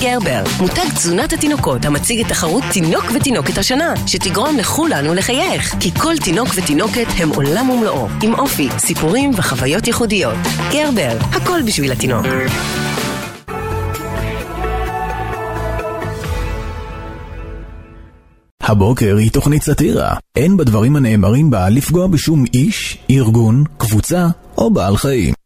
גרבר, 0.00 0.42
מותג 0.60 0.88
תזונת 0.94 1.32
התינוקות 1.32 1.84
המציג 1.84 2.20
את 2.20 2.26
תחרות 2.28 2.64
תינוק 2.72 3.04
ותינוקת 3.14 3.58
השנה, 3.58 3.94
שתגרום 4.06 4.56
לכולנו 4.56 5.14
לחייך, 5.14 5.74
כי 5.80 5.90
כל 5.90 6.14
תינוק 6.24 6.48
ותינוקת 6.56 7.06
הם 7.16 7.28
עולם 7.28 7.70
ומלואו, 7.70 8.08
עם 8.22 8.34
אופי, 8.34 8.68
סיפורים 8.78 9.30
וחוויות 9.36 9.86
ייחודיות. 9.86 10.34
גרבר, 10.72 11.16
הכל 11.20 11.60
בשביל 11.66 11.92
התינוק. 11.92 12.26
הבוקר 18.62 19.16
היא 19.16 19.30
תוכנית 19.30 19.62
סאטירה. 19.62 20.14
אין 20.36 20.56
בדברים 20.56 20.96
הנאמרים 20.96 21.50
בה 21.50 21.68
לפגוע 21.68 22.06
בשום 22.06 22.44
איש, 22.54 22.98
ארגון, 23.10 23.64
קבוצה 23.78 24.26
או 24.58 24.70
בעל 24.70 24.96
חיים. 24.96 25.45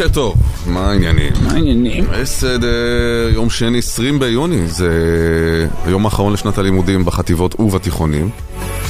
בוקר 0.00 0.14
טוב, 0.14 0.34
מה 0.66 0.90
העניינים? 0.90 1.32
מה 1.42 1.52
העניינים? 1.52 2.04
בסדר, 2.12 2.68
יום 3.32 3.50
שני 3.50 3.78
20 3.78 4.18
ביוני, 4.18 4.66
זה 4.66 4.88
היום 5.84 6.04
האחרון 6.04 6.32
לשנת 6.32 6.58
הלימודים 6.58 7.04
בחטיבות 7.04 7.60
ובתיכונים. 7.60 8.30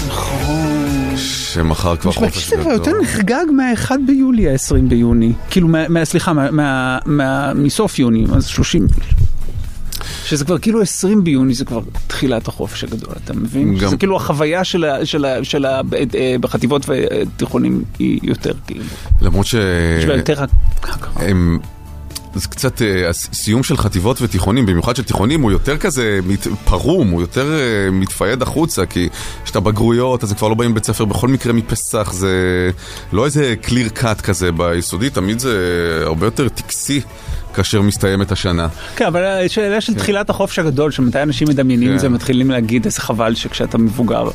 נכון. 0.07 1.17
שמחר 1.17 1.97
כבר 1.97 2.11
נשמע 2.11 2.27
חופש 2.27 2.47
שזה 2.47 2.57
כבר 2.57 2.71
יותר 2.71 2.93
נחגג 3.03 3.45
מה-1 3.57 3.91
ביולי 4.07 4.49
ה-20 4.49 4.89
ביוני. 4.89 5.33
כאילו, 5.51 5.69
סליחה, 6.05 6.33
מסוף 7.55 7.99
יוני, 7.99 8.27
אז 8.33 8.47
30. 8.47 8.87
שזה 10.25 10.45
כבר 10.45 10.59
כאילו 10.59 10.83
20 10.83 11.25
ביוני, 11.25 11.55
זה 11.55 11.65
כבר 11.65 11.81
תחילת 12.07 12.49
החופש 12.49 12.85
הגדול, 12.85 13.13
אתה 13.25 13.33
מבין? 13.35 13.75
גם- 13.75 13.81
שזה 13.89 13.97
כאילו 13.97 14.17
החוויה 14.17 14.65
של 14.65 14.85
ה- 14.85 15.07
של 15.07 15.25
ה- 15.25 15.45
של 15.45 15.65
ה- 15.65 15.81
אה, 16.15 16.37
בחטיבות 16.41 16.87
ותיכונים 16.89 17.85
היא 17.99 18.21
יותר 18.23 18.53
כאילו. 18.67 18.85
למרות 19.23 19.47
ש... 19.47 19.55
יש 19.99 20.05
לה 20.05 20.17
יותר... 20.17 20.45
הם... 21.17 21.59
זה 22.35 22.49
קצת 22.49 22.83
אה, 22.83 23.09
הסיום 23.09 23.63
של 23.63 23.77
חטיבות 23.77 24.23
ותיכונים, 24.23 24.67
במיוחד 24.67 24.97
של 24.97 25.03
תיכונים, 25.03 25.41
הוא 25.43 25.51
יותר 25.53 25.77
כזה 25.79 26.19
מת- 26.27 26.47
פרום, 26.65 27.09
הוא 27.11 27.21
יותר 27.21 27.53
אה, 27.53 27.91
מתפייד 27.93 28.43
החוצה, 28.43 28.87
כי 28.87 29.09
יש 29.45 29.51
את 29.51 29.57
הבגרויות, 29.57 30.25
אז 30.25 30.31
הם 30.31 30.37
כבר 30.39 30.49
לא 30.49 30.55
באים 30.55 30.71
לבית 30.71 30.85
ספר 30.85 31.05
בכל 31.05 31.29
מקרה 31.29 31.53
מפסח, 31.53 32.13
זה 32.13 32.31
לא 33.13 33.25
איזה 33.25 33.55
קליר 33.63 33.89
קאט 33.89 34.21
כזה 34.21 34.53
ביסודי, 34.53 35.11
תמיד 35.11 35.39
זה 35.39 35.59
הרבה 36.07 36.27
יותר 36.27 36.49
טקסי 36.49 37.01
כאשר 37.55 37.83
מסתיימת 37.83 38.33
השנה. 38.33 38.69
כן, 38.97 39.07
אבל 39.07 39.25
השאלה 39.25 39.81
של 39.81 39.95
תחילת 39.95 40.31
החופש 40.31 40.59
הגדול, 40.59 40.91
שמתי 40.91 41.23
אנשים 41.23 41.49
מדמיינים 41.49 41.89
כן. 41.89 41.95
את 41.95 42.01
זה, 42.01 42.09
מתחילים 42.09 42.51
להגיד 42.51 42.85
איזה 42.85 43.01
חבל 43.01 43.35
שכשאתה 43.35 43.79
מבוגר 43.79 44.29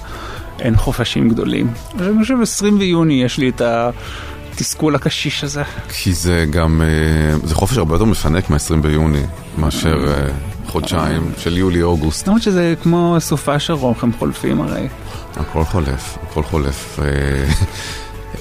אין 0.60 0.76
חופשים 0.76 1.30
גדולים. 1.30 1.74
אני 2.00 2.20
חושב 2.20 2.42
20 2.42 2.80
ביוני 2.80 3.24
יש 3.24 3.38
לי 3.38 3.50
את 3.50 3.62
התסכול 3.62 4.96
הקשיש 4.96 5.44
הזה. 5.44 5.64
כי 5.90 6.14
זה 6.14 6.46
גם, 6.50 6.82
אה, 6.82 7.38
זה 7.44 7.56
חופש 7.56 7.78
הרבה 7.78 7.96
יותר 7.96 8.06
מפנק 8.06 8.50
מה-20 8.50 8.76
ביוני, 8.82 9.24
מאשר 9.58 10.06
אה, 10.08 10.28
חודשיים 10.68 11.32
של 11.38 11.58
יולי-אוגוסט. 11.58 12.28
למרות 12.28 12.42
שזה 12.42 12.74
כמו 12.84 13.16
סופה 13.20 13.60
של 13.60 13.74
רוח, 13.74 14.04
הם 14.04 14.12
חולפים 14.20 14.62
הרי. 14.62 14.88
הכל 15.36 15.64
חולף, 15.64 16.18
הכל 16.24 16.44
חולף. 16.44 17.00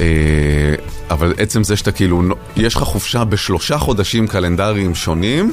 אה, 0.00 0.74
אבל 1.10 1.34
עצם 1.38 1.64
זה 1.64 1.76
שאתה 1.76 1.92
כאילו, 1.92 2.22
יש 2.56 2.74
לך 2.76 2.82
חופשה 2.82 3.24
בשלושה 3.24 3.78
חודשים 3.78 4.26
קלנדריים 4.26 4.94
שונים, 4.94 5.52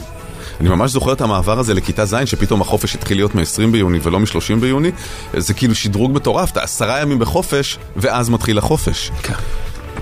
אני 0.60 0.70
ממש 0.70 0.92
זוכר 0.92 1.14
את 1.14 1.22
המעבר 1.22 1.60
הזה 1.60 1.74
לכיתה 1.74 2.06
ז', 2.06 2.16
שפתאום 2.26 2.62
החופש 2.62 2.96
התחיל 2.96 3.18
להיות 3.18 3.36
מ-20 3.36 3.72
ביוני 3.72 4.00
ולא 4.04 4.20
מ-30 4.20 4.60
ביוני, 4.60 4.92
זה 5.38 5.54
כאילו 5.54 5.76
שדרוג 5.76 6.12
מטורף, 6.12 6.52
אתה 6.52 6.62
עשרה 6.62 7.02
ימים 7.02 7.20
בחופש, 7.20 7.78
ואז 7.96 8.30
מתחיל 8.30 8.58
החופש. 8.58 9.12
כן. 9.24 9.34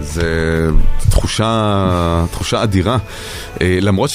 זה 0.01 0.67
תחושה, 1.09 2.25
תחושה 2.31 2.63
אדירה. 2.63 2.97
אה, 3.61 3.77
למרות 3.81 4.09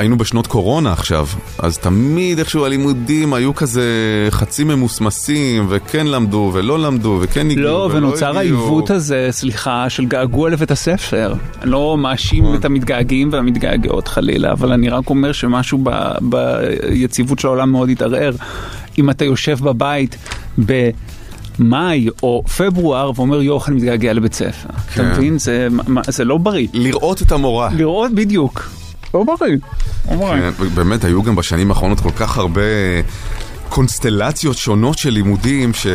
שהיינו 0.00 0.18
בשנות 0.18 0.46
קורונה 0.46 0.92
עכשיו, 0.92 1.26
אז 1.58 1.78
תמיד 1.78 2.38
איכשהו 2.38 2.64
הלימודים 2.64 3.34
היו 3.34 3.54
כזה 3.54 3.84
חצי 4.30 4.64
ממוסמסים, 4.64 5.66
וכן 5.68 6.06
למדו 6.06 6.50
ולא 6.54 6.78
למדו, 6.78 7.18
וכן 7.20 7.50
הגיעו 7.50 7.62
לא, 7.62 7.88
ולא 7.92 8.06
ונוצר 8.06 8.38
הגיעו. 8.38 8.58
העיוות 8.60 8.90
הזה, 8.90 9.28
סליחה, 9.30 9.90
של 9.90 10.04
געגוע 10.04 10.50
לבית 10.50 10.70
הספר. 10.70 11.34
אני 11.62 11.70
לא 11.70 11.96
מאשים 11.98 12.44
נכון. 12.44 12.56
את 12.56 12.64
המתגעגעים 12.64 13.28
והמתגעגעות 13.32 14.08
חלילה, 14.08 14.52
אבל 14.52 14.72
אני 14.72 14.88
רק 14.88 15.10
אומר 15.10 15.32
שמשהו 15.32 15.78
ב- 15.82 16.12
ביציבות 16.20 17.38
של 17.38 17.48
העולם 17.48 17.72
מאוד 17.72 17.88
התערער. 17.88 18.32
אם 18.98 19.10
אתה 19.10 19.24
יושב 19.24 19.58
בבית 19.62 20.16
ב... 20.66 20.90
מאי 21.58 22.08
או 22.22 22.42
פברואר 22.56 23.10
ואומר 23.16 23.42
יואו, 23.42 23.60
אני 23.68 23.76
מתגעגע 23.76 24.12
לבית 24.12 24.34
ספר. 24.34 24.68
אתה 24.68 24.78
כן. 24.94 25.10
מבין? 25.10 25.38
זה, 25.38 25.68
זה 26.08 26.24
לא 26.24 26.38
בריא. 26.38 26.66
לראות 26.72 27.22
את 27.22 27.32
המורה. 27.32 27.68
לראות 27.76 28.12
בדיוק. 28.14 28.70
לא 29.14 29.24
בריא. 29.24 29.56
לא. 30.10 30.26
כן, 30.28 30.50
באמת, 30.74 31.04
היו 31.04 31.22
גם 31.22 31.36
בשנים 31.36 31.70
האחרונות 31.70 32.00
כל 32.00 32.10
כך 32.16 32.38
הרבה 32.38 32.60
קונסטלציות 33.68 34.56
שונות 34.56 34.98
של 34.98 35.10
לימודים, 35.10 35.74
ש... 35.74 35.86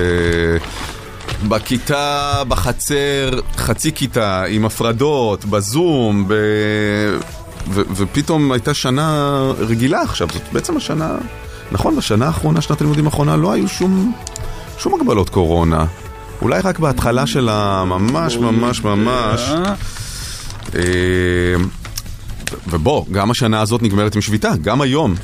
בכיתה, 1.47 2.43
בחצר, 2.47 3.29
חצי 3.57 3.91
כיתה, 3.91 4.43
עם 4.43 4.65
הפרדות, 4.65 5.45
בזום, 5.45 6.27
ב... 6.27 6.33
ו- 7.69 7.81
ופתאום 7.95 8.51
הייתה 8.51 8.73
שנה 8.73 9.37
רגילה 9.59 10.01
עכשיו, 10.01 10.27
זאת 10.33 10.41
בעצם 10.51 10.77
השנה, 10.77 11.15
נכון, 11.71 11.95
בשנה 11.95 12.25
האחרונה, 12.27 12.61
שנת 12.61 12.81
הלימודים 12.81 13.05
האחרונה, 13.05 13.35
לא 13.35 13.51
היו 13.51 13.67
שום, 13.67 14.13
שום 14.77 14.93
הגבלות 14.93 15.29
קורונה. 15.29 15.85
אולי 16.41 16.59
רק 16.63 16.79
בהתחלה 16.79 17.27
שלה, 17.27 17.83
ממש 17.85 18.37
ממש 18.37 18.83
ממש. 18.83 19.51
אה, 20.75 21.55
ובוא, 22.67 23.05
גם 23.11 23.31
השנה 23.31 23.61
הזאת 23.61 23.81
נגמרת 23.81 24.15
עם 24.15 24.21
שביתה, 24.21 24.51
גם 24.61 24.81
היום. 24.81 25.15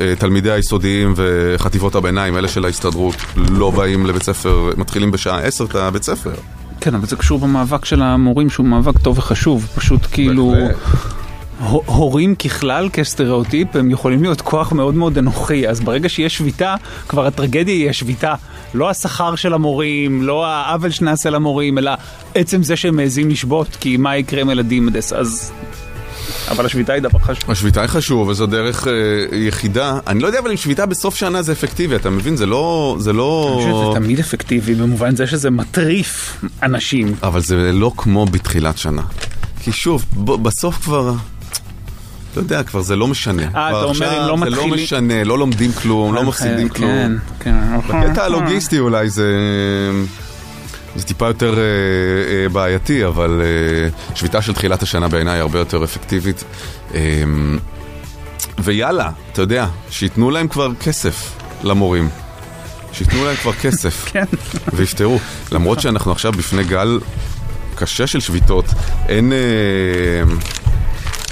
אה, 0.00 0.14
תלמידי 0.18 0.50
היסודיים 0.50 1.14
וחטיבות 1.16 1.94
הביניים, 1.94 2.36
אלה 2.36 2.48
של 2.48 2.64
ההסתדרות, 2.64 3.14
לא 3.36 3.70
באים 3.70 4.06
לבית 4.06 4.22
ספר, 4.22 4.70
מתחילים 4.76 5.10
בשעה 5.10 5.40
10 5.40 5.64
את 5.64 5.74
הבית 5.74 6.02
ספר. 6.02 6.34
כן, 6.80 6.94
אבל 6.94 7.06
זה 7.06 7.16
קשור 7.16 7.38
במאבק 7.38 7.84
של 7.84 8.02
המורים 8.02 8.50
שהוא 8.50 8.66
מאבק 8.66 8.98
טוב 8.98 9.18
וחשוב. 9.18 9.66
פשוט 9.74 10.00
כאילו... 10.12 10.54
הורים 11.86 12.34
ככלל, 12.34 12.88
כסטריאוטיפ, 12.92 13.76
הם 13.76 13.90
יכולים 13.90 14.22
להיות 14.22 14.40
כוח 14.40 14.72
מאוד 14.72 14.94
מאוד 14.94 15.18
אנוכי, 15.18 15.68
אז 15.68 15.80
ברגע 15.80 16.08
שיש 16.08 16.36
שביתה, 16.36 16.74
כבר 17.08 17.26
הטרגדיה 17.26 17.74
היא 17.74 17.90
השביתה. 17.90 18.34
לא 18.74 18.90
השכר 18.90 19.34
של 19.34 19.54
המורים, 19.54 20.22
לא 20.22 20.46
העוול 20.46 20.90
שנעשה 20.90 21.30
למורים, 21.30 21.78
אלא 21.78 21.90
עצם 22.34 22.62
זה 22.62 22.76
שהם 22.76 22.96
מעזים 22.96 23.28
לשבות, 23.28 23.76
כי 23.80 23.96
מה 23.96 24.16
יקרה 24.16 24.40
עם 24.40 24.50
ילדים 24.50 24.88
עד 24.88 24.96
עשר, 24.96 25.16
אז... 25.16 25.52
אבל 26.50 26.66
השביתה 26.66 26.92
היא 26.92 27.02
דבר 27.02 27.18
חשוב. 27.18 27.50
השביתה 27.50 27.80
היא 27.80 27.88
חשוב, 27.88 28.28
וזו 28.28 28.46
דרך 28.46 28.86
אה, 28.88 28.92
יחידה. 29.36 29.98
אני 30.06 30.20
לא 30.20 30.26
יודע 30.26 30.38
אבל 30.38 30.50
אם 30.50 30.56
שביתה 30.56 30.86
בסוף 30.86 31.14
שנה 31.14 31.42
זה 31.42 31.52
אפקטיבי, 31.52 31.96
אתה 31.96 32.10
מבין? 32.10 32.36
זה 32.36 32.46
לא... 32.46 32.96
זה 33.00 33.12
לא... 33.12 33.48
אני 33.54 33.72
חושב 33.72 33.84
שזה 33.86 34.00
תמיד 34.00 34.18
אפקטיבי 34.20 34.74
במובן 34.74 35.16
זה 35.16 35.26
שזה 35.26 35.50
מטריף 35.50 36.40
אנשים. 36.62 37.14
אבל 37.22 37.40
זה 37.40 37.72
לא 37.72 37.92
כמו 37.96 38.26
בתחילת 38.26 38.78
שנה. 38.78 39.02
כי 39.62 39.72
שוב, 39.72 40.04
ב- 40.24 40.42
בסוף 40.42 40.78
כבר... 40.84 41.12
אתה 42.32 42.40
יודע, 42.40 42.62
כבר 42.62 42.80
זה 42.82 42.96
לא 42.96 43.06
משנה. 43.06 43.42
אה, 43.42 43.48
אתה 43.68 43.76
אומר, 43.78 43.90
עכשיו 43.90 44.08
אם 44.08 44.28
לא 44.28 44.36
זה 44.44 44.50
לא 44.50 44.56
מתחילים- 44.56 44.74
משנה, 44.84 45.24
לא 45.24 45.38
לומדים 45.38 45.72
כלום, 45.72 46.14
לא 46.14 46.22
מפסידים 46.24 46.68
כלום. 46.68 46.90
כן, 46.90 47.12
כן. 47.40 47.54
בקטע 47.88 48.24
הלוגיסטי 48.24 48.78
אולי 48.78 49.10
זה... 49.10 49.26
זה 50.96 51.04
טיפה 51.04 51.26
יותר 51.26 51.58
אה, 51.58 51.62
אה, 51.62 52.48
בעייתי, 52.48 53.06
אבל 53.06 53.42
אה, 53.44 54.14
שביתה 54.14 54.42
של 54.42 54.54
תחילת 54.54 54.82
השנה 54.82 55.08
בעיניי 55.08 55.34
היא 55.34 55.40
הרבה 55.40 55.58
יותר 55.58 55.84
אפקטיבית. 55.84 56.44
אה, 56.94 57.00
ויאללה, 58.58 59.10
אתה 59.32 59.42
יודע, 59.42 59.66
שייתנו 59.90 60.30
להם 60.30 60.48
כבר 60.48 60.70
כסף 60.80 61.32
למורים. 61.62 62.08
שייתנו 62.92 63.24
להם 63.24 63.36
כבר 63.36 63.52
כסף. 63.52 64.04
כן. 64.12 64.24
ויפתרו. 64.72 65.18
למרות 65.52 65.80
שאנחנו 65.80 66.12
עכשיו 66.12 66.32
בפני 66.32 66.64
גל 66.64 67.00
קשה 67.74 68.06
של 68.06 68.20
שביתות, 68.20 68.64
אין... 69.08 69.32
אה, 69.32 70.34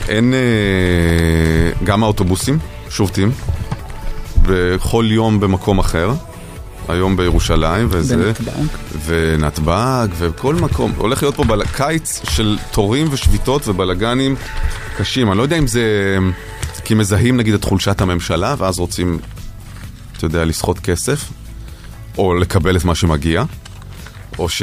אין... 0.09 0.35
אה, 0.35 1.85
גם 1.85 2.03
האוטובוסים 2.03 2.59
שובתים. 2.91 3.31
בכל 4.43 5.07
יום 5.11 5.41
במקום 5.41 5.79
אחר. 5.79 6.13
היום 6.89 7.17
בירושלים, 7.17 7.89
וזה... 7.91 8.17
בנתב"ג. 8.17 8.51
ונתב"ג, 9.07 10.09
וכל 10.19 10.55
מקום. 10.55 10.93
הולך 10.97 11.23
להיות 11.23 11.35
פה 11.37 11.45
בל... 11.45 11.63
קיץ 11.65 12.21
של 12.31 12.59
תורים 12.71 13.07
ושביתות 13.11 13.69
ובלגנים 13.69 14.37
קשים. 14.99 15.29
אני 15.31 15.39
לא 15.39 15.43
יודע 15.43 15.59
אם 15.59 15.67
זה... 15.67 15.83
כי 16.85 16.95
מזהים 16.95 17.37
נגיד 17.37 17.55
את 17.55 17.65
חולשת 17.65 18.01
הממשלה, 18.01 18.55
ואז 18.59 18.79
רוצים, 18.79 19.19
אתה 20.17 20.25
יודע, 20.25 20.45
לסחוט 20.45 20.79
כסף, 20.79 21.25
או 22.19 22.35
לקבל 22.35 22.77
את 22.77 22.85
מה 22.85 22.95
שמגיע, 22.95 23.45
או 24.39 24.49
ש... 24.49 24.63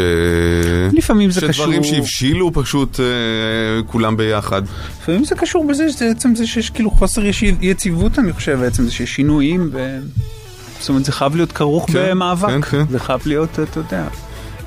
לפעמים 0.93 1.31
זה 1.31 1.41
שדברים 1.41 1.81
קשור- 1.81 1.95
שהבשילו 1.95 2.51
פשוט 2.53 2.99
אה, 2.99 3.05
כולם 3.87 4.17
ביחד. 4.17 4.61
לפעמים 5.01 5.25
זה 5.25 5.35
קשור 5.35 5.67
בזה, 5.67 5.89
שזה 5.91 6.09
עצם 6.11 6.35
זה 6.35 6.47
שיש 6.47 6.69
כאילו 6.69 6.91
חוסר 6.91 7.21
יציבות, 7.61 8.19
אני 8.19 8.33
חושב, 8.33 8.59
בעצם 8.59 8.83
זה 8.83 8.91
שיש 8.91 9.15
שינויים, 9.15 9.69
ו... 9.73 9.97
זאת 10.83 10.89
אומרת, 10.89 11.05
זה 11.05 11.11
חייב 11.11 11.35
להיות 11.35 11.51
כרוך 11.51 11.91
כן, 11.91 12.09
במאבק. 12.09 12.49
כן, 12.49 12.61
כן. 12.61 12.83
זה 12.89 12.99
חייב 12.99 13.21
להיות, 13.25 13.59
אתה 13.59 13.79
יודע, 13.79 14.07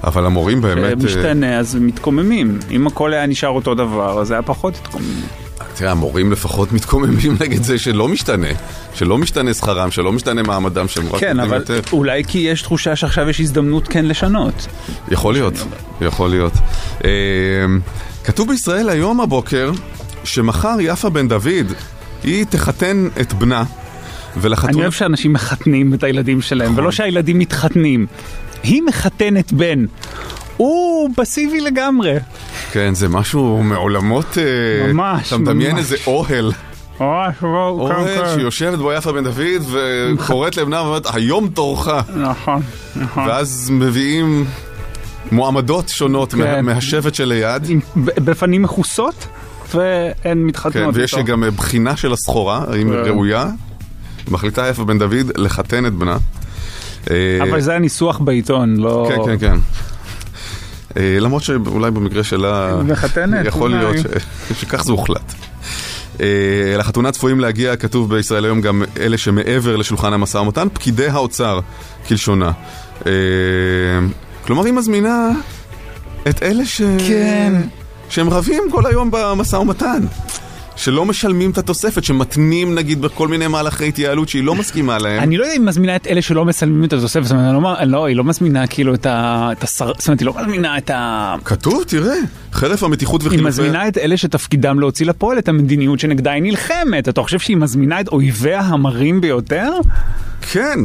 אבל 0.05 0.27
המורים 0.27 0.61
באמת... 0.61 0.85
אה, 0.85 1.05
משתנה, 1.05 1.59
אז 1.59 1.75
מתקוממים. 1.81 2.59
אם 2.71 2.87
הכל 2.87 3.13
היה 3.13 3.27
נשאר 3.27 3.49
אותו 3.49 3.75
דבר, 3.75 4.21
אז 4.21 4.31
היה 4.31 4.43
פחות 4.43 4.75
התקוממים. 4.75 5.23
תראה, 5.75 5.91
המורים 5.91 6.33
לפחות 6.33 6.73
מתקוממים 6.73 7.37
נגד 7.41 7.63
זה 7.63 7.79
שלא 7.79 8.09
משתנה. 8.09 8.47
שלא 8.95 9.19
משתנה 9.19 9.55
שכרם, 9.55 9.91
שלא 9.91 10.13
משתנה 10.13 10.43
מעמדם, 10.43 10.89
שהם 10.89 11.09
רק 11.13 11.21
כן, 11.21 11.41
אבל 11.41 11.59
יותר. 11.59 11.81
אולי 11.93 12.25
כי 12.25 12.39
יש 12.39 12.63
תחושה 12.63 12.97
שעכשיו 12.97 13.29
יש 13.29 13.41
הזדמנות 13.41 13.89
כן 13.89 14.05
לשנות. 14.05 14.67
יכול 15.11 15.35
להיות, 15.35 15.55
יכול 16.01 16.31
להיות. 16.31 16.53
אה, 17.05 17.11
כתוב 18.25 18.49
בישראל 18.49 18.89
היום 18.89 19.21
הבוקר 19.21 19.71
שמחר 20.25 20.77
יפה 20.81 21.11
בן 21.11 21.29
דוד, 21.29 21.73
היא 22.25 22.45
תחתן 22.51 23.09
את 23.21 23.33
בנה, 23.33 23.65
אני 24.37 24.45
ולחתונה... 24.45 24.83
אוהב 24.83 24.93
שאנשים 24.93 25.33
מחתנים 25.33 25.95
את 25.95 26.03
הילדים 26.03 26.41
שלהם, 26.41 26.73
ולא 26.77 26.91
שהילדים 26.91 27.39
מתחתנים. 27.39 28.07
היא 28.63 28.83
מחתנת 28.83 29.53
בן. 29.53 29.85
הוא 30.57 31.11
פסיבי 31.17 31.61
לגמרי. 31.61 32.15
כן, 32.73 32.95
זה 32.95 33.09
משהו 33.09 33.63
מעולמות... 33.63 34.39
אה, 34.39 34.93
ממש, 34.93 35.29
אתה 35.29 35.37
מדמיין 35.37 35.71
ממש. 35.71 35.81
איזה 35.81 35.97
אוהל, 36.07 36.53
ממש, 37.01 37.35
וואו, 37.43 37.89
כן, 37.89 37.95
אוהל 37.95 38.25
כן. 38.25 38.35
שיושבת 38.35 38.79
בו 38.79 38.93
יפה 38.93 39.13
בן 39.13 39.25
דוד, 39.25 39.63
וקוראת 39.73 40.57
לבנה 40.57 40.83
ואומרת, 40.83 41.15
היום 41.15 41.49
תורך. 41.49 41.89
נכון, 42.17 42.63
נכון. 42.97 43.29
ואז 43.29 43.71
מביאים 43.71 44.45
מועמדות 45.33 45.89
שונות 45.89 46.35
כן. 46.35 46.65
מהשבט 46.65 47.15
שליד. 47.15 47.63
בפנים 47.97 48.63
מכוסות, 48.63 49.27
והן 49.75 50.13
כן, 50.23 50.39
מתחתנות 50.39 50.95
ויש 50.97 51.15
איתו. 51.15 51.25
גם 51.27 51.45
בחינה 51.57 51.97
של 51.97 52.13
הסחורה, 52.13 52.65
האם 52.69 52.93
היא 52.93 53.03
כן. 53.05 53.11
ראויה. 53.11 53.47
מחליטה 54.31 54.69
יפה 54.69 54.85
בן 54.85 54.99
דוד 54.99 55.31
לחתן 55.37 55.87
את 55.87 55.93
בנה. 55.93 56.17
אה, 57.11 57.39
אבל 57.43 57.61
זה 57.61 57.75
הניסוח 57.77 58.19
בעיתון, 58.19 58.77
לא... 58.77 59.09
כן, 59.11 59.39
כן, 59.39 59.39
כן. 59.39 59.59
אה, 60.97 61.17
למרות 61.21 61.43
שאולי 61.43 61.91
במקרה 61.91 62.25
שלה... 62.25 62.77
מחתנת, 62.85 63.47
יכול 63.47 63.75
אולי. 63.75 63.85
להיות 63.93 64.07
ש- 64.53 64.61
שכך 64.61 64.85
זה 64.85 64.93
הוחלט. 64.93 65.35
אה, 66.21 66.27
לחתונה 66.79 67.13
צפויים 67.13 67.41
להגיע, 67.41 67.77
כתוב 67.77 68.11
בישראל 68.15 68.45
היום, 68.45 68.61
גם 68.61 68.83
אלה 69.01 69.19
שמעבר 69.19 69.77
לשולחן 69.77 70.13
המשא 70.13 70.39
ומתן, 70.39 70.69
פקידי 70.73 71.07
האוצר, 71.09 71.61
כלשונה. 72.09 72.51
כלומר, 74.47 74.65
היא 74.65 74.73
מזמינה 74.73 75.29
את 76.29 76.43
אלה 76.43 76.67
ש... 76.67 76.83
כן. 77.09 77.53
שהם 78.09 78.31
רבים 78.31 78.63
כל 78.71 78.87
היום 78.87 79.09
במשא 79.13 79.57
ומתן. 79.57 80.05
שלא 80.77 81.05
משלמים 81.05 81.51
את 81.51 81.59
התוספת, 81.59 82.05
שמתנים 82.05 82.75
נגיד 82.75 83.01
בכל 83.01 83.29
מיני 83.29 83.47
מהלכי 83.47 83.89
התייעלות 83.89 84.29
שהיא 84.29 84.45
לא 84.45 84.55
מסכימה 84.55 84.99
להם. 84.99 85.23
אני 85.23 85.37
לא 85.37 85.45
יודע 85.45 85.57
אם 85.57 85.61
היא 85.61 85.69
מזמינה 85.69 85.97
את 85.97 86.07
אלה 86.07 86.23
שלא 86.23 86.45
מסלמים 86.45 86.85
את 86.85 86.93
התוספת, 86.93 87.25
זאת 87.25 87.33
אומרת, 87.33 87.63
לא, 87.63 87.85
לא, 87.87 88.07
היא 88.07 88.17
לא 88.17 88.25
מזמינה 88.25 88.67
כאילו 88.67 88.95
את 88.95 89.07
ה... 89.07 89.49
את 89.53 89.65
השר... 89.65 89.93
זאת 89.99 90.09
אומרת, 90.09 90.21
היא 90.21 90.27
לא 90.27 90.35
מזמינה 90.41 90.79
את 90.79 90.91
ה... 90.91 91.35
כתוב, 91.45 91.85
תראה, 91.87 92.15
חרף 92.53 92.83
המתיחות 92.83 93.21
היא 93.21 93.29
וחילופי... 93.29 93.49
מזמינה 93.49 93.89
את 93.89 93.99
אלה 93.99 94.17
שתפקידם 94.17 94.81
להוציא 94.81 95.07
לפועל 95.07 95.39
את 95.39 95.49
המדיניות 95.49 96.01
שנגדה 96.01 96.33
היא 96.33 96.43
נלחמת. 96.43 97.09
אתה 97.09 97.23
חושב 97.23 97.39
שהיא 97.39 97.57
מזמינה 97.57 98.01
את 98.01 98.09
אויביה 98.09 98.61
המרים 98.61 99.21
ביותר? 99.21 99.73
כן, 100.53 100.79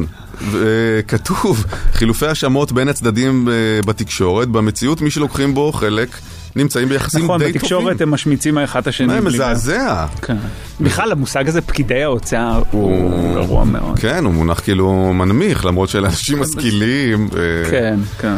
כתוב, 1.08 1.66
חילופי 1.94 2.26
האשמות 2.26 2.72
בין 2.72 2.88
הצדדים 2.88 3.48
אה, 3.50 3.54
בתקשורת, 3.86 4.48
במציאות 4.48 5.02
מי 5.02 5.12
שלוקחים 5.12 5.54
בו 5.54 5.72
חלק 5.72 6.10
נמצאים 6.56 6.90
ביחסים 6.90 7.24
נכון, 7.24 7.40
די 7.40 7.46
טובים. 7.46 7.60
בתקשורת 7.62 8.02
הם 8.02 8.12
משמיצים 8.12 8.58
האחד 8.58 8.82
את 8.82 8.88
השני. 8.88 9.08
מה. 9.08 9.22
מזעזע. 9.22 10.06
כן. 10.22 10.38
בכלל, 10.82 11.12
המושג 11.12 11.48
הזה, 11.48 11.62
פקידי 11.62 12.04
האוצר, 12.04 12.62
הוא 12.72 13.34
גרוע 13.34 13.64
מאוד. 13.66 14.00
כן, 14.00 14.26
הוא 14.26 14.34
מונח 14.34 14.60
כאילו 14.60 15.14
מנמיך, 15.14 15.66
למרות 15.66 15.90
שאלה 15.90 16.08
אנשים 16.08 16.40
משכילים. 16.44 17.30
אה, 17.36 17.70
כן, 17.72 18.00
כן. 18.20 18.36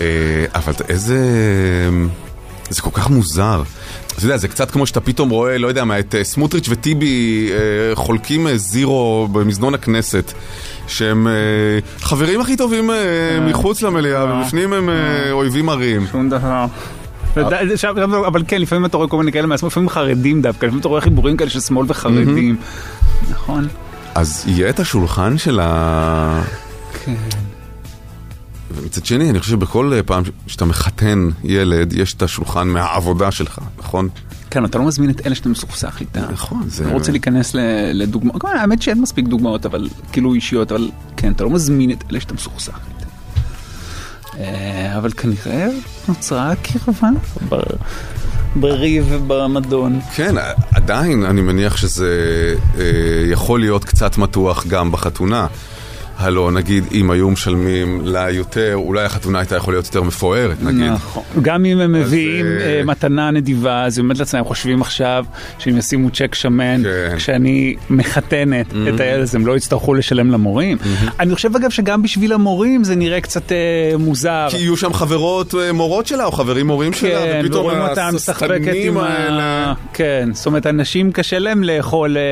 אה, 0.00 0.04
אבל 0.54 0.72
איזה... 0.88 1.18
זה 2.70 2.82
כל 2.82 2.90
כך 2.92 3.10
מוזר. 3.10 3.62
אתה 4.16 4.24
יודע, 4.24 4.36
זה 4.36 4.48
קצת 4.48 4.70
כמו 4.70 4.86
שאתה 4.86 5.00
פתאום 5.00 5.30
רואה, 5.30 5.58
לא 5.58 5.68
יודע 5.68 5.84
מה, 5.84 5.98
את 5.98 6.14
אה, 6.14 6.24
סמוטריץ' 6.24 6.66
וטיבי 6.70 7.48
אה, 7.52 7.56
חולקים 7.96 8.46
אה, 8.46 8.56
זירו 8.56 9.28
במזנון 9.32 9.74
הכנסת, 9.74 10.32
שהם 10.86 11.26
אה, 11.26 11.32
חברים 12.00 12.40
הכי 12.40 12.56
טובים 12.56 12.90
אה, 12.90 12.96
מחוץ 13.48 13.82
למליאה, 13.82 14.24
ובפנים 14.24 14.72
הם 14.72 14.88
אויבים 15.32 15.66
מרים. 15.66 16.06
שום 16.12 16.28
דבר. 16.28 16.66
אבל 18.26 18.42
כן, 18.48 18.60
לפעמים 18.60 18.84
אתה 18.84 18.96
רואה 18.96 19.08
כל 19.08 19.18
מיני 19.18 19.32
כאלה 19.32 19.46
מהשמאל, 19.46 19.68
לפעמים 19.68 19.88
חרדים 19.88 20.42
דווקא, 20.42 20.66
לפעמים 20.66 20.80
אתה 20.80 20.88
רואה 20.88 21.00
חיבורים 21.00 21.36
כאלה 21.36 21.50
של 21.50 21.60
שמאל 21.60 21.86
וחרדים. 21.88 22.56
נכון. 23.30 23.68
אז 24.14 24.44
יהיה 24.46 24.70
את 24.70 24.80
השולחן 24.80 25.38
של 25.38 25.60
ה... 25.62 26.42
כן. 27.04 27.14
ומצד 28.74 29.06
שני, 29.06 29.30
אני 29.30 29.40
חושב 29.40 29.52
שבכל 29.52 29.92
אה, 29.94 30.02
פעם 30.02 30.22
שאתה 30.46 30.64
מחתן 30.64 31.28
ילד, 31.44 31.92
יש 31.92 32.14
את 32.14 32.22
השולחן 32.22 32.68
מהעבודה 32.68 33.30
שלך, 33.30 33.58
נכון? 33.78 34.08
כן, 34.50 34.64
אתה 34.64 34.78
לא 34.78 34.84
מזמין 34.84 35.10
את 35.10 35.26
אלה 35.26 35.34
שאתה 35.34 35.48
מסוכסך 35.48 35.96
איתם. 36.00 36.20
נכון, 36.32 36.62
זה- 36.68 36.82
אני 36.84 36.92
לא 36.92 36.96
רוצה 36.98 37.12
להיכנס 37.12 37.52
לדוגמאות, 37.94 38.44
האמת 38.44 38.82
שאין 38.82 39.00
מספיק 39.00 39.26
דוגמאות, 39.28 39.66
אבל 39.66 39.88
כאילו 40.12 40.34
אישיות, 40.34 40.72
אבל 40.72 40.90
כן, 41.16 41.32
אתה 41.32 41.44
לא 41.44 41.50
מזמין 41.50 41.90
את 41.90 42.04
אלה 42.10 42.20
שאתה 42.20 42.34
מסוכסך 42.34 42.78
איתם. 42.98 43.06
אה, 44.38 44.98
אבל 44.98 45.10
כנראה 45.12 45.68
נוצרה 46.08 46.52
קרבה 46.62 47.08
בריב 48.56 49.06
ובמדון. 49.10 50.00
כן, 50.14 50.34
עדיין 50.74 51.24
אני 51.24 51.40
מניח 51.40 51.76
שזה 51.76 52.10
אה, 52.78 52.82
יכול 53.30 53.60
להיות 53.60 53.84
קצת 53.84 54.18
מתוח 54.18 54.66
גם 54.66 54.92
בחתונה. 54.92 55.46
הלו, 56.22 56.50
נגיד, 56.50 56.84
אם 56.92 57.10
היו 57.10 57.30
משלמים 57.30 58.00
לה 58.04 58.30
יותר, 58.30 58.72
אולי 58.74 59.04
החתונה 59.04 59.38
הייתה 59.38 59.56
יכולה 59.56 59.74
להיות 59.74 59.86
יותר 59.86 60.02
מפוארת, 60.02 60.62
נגיד. 60.62 60.92
נכון. 60.92 61.22
גם 61.42 61.64
אם 61.64 61.80
הם 61.80 61.92
מביאים 61.92 62.46
אה, 62.46 62.60
אה, 62.60 62.84
מתנה 62.84 63.30
נדיבה, 63.30 63.84
אז 63.84 63.98
באמת 63.98 64.18
לעצמם 64.18 64.44
חושבים 64.44 64.82
עכשיו 64.82 65.24
שהם 65.58 65.78
ישימו 65.78 66.10
צ'ק 66.10 66.34
שמן, 66.34 66.82
כן. 66.82 67.16
כשאני 67.16 67.74
מחתנת 67.90 68.66
את 68.94 69.00
הילד 69.00 69.22
הזה, 69.22 69.38
הם 69.38 69.46
לא 69.46 69.56
יצטרכו 69.56 69.94
לשלם 69.94 70.30
למורים. 70.30 70.78
אני 71.20 71.34
חושב 71.34 71.56
אגב 71.56 71.70
שגם 71.70 72.02
בשביל 72.02 72.32
המורים 72.32 72.84
זה 72.84 72.96
נראה 72.96 73.20
קצת 73.20 73.52
אה, 73.52 73.96
מוזר. 73.98 74.46
כי 74.50 74.56
יהיו 74.56 74.76
שם 74.76 74.92
חברות 74.92 75.54
אה, 75.54 75.72
מורות 75.72 76.06
שלה, 76.06 76.24
או 76.24 76.32
חברים 76.32 76.66
מורים 76.66 76.92
שלה, 76.92 77.10
כן, 77.10 77.42
ופתאום 77.44 77.70
משחקת 78.12 78.50
השטנים 78.50 78.98
עם 78.98 78.98
האלה... 78.98 79.42
ה... 79.42 79.74
כן, 79.92 80.28
זאת 80.32 80.46
אומרת, 80.46 80.66
אנשים 80.66 81.12
קשה 81.12 81.38
להם 81.38 81.64
לאכול... 81.64 82.16
אה, 82.16 82.22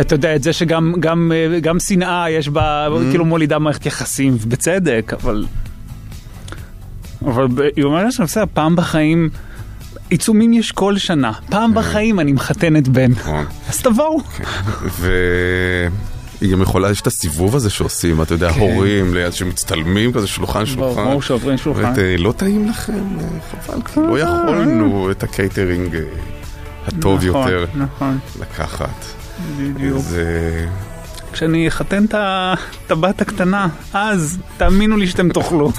אתה 0.00 0.14
יודע, 0.14 0.36
את 0.36 0.42
זה 0.42 0.52
שגם 0.52 0.94
גם, 1.00 1.32
אה, 1.34 1.60
גם 1.60 1.80
שנאה 1.80 2.30
יש 2.30 2.48
בה, 2.48 2.88
Mm-hmm. 2.88 3.10
כאילו 3.10 3.24
מולידה 3.24 3.58
מערכת 3.58 3.86
יחסים, 3.86 4.36
בצדק, 4.48 5.12
אבל... 5.22 5.46
אבל 7.22 7.46
היא 7.76 7.84
אומרת 7.84 8.12
שם, 8.12 8.24
בסדר, 8.24 8.44
פעם 8.54 8.76
בחיים... 8.76 9.30
עיצומים 10.10 10.52
יש 10.52 10.72
כל 10.72 10.98
שנה, 10.98 11.32
פעם 11.50 11.74
בחיים 11.74 12.20
אני 12.20 12.32
מחתנת 12.32 12.88
בן. 12.88 13.10
נכון. 13.10 13.44
אז 13.68 13.82
תבואו. 13.82 14.20
והיא 15.00 16.52
גם 16.52 16.62
יכולה, 16.62 16.90
יש 16.90 17.00
את 17.00 17.06
הסיבוב 17.06 17.56
הזה 17.56 17.70
שעושים, 17.70 18.22
אתה 18.22 18.34
יודע, 18.34 18.52
כן. 18.52 18.60
הורים 18.60 19.14
ליד 19.14 19.32
שמצטלמים 19.32 20.12
כזה 20.12 20.26
שולחן 20.26 20.66
שולחן. 20.66 21.04
ברור 21.04 21.22
שעוברים 21.22 21.58
שולחן. 21.58 21.92
אה, 21.98 22.16
לא 22.18 22.32
טעים 22.32 22.68
לכם, 22.68 23.18
אה, 23.20 23.26
חבל, 23.66 23.82
כי 23.82 24.00
לא 24.00 24.18
יכולנו 24.18 25.10
את 25.10 25.22
הקייטרינג 25.22 25.94
אה, 25.96 26.00
הטוב 26.86 27.24
נכון, 27.24 27.42
יותר 27.42 27.66
נכון, 27.74 28.18
לקחת. 28.40 29.19
בדיוק. 29.58 29.98
זה... 29.98 30.66
כשאני 31.32 31.68
אחתן 31.68 32.04
את 32.04 32.90
הבת 32.90 33.20
הקטנה, 33.20 33.68
אז 33.92 34.38
תאמינו 34.56 34.96
לי 34.96 35.06
שאתם 35.06 35.32
תאכלו. 35.32 35.70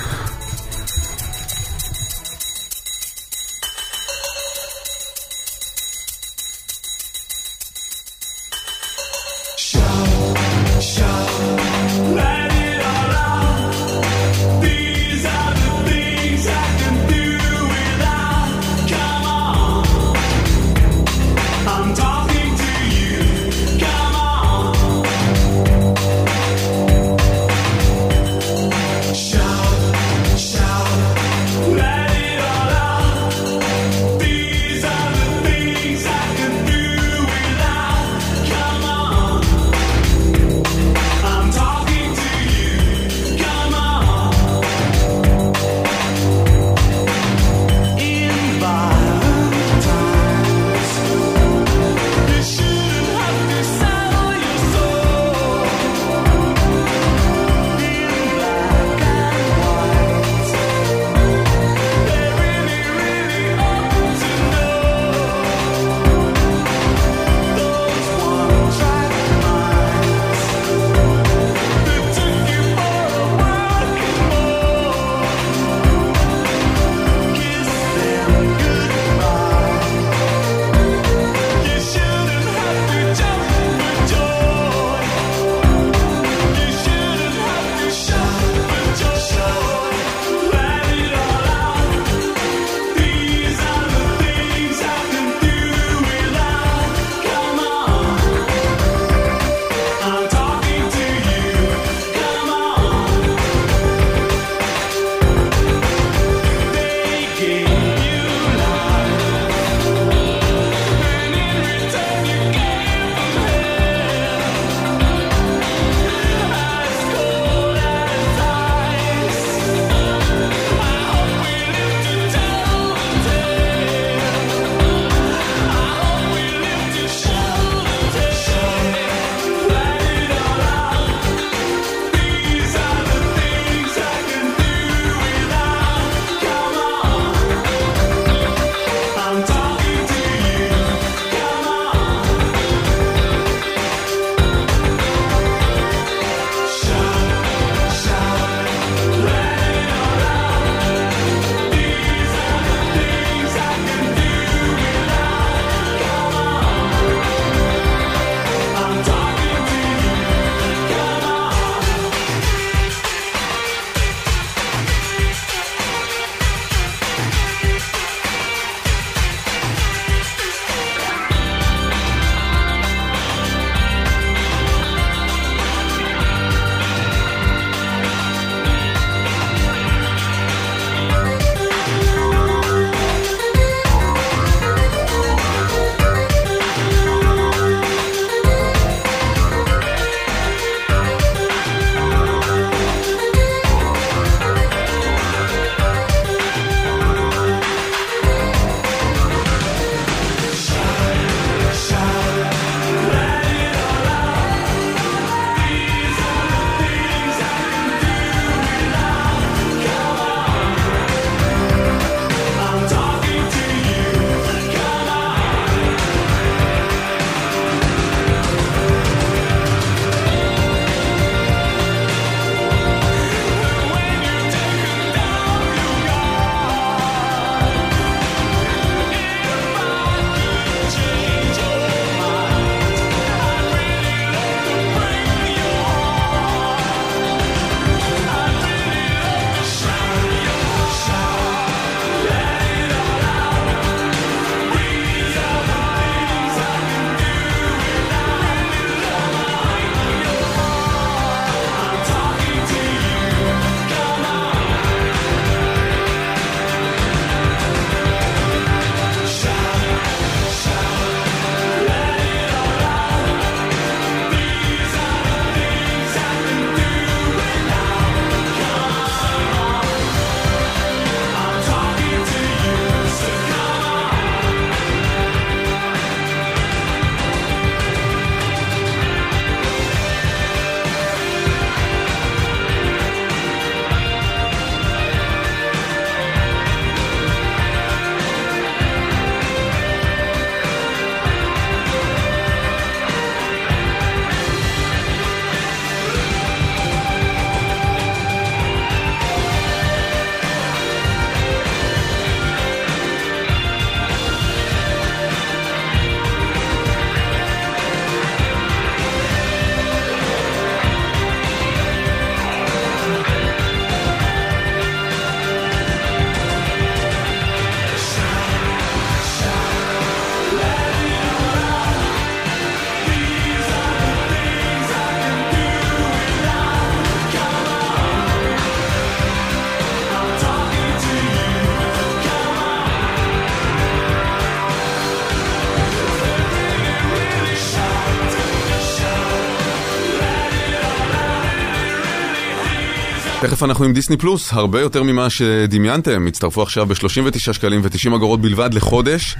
אנחנו 343.64 343.86
עם 343.86 343.94
דיסני 343.94 344.18
פלוס, 344.18 344.54
הרבה 344.54 344.82
יותר 344.82 345.04
ממה 345.04 345.30
שדמיינתם. 345.30 346.28
הצטרפו 346.28 346.62
עכשיו 346.62 346.86
ב-39 346.86 347.54
שקלים 347.54 347.82
ו-90 347.84 348.16
אגורות 348.16 348.42
בלבד 348.42 348.74
לחודש. 348.74 349.36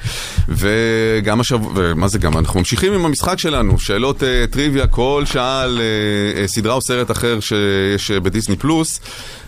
וגם 0.50 1.40
השבוע, 1.40 1.72
ומה 1.76 2.08
זה 2.08 2.20
גם? 2.20 2.38
אנחנו 2.38 2.60
ממשיכים 2.60 2.94
עם 2.94 3.06
המשחק 3.06 3.40
שלנו. 3.40 3.80
שאלות 3.80 4.24
אה, 4.24 4.46
טריוויה 4.50 4.88
כל 4.88 5.24
שעה 5.26 5.62
על 5.62 5.82
אה, 5.82 6.42
אה, 6.42 6.48
סדרה 6.48 6.74
או 6.74 6.82
סרט 6.82 7.12
אחר 7.12 7.40
שיש 7.40 8.12
אה, 8.12 8.20
בדיסני 8.20 8.56
פלוס. 8.56 9.02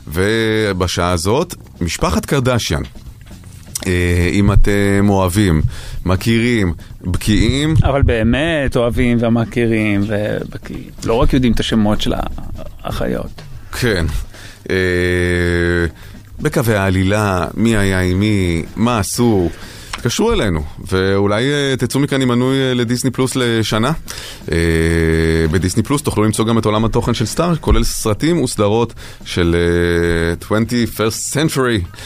ובשעה 0.07 1.11
הזאת, 1.11 1.55
משפחת 1.81 2.25
קרדשיאן. 2.25 2.81
אם 4.31 4.51
אתם 4.51 5.05
אוהבים, 5.09 5.61
מכירים, 6.05 6.73
בקיאים, 7.01 7.73
אבל 7.83 8.01
באמת 8.01 8.77
אוהבים 8.77 9.17
ומכירים 9.21 10.03
ובקיאים. 10.07 10.89
לא 11.05 11.13
רק 11.13 11.33
יודעים 11.33 11.53
את 11.53 11.59
השמות 11.59 12.01
של 12.01 12.13
האחיות. 12.83 13.41
כן. 13.71 14.05
אה, 14.69 14.75
בקווי 16.39 16.75
העלילה, 16.75 17.47
מי 17.53 17.77
היה 17.77 18.01
עם 18.01 18.19
מי, 18.19 18.63
מה 18.75 18.99
עשו. 18.99 19.49
תתקשרו 20.03 20.31
אלינו, 20.31 20.63
ואולי 20.87 21.53
אה, 21.53 21.75
תצאו 21.77 21.99
מכאן 21.99 22.21
עם 22.21 22.27
מנוי 22.27 22.57
אה, 22.57 22.73
לדיסני 22.73 23.11
פלוס 23.11 23.35
לשנה. 23.35 23.91
בדיסני 25.51 25.83
פלוס 25.83 26.01
תוכלו 26.01 26.23
למצוא 26.23 26.45
גם 26.45 26.57
את 26.57 26.65
עולם 26.65 26.85
התוכן 26.85 27.13
של 27.13 27.25
סטאר, 27.25 27.55
כולל 27.55 27.83
סרטים 27.83 28.41
וסדרות 28.41 28.93
של 29.25 29.55
אה, 30.49 30.57
21st 30.57 31.33
Century. 31.33 32.01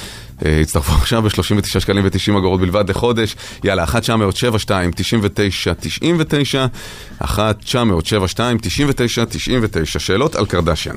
הצטרפו 0.62 0.93
עכשיו 1.02 1.22
ב-39 1.22 1.80
שקלים 1.80 2.06
ו-90 2.06 2.38
אגורות 2.38 2.60
בלבד 2.60 2.89
לחודש. 2.89 3.36
יאללה, 3.63 3.84
1 3.84 4.02
900 4.02 4.36
72 4.36 4.91
99 4.96 5.74
99 5.80 6.65
1 7.20 7.60
900 7.63 8.06
72 8.06 8.58
99 8.62 9.26
99 9.26 10.00
שאלות 10.00 10.36
על 10.36 10.46
קרדשיאן. 10.46 10.96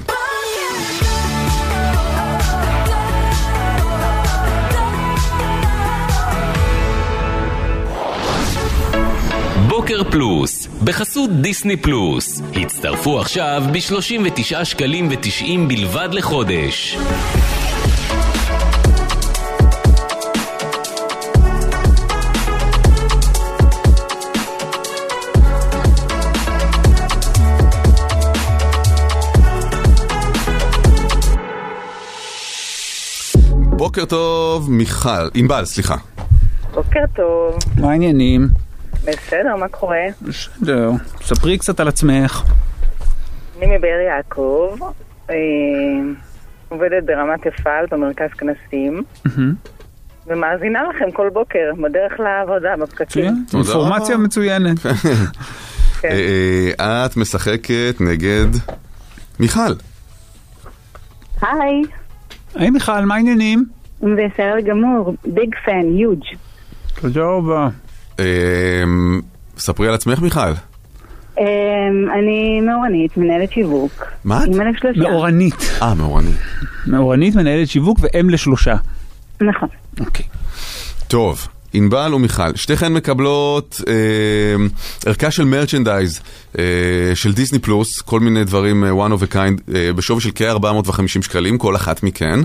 בוקר 9.90 10.10
פלוס, 10.10 10.66
בחסות 10.84 11.30
דיסני 11.30 11.76
פלוס. 11.76 12.42
הצטרפו 12.54 13.20
עכשיו 13.20 13.62
ב-39 13.72 14.64
שקלים 14.64 15.08
ו-90 15.08 15.68
בלבד 15.68 16.08
לחודש. 16.12 16.98
בוקר 33.76 34.04
טוב, 34.04 34.70
מיכל, 34.70 35.08
ענבל, 35.34 35.64
סליחה. 35.64 35.96
בוקר 36.74 37.04
טוב, 37.16 37.58
מה 37.80 37.90
העניינים? 37.90 38.69
בסדר, 39.04 39.56
מה 39.56 39.68
קורה? 39.68 40.06
בסדר. 40.22 40.90
ספרי 41.22 41.58
קצת 41.58 41.80
על 41.80 41.88
עצמך. 41.88 42.42
אני 43.58 43.76
מבאר 43.76 44.00
יעקב, 44.08 44.76
אה, 45.30 45.34
עובדת 46.68 47.04
ברמת 47.04 47.46
אפעל 47.46 47.86
במרכז 47.90 48.30
כנסים, 48.38 49.02
ומאזינה 50.26 50.82
לכם 50.82 51.10
כל 51.10 51.28
בוקר, 51.32 51.70
בדרך 51.82 52.20
לעבודה, 52.20 52.76
בפקקים. 52.76 53.44
תודה 53.50 53.64
אינפורמציה. 53.64 54.16
מצוינת. 54.16 54.78
כן. 56.00 56.08
אה, 56.08 56.70
אה, 56.80 57.06
את 57.06 57.16
משחקת 57.16 57.94
נגד 58.00 58.46
מיכל. 59.40 59.72
היי, 61.42 61.82
היי 62.54 62.70
מיכל, 62.70 63.00
מה 63.04 63.14
העניינים? 63.14 63.64
בסדר 64.00 64.60
גמור, 64.64 65.14
ביג 65.24 65.54
פן, 65.64 65.96
יוג'. 65.98 66.24
תודה 67.00 67.24
רבה. 67.24 67.68
אה, 68.20 68.84
ספרי 69.58 69.88
על 69.88 69.94
עצמך, 69.94 70.18
מיכל. 70.20 70.40
אמ, 71.38 71.44
אני 72.18 72.60
מאורנית, 72.60 73.16
מנהלת 73.16 73.52
שיווק. 73.52 74.04
מה 74.24 74.44
את? 74.44 74.48
מאורנית. 74.96 75.70
אה, 75.82 75.94
מאורני. 75.94 76.30
מאורנית, 76.86 77.34
מנהלת 77.34 77.68
שיווק 77.68 77.98
ואם 78.02 78.30
לשלושה. 78.30 78.76
נכון. 79.40 79.68
אוקיי. 80.00 80.24
טוב, 81.08 81.48
ענבל 81.72 82.14
ומיכל, 82.14 82.54
שתיכן 82.54 82.92
מקבלות 82.92 83.80
אה, 83.88 83.94
ערכה 85.06 85.30
של 85.30 85.44
מרצ'נדייז 85.44 86.20
אה, 86.58 86.64
של 87.14 87.32
דיסני 87.32 87.58
פלוס, 87.58 88.00
כל 88.00 88.20
מיני 88.20 88.44
דברים 88.44 88.84
אה, 88.84 88.90
one 88.90 89.10
of 89.10 89.24
a 89.30 89.34
kind, 89.34 89.74
אה, 89.74 89.92
בשווי 89.92 90.20
של 90.20 90.30
כ-450 90.34 91.22
שקלים, 91.22 91.58
כל 91.58 91.76
אחת 91.76 92.02
מכן. 92.02 92.40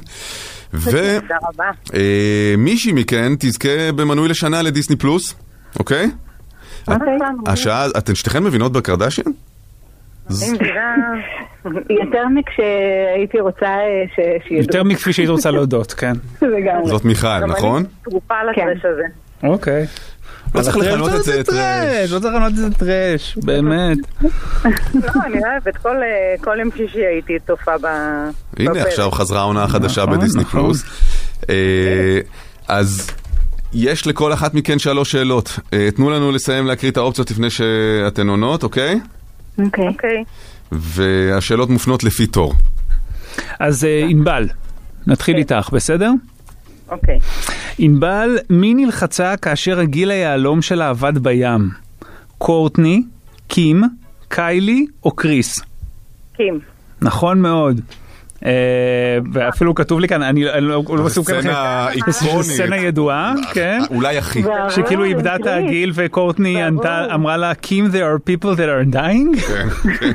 ומישהי 1.94 2.92
מכן 2.92 3.34
תזכה 3.40 3.92
במנוי 3.96 4.30
לשנה 4.30 4.62
לדיסני 4.62 4.96
פלוס, 4.96 5.36
אוקיי? 5.80 6.12
אוקיי. 6.88 7.18
השעה, 7.48 7.88
אתן 7.98 8.16
שתיכן 8.16 8.44
מבינות 8.44 8.72
מבינה, 10.52 10.96
יותר 11.90 12.28
מכשהייתי 12.28 13.40
רוצה 13.40 13.66
אה, 13.66 14.04
ש- 14.16 14.48
שידעו. 14.48 14.62
יותר 14.62 14.84
מכפי 14.84 15.14
שהיית 15.14 15.30
רוצה 15.30 15.52
להודות, 15.52 15.94
כן. 15.94 16.14
לגמרי. 16.42 16.88
זאת 16.90 17.06
מיכל, 17.06 17.42
גם 17.42 17.52
נכון? 17.52 17.84
אני 17.84 17.94
תרופה 18.04 18.36
כן. 18.56 18.68
לטרש 18.68 18.86
הזה. 18.86 19.04
אוקיי. 19.44 19.86
לא 20.56 20.62
צריך 20.62 20.78
לכנות 20.78 21.16
את 21.16 21.24
זה 21.24 21.44
טרש. 21.44 22.12
לא 22.12 22.20
צריך 22.20 22.34
לכנות 22.36 22.52
את 22.52 22.56
זה 22.56 22.70
טרש, 22.74 23.38
באמת. 23.44 23.98
לא, 25.04 25.22
אני 25.26 25.40
אוהבת, 25.44 25.78
כל, 25.78 25.96
אה, 26.04 26.36
כל 26.42 26.58
יום 26.60 26.70
שישי 26.78 27.06
הייתי 27.06 27.34
צופה 27.48 27.78
ב... 27.82 27.86
הנה. 28.58 28.82
עכשיו 28.82 29.12
חזרה 29.12 29.40
העונה 29.40 29.64
החדשה 29.64 30.02
נכון, 30.06 30.18
בדיסני 30.20 30.42
נכון. 30.42 30.62
פלוס. 30.62 30.84
אה, 31.50 32.20
אז 32.68 33.12
יש 33.74 34.08
לכל 34.08 34.34
אחת 34.34 34.54
מכן 34.54 34.80
שלוש 34.80 35.12
שאלות. 35.12 35.60
אה, 35.74 35.92
תנו 35.92 36.10
לנו 36.10 36.32
לסיים 36.32 36.66
להקריא 36.66 36.92
את 36.92 36.98
האופציות 36.98 37.32
לפני 37.32 37.50
שאתן 37.50 38.30
עונות, 38.30 38.64
אוקיי? 38.64 39.00
אוקיי. 39.60 39.88
אוקיי, 39.88 40.24
והשאלות 40.72 41.70
מופנות 41.70 42.04
לפי 42.04 42.28
תור. 42.28 42.54
אז 43.60 43.86
אה, 43.86 44.06
ענבל, 44.10 44.48
נתחיל 45.08 45.38
איתך, 45.38 45.70
בסדר? 45.74 46.12
אוקיי. 46.90 47.20
ענבל, 47.78 48.38
מי 48.50 48.74
נלחצה 48.74 49.38
כאשר 49.38 49.80
הגיל 49.80 50.12
היהלום 50.12 50.62
שלה 50.62 50.90
עבד 50.90 51.18
בים? 51.18 51.70
קורטני, 52.38 53.04
קים, 53.48 53.84
קיילי 54.28 54.86
או 55.04 55.12
קריס? 55.12 55.62
קים. 56.38 56.60
נכון 57.02 57.42
מאוד. 57.42 57.82
אה, 58.46 58.52
ואפילו 59.34 59.76
כתוב 59.76 60.00
לי 60.00 60.08
כאן, 60.08 60.24
אני 60.24 60.50
אני 60.50 60.62
לא 60.62 60.84
לא 60.90 61.04
מסוגל 61.04 61.34
לכם. 61.34 61.42
סצנה 61.42 61.88
איקונית. 61.92 62.42
סצנה 62.42 62.78
ידועה, 62.78 63.34
כן. 63.54 63.82
אולי 63.90 64.18
הכי. 64.18 64.44
שכאילו 64.70 65.04
איבדה 65.04 65.36
את 65.36 65.42
קריס. 65.42 65.66
הגיל 65.66 65.92
וקורטני 65.96 66.68
אמרה 67.14 67.38
לה, 67.38 67.54
קים, 67.54 67.86
there 67.92 68.18
are 68.18 68.30
people 68.30 68.58
that 68.58 68.94
are 68.94 68.96
dying? 68.96 69.42
כן, 69.48 69.68
כן. 70.00 70.12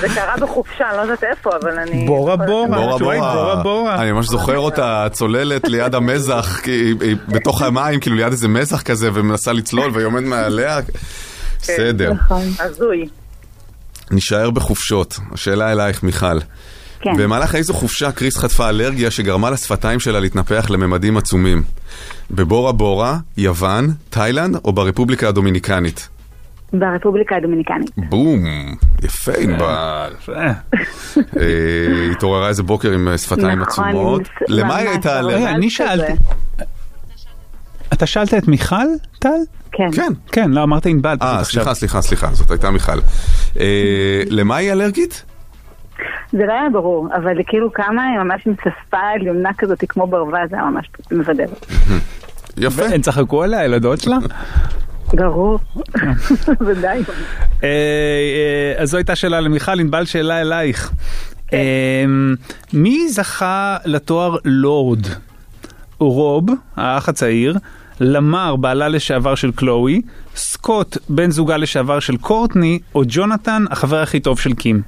זה 0.00 0.08
קרה 0.14 0.36
בחופשה, 0.40 0.88
אני 0.88 0.96
לא 0.96 1.02
יודעת 1.02 1.24
איפה, 1.24 1.50
אבל 1.62 1.78
אני... 1.78 2.06
בורה 2.06 2.36
בורה, 2.36 2.66
בורה 2.68 2.98
בורה 2.98 3.18
בורה. 3.18 3.62
בורה. 3.62 4.02
אני 4.02 4.12
ממש 4.12 4.26
זוכר 4.26 4.58
אותה 4.58 5.06
צוללת 5.12 5.68
ליד 5.68 5.94
המזח, 5.94 6.60
בתוך 7.28 7.62
המים, 7.62 8.00
כאילו 8.00 8.16
ליד 8.16 8.32
איזה 8.32 8.48
מזח 8.48 8.82
כזה, 8.82 9.10
ומנסה 9.14 9.52
לצלול, 9.52 9.90
והיא 9.94 10.06
עומדת 10.06 10.24
מעליה. 10.26 10.78
בסדר. 11.60 12.12
נכון. 12.12 12.42
הזוי. 12.60 13.08
נישאר 14.10 14.50
בחופשות. 14.50 15.18
השאלה 15.32 15.72
אלייך, 15.72 16.02
מיכל. 16.02 16.38
כן. 17.00 17.10
במהלך 17.18 17.54
איזו 17.54 17.74
חופשה 17.74 18.12
קריס 18.12 18.36
חטפה 18.36 18.68
אלרגיה 18.68 19.10
שגרמה 19.10 19.50
לשפתיים 19.50 20.00
שלה 20.00 20.20
להתנפח 20.20 20.70
לממדים 20.70 21.16
עצומים? 21.16 21.62
בבורה 22.30 22.72
בורה, 22.72 23.18
יוון, 23.36 23.88
תאילנד 24.10 24.56
או 24.64 24.72
ברפובליקה 24.72 25.28
הדומיניקנית? 25.28 26.08
ברפובליקה 26.72 27.36
הדומיניקנית. 27.36 27.90
בום, 27.96 28.44
יפה 29.02 29.32
ענבל. 29.38 30.12
אה, 30.28 30.52
התעוררה 32.12 32.48
איזה 32.48 32.62
בוקר 32.62 32.92
עם 32.92 33.08
אה, 33.08 33.18
שפתיים 33.18 33.58
נכון, 33.58 33.84
עצומות. 33.88 34.22
למה 34.48 34.76
היא 34.76 34.88
הייתה 34.88 35.18
הרבה. 35.18 35.30
אלרגית? 35.32 35.46
רגע, 35.46 35.56
אני 35.56 35.66
כזה. 35.66 35.76
שאלתי. 35.76 36.12
אתה 37.92 38.06
שאלת 38.06 38.34
את 38.34 38.48
מיכל, 38.48 38.86
טל? 39.18 39.28
כן. 39.72 39.88
כן. 39.92 40.12
כן, 40.32 40.50
לא, 40.50 40.62
אמרת 40.62 40.86
ענבל. 40.86 41.16
אה. 41.22 41.44
סליחה, 41.44 41.74
סליחה, 41.74 42.02
סליחה, 42.02 42.26
זאת 42.32 42.50
הייתה 42.50 42.70
מיכל. 42.70 42.98
אה, 43.60 44.22
למה 44.30 44.56
היא 44.56 44.72
אלרגית? 44.72 45.24
זה 46.32 46.46
לא 46.46 46.52
היה 46.52 46.70
ברור, 46.72 47.08
אבל 47.16 47.36
כאילו 47.46 47.72
כמה 47.72 48.04
היא 48.04 48.18
ממש 48.18 48.46
עם 48.46 48.54
שפה 48.60 48.98
עליונה 49.14 49.50
כזאת 49.58 49.84
כמו 49.88 50.06
ברווז, 50.06 50.50
זה 50.50 50.56
היה 50.56 50.64
ממש 50.64 50.90
מבדר. 51.10 51.46
יפה. 52.56 52.84
הן 52.84 53.00
צחקו 53.00 53.42
עליה, 53.42 53.60
הילדות 53.60 54.00
שלה? 54.00 54.16
ברור. 55.12 55.58
ודאי. 56.66 57.02
אה, 57.64 57.68
אה, 57.68 58.82
אז 58.82 58.90
זו 58.90 58.96
הייתה 58.96 59.16
שאלה 59.16 59.40
למיכל, 59.40 59.80
ענבל 59.80 60.04
שאלה 60.04 60.40
אלייך. 60.40 60.92
אה, 61.52 62.04
מי 62.72 63.08
זכה 63.08 63.76
לתואר 63.84 64.36
לורד? 64.44 65.06
רוב, 65.98 66.50
האח 66.76 67.08
הצעיר, 67.08 67.58
למר, 68.00 68.56
בעלה 68.56 68.88
לשעבר 68.88 69.34
של 69.34 69.52
קלואי, 69.52 70.00
סקוט, 70.36 70.96
בן 71.08 71.30
זוגה 71.30 71.56
לשעבר 71.56 72.00
של 72.00 72.16
קורטני, 72.16 72.78
או 72.94 73.02
ג'ונתן, 73.08 73.64
החבר 73.70 74.02
הכי 74.02 74.20
טוב 74.20 74.40
של 74.40 74.54
קים. 74.54 74.82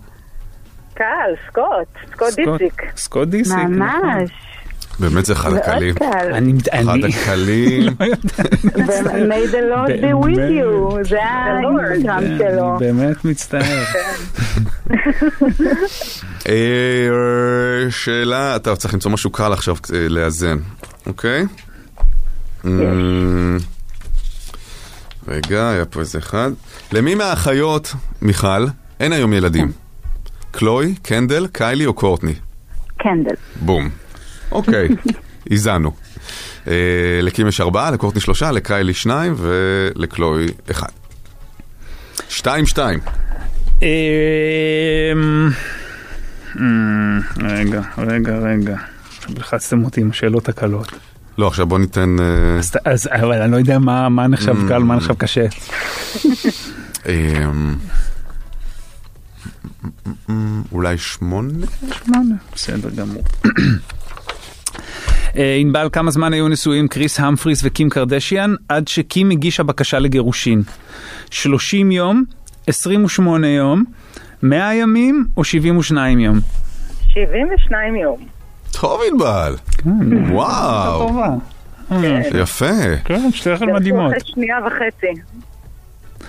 קל, 0.94 1.04
סקוט, 1.48 2.12
סקוט 2.12 2.34
דיציק. 2.36 2.82
סקוט 2.96 3.28
דיסיק. 3.28 3.54
נכון. 3.54 3.74
ממש. 3.74 4.30
באמת 4.98 5.24
זה 5.24 5.32
אחד 5.32 5.52
הקלים. 5.52 5.94
קל. 5.94 6.32
אני, 6.32 6.52
אחד 6.72 6.88
אני, 6.88 7.14
הקלים. 7.14 7.82
לא 8.00 8.92
יודע. 8.92 9.10
May 9.10 9.52
the 9.52 9.62
Lord 9.72 10.02
be 10.02 10.26
with 10.26 10.38
you, 10.38 11.08
זה 11.08 11.22
האינסטגרם 11.22 12.38
שלו. 12.38 12.76
באמת 12.78 13.24
מצטער. 13.24 13.84
אה, 16.48 17.06
שאלה, 17.90 18.56
אתה 18.56 18.76
צריך 18.76 18.94
למצוא 18.94 19.10
משהו 19.10 19.30
קל 19.30 19.52
עכשיו 19.52 19.76
אה, 19.94 20.08
לאזן, 20.08 20.56
אוקיי? 21.06 21.44
אמ, 22.64 23.58
רגע, 25.28 25.70
היה 25.70 25.84
פה 25.84 26.00
איזה 26.00 26.18
אחד. 26.18 26.50
למי 26.92 27.14
מהאחיות, 27.14 27.94
מיכל, 28.22 28.66
אין 29.00 29.12
היום 29.12 29.32
ילדים? 29.32 29.72
קלוי, 30.50 30.94
קנדל, 31.02 31.46
קיילי 31.52 31.86
או 31.86 31.94
קורטני? 31.94 32.34
קנדל. 32.98 33.34
בום. 33.60 33.90
אוקיי, 34.52 34.88
איזנו. 35.50 35.92
אה, 36.68 36.72
לקים 37.22 37.48
יש 37.48 37.60
ארבעה, 37.60 37.90
לקורטני 37.90 38.20
שלושה, 38.20 38.50
לקיילי 38.52 38.94
שניים 38.94 39.34
ולקלוי 39.36 40.46
אחד. 40.70 40.88
שתיים 42.28 42.66
שתיים. 42.66 43.00
אמ, 43.82 43.88
אמ, 46.56 47.20
רגע, 47.42 47.80
רגע, 47.98 48.38
רגע. 48.38 48.76
עכשיו 49.26 49.40
לחצתם 49.40 49.84
אותי 49.84 50.00
עם 50.00 50.10
השאלות 50.10 50.48
הקלות. 50.48 50.92
לא, 51.38 51.46
עכשיו 51.46 51.66
בוא 51.66 51.78
ניתן... 51.78 52.16
אה, 52.20 52.58
אז, 52.58 52.72
אז 52.84 53.08
אבל 53.12 53.42
אני 53.42 53.52
לא 53.52 53.56
יודע 53.56 53.78
מה, 53.78 54.08
מה 54.08 54.26
נחשב 54.26 54.68
קל, 54.68 54.78
מה 54.78 54.96
נחשב 54.96 55.14
קשה. 55.14 55.46
אמ, 57.08 57.74
אולי 60.72 60.98
שמונה? 60.98 61.66
שמונה, 61.92 62.34
בסדר 62.54 62.90
גמור. 62.90 63.22
אה, 65.36 65.56
ענבל, 65.60 65.88
כמה 65.92 66.10
זמן 66.10 66.32
היו 66.32 66.48
נשואים 66.48 66.88
קריס 66.88 67.20
המפריס 67.20 67.60
וקים 67.64 67.90
קרדשיאן 67.90 68.54
עד 68.68 68.88
שקים 68.88 69.30
הגישה 69.30 69.62
בקשה 69.62 69.98
לגירושין? 69.98 70.62
30 71.30 71.90
יום, 71.90 72.24
28 72.66 73.48
יום, 73.48 73.84
100 74.42 74.74
ימים 74.74 75.26
או 75.36 75.44
72 75.44 76.20
יום? 76.20 76.38
72 77.08 77.96
יום. 77.96 78.35
טוב 78.80 79.00
ענבל. 79.12 79.56
וואו, 80.32 81.08
טובה. 81.08 81.28
יפה. 82.34 82.96
כן, 83.04 83.32
שתיכן 83.32 83.72
מדהימות. 83.72 84.12
אחרי 84.12 84.20
שנייה 84.24 84.56
וחצי. 84.66 85.20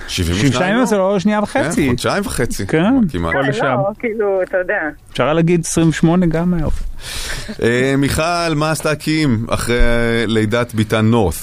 72 0.08 0.76
יום 0.76 0.86
זה 0.86 0.98
לא 0.98 1.20
שנייה 1.20 1.40
כן, 1.40 1.44
וחצי. 1.44 1.90
חודשיים 1.90 2.24
וחצי. 2.26 2.68
כן, 2.68 3.08
כמעט. 3.12 3.34
כל 3.34 3.66
אה. 3.66 3.76
לא, 3.76 3.90
כאילו, 4.00 4.42
אתה 4.44 4.58
יודע. 4.58 4.80
אפשר 5.12 5.34
להגיד 5.34 5.62
28 5.66 6.26
גם 6.26 6.54
היה. 6.54 6.66
אה, 7.64 7.96
מיכל, 7.98 8.54
מה 8.56 8.72
עשתה 8.72 8.96
קים 8.96 9.46
אחרי 9.50 9.76
לידת 10.28 10.74
בתה 10.74 11.02
נורת? 11.02 11.36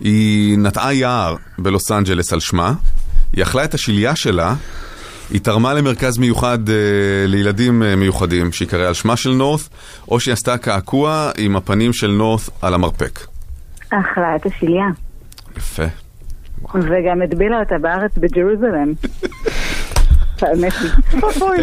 היא 0.00 0.58
נטעה 0.58 0.94
יער 0.94 1.36
בלוס 1.58 1.92
אנג'לס 1.92 2.32
על 2.32 2.40
שמה, 2.40 2.72
היא 3.32 3.42
אכלה 3.42 3.64
את 3.64 3.74
השליה 3.74 4.16
שלה, 4.16 4.54
היא 5.32 5.40
תרמה 5.40 5.74
למרכז 5.74 6.18
מיוחד 6.18 6.68
אה, 6.68 6.74
לילדים 7.26 7.82
אה, 7.82 7.96
מיוחדים 7.96 8.52
שיקרא 8.52 8.86
על 8.86 8.94
שמה 8.94 9.16
של 9.16 9.30
נורת, 9.30 9.60
או 10.08 10.20
שהיא 10.20 10.32
עשתה 10.32 10.58
קעקוע 10.58 11.30
עם 11.38 11.56
הפנים 11.56 11.92
של 11.92 12.10
נורת 12.10 12.40
על 12.62 12.74
המרפק. 12.74 13.20
אכלה 13.90 14.36
את 14.36 14.46
השליה. 14.46 14.86
יפה. 15.56 15.82
וגם 16.74 17.22
הטבילה 17.24 17.60
אותה 17.60 17.74
בארץ 17.78 18.10
בג'רוזלם. 18.16 18.92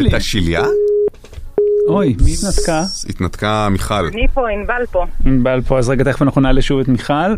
את 0.08 0.14
השליה? 0.14 0.64
אוי, 1.88 2.16
מי 2.26 2.34
התנתקה? 2.34 2.84
התנתקה 3.10 3.68
מיכל. 3.72 4.06
אני 4.06 4.28
פה, 4.34 4.50
ענבל 4.50 4.86
פה. 4.92 5.06
ענבל 5.26 5.62
פה, 5.68 5.80
אז 5.80 5.90
רגע, 5.90 6.04
תכף 6.04 6.22
אנחנו 6.22 6.42
נעלה 6.42 6.62
שוב 6.62 6.80
את 6.80 6.88
מיכל. 6.88 7.36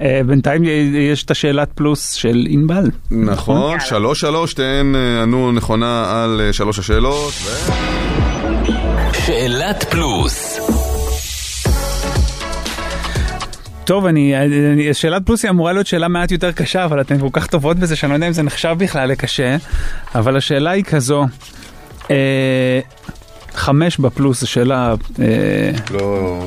אה, 0.00 0.20
בינתיים 0.26 0.62
יש 0.94 1.24
את 1.24 1.30
השאלת 1.30 1.68
פלוס 1.74 2.12
של 2.12 2.46
ענבל. 2.50 2.90
נכון, 3.10 3.80
שלוש 3.80 4.20
שלוש, 4.20 4.50
שתיהן 4.50 4.94
אה, 4.94 5.22
ענו 5.22 5.52
נכונה 5.52 6.22
על 6.22 6.40
אה, 6.40 6.52
שלוש 6.52 6.78
השאלות. 6.78 7.32
ו... 7.44 7.72
שאלת 9.12 9.84
פלוס. 9.84 10.60
טוב, 13.84 14.06
אני, 14.06 14.36
אני, 14.36 14.94
שאלת 14.94 15.26
פלוס 15.26 15.44
היא 15.44 15.50
אמורה 15.50 15.72
להיות 15.72 15.86
שאלה 15.86 16.08
מעט 16.08 16.30
יותר 16.30 16.52
קשה, 16.52 16.84
אבל 16.84 17.00
אתן 17.00 17.18
כל 17.18 17.28
כך 17.32 17.46
טובות 17.46 17.76
בזה 17.76 17.96
שאני 17.96 18.10
לא 18.10 18.16
יודע 18.16 18.26
אם 18.26 18.32
זה 18.32 18.42
נחשב 18.42 18.74
בכלל 18.78 19.08
לקשה, 19.08 19.56
אבל 20.14 20.36
השאלה 20.36 20.70
היא 20.70 20.84
כזו, 20.84 21.26
אה, 22.10 22.80
חמש 23.54 23.98
בפלוס 23.98 24.40
זו 24.40 24.46
שאלה, 24.46 24.94
אה, 25.20 25.70
לא... 25.90 26.40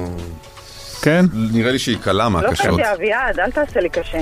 כן? 1.01 1.25
נראה 1.53 1.71
לי 1.71 1.79
שהיא 1.79 1.97
קלה 1.97 2.23
לא 2.23 2.29
מהקשות. 2.29 2.79
קשה, 2.79 2.93
אביעד, 2.93 3.39
אל 3.39 3.51
תעשה 3.51 3.79
לי 3.79 3.89
קשה. 3.89 4.17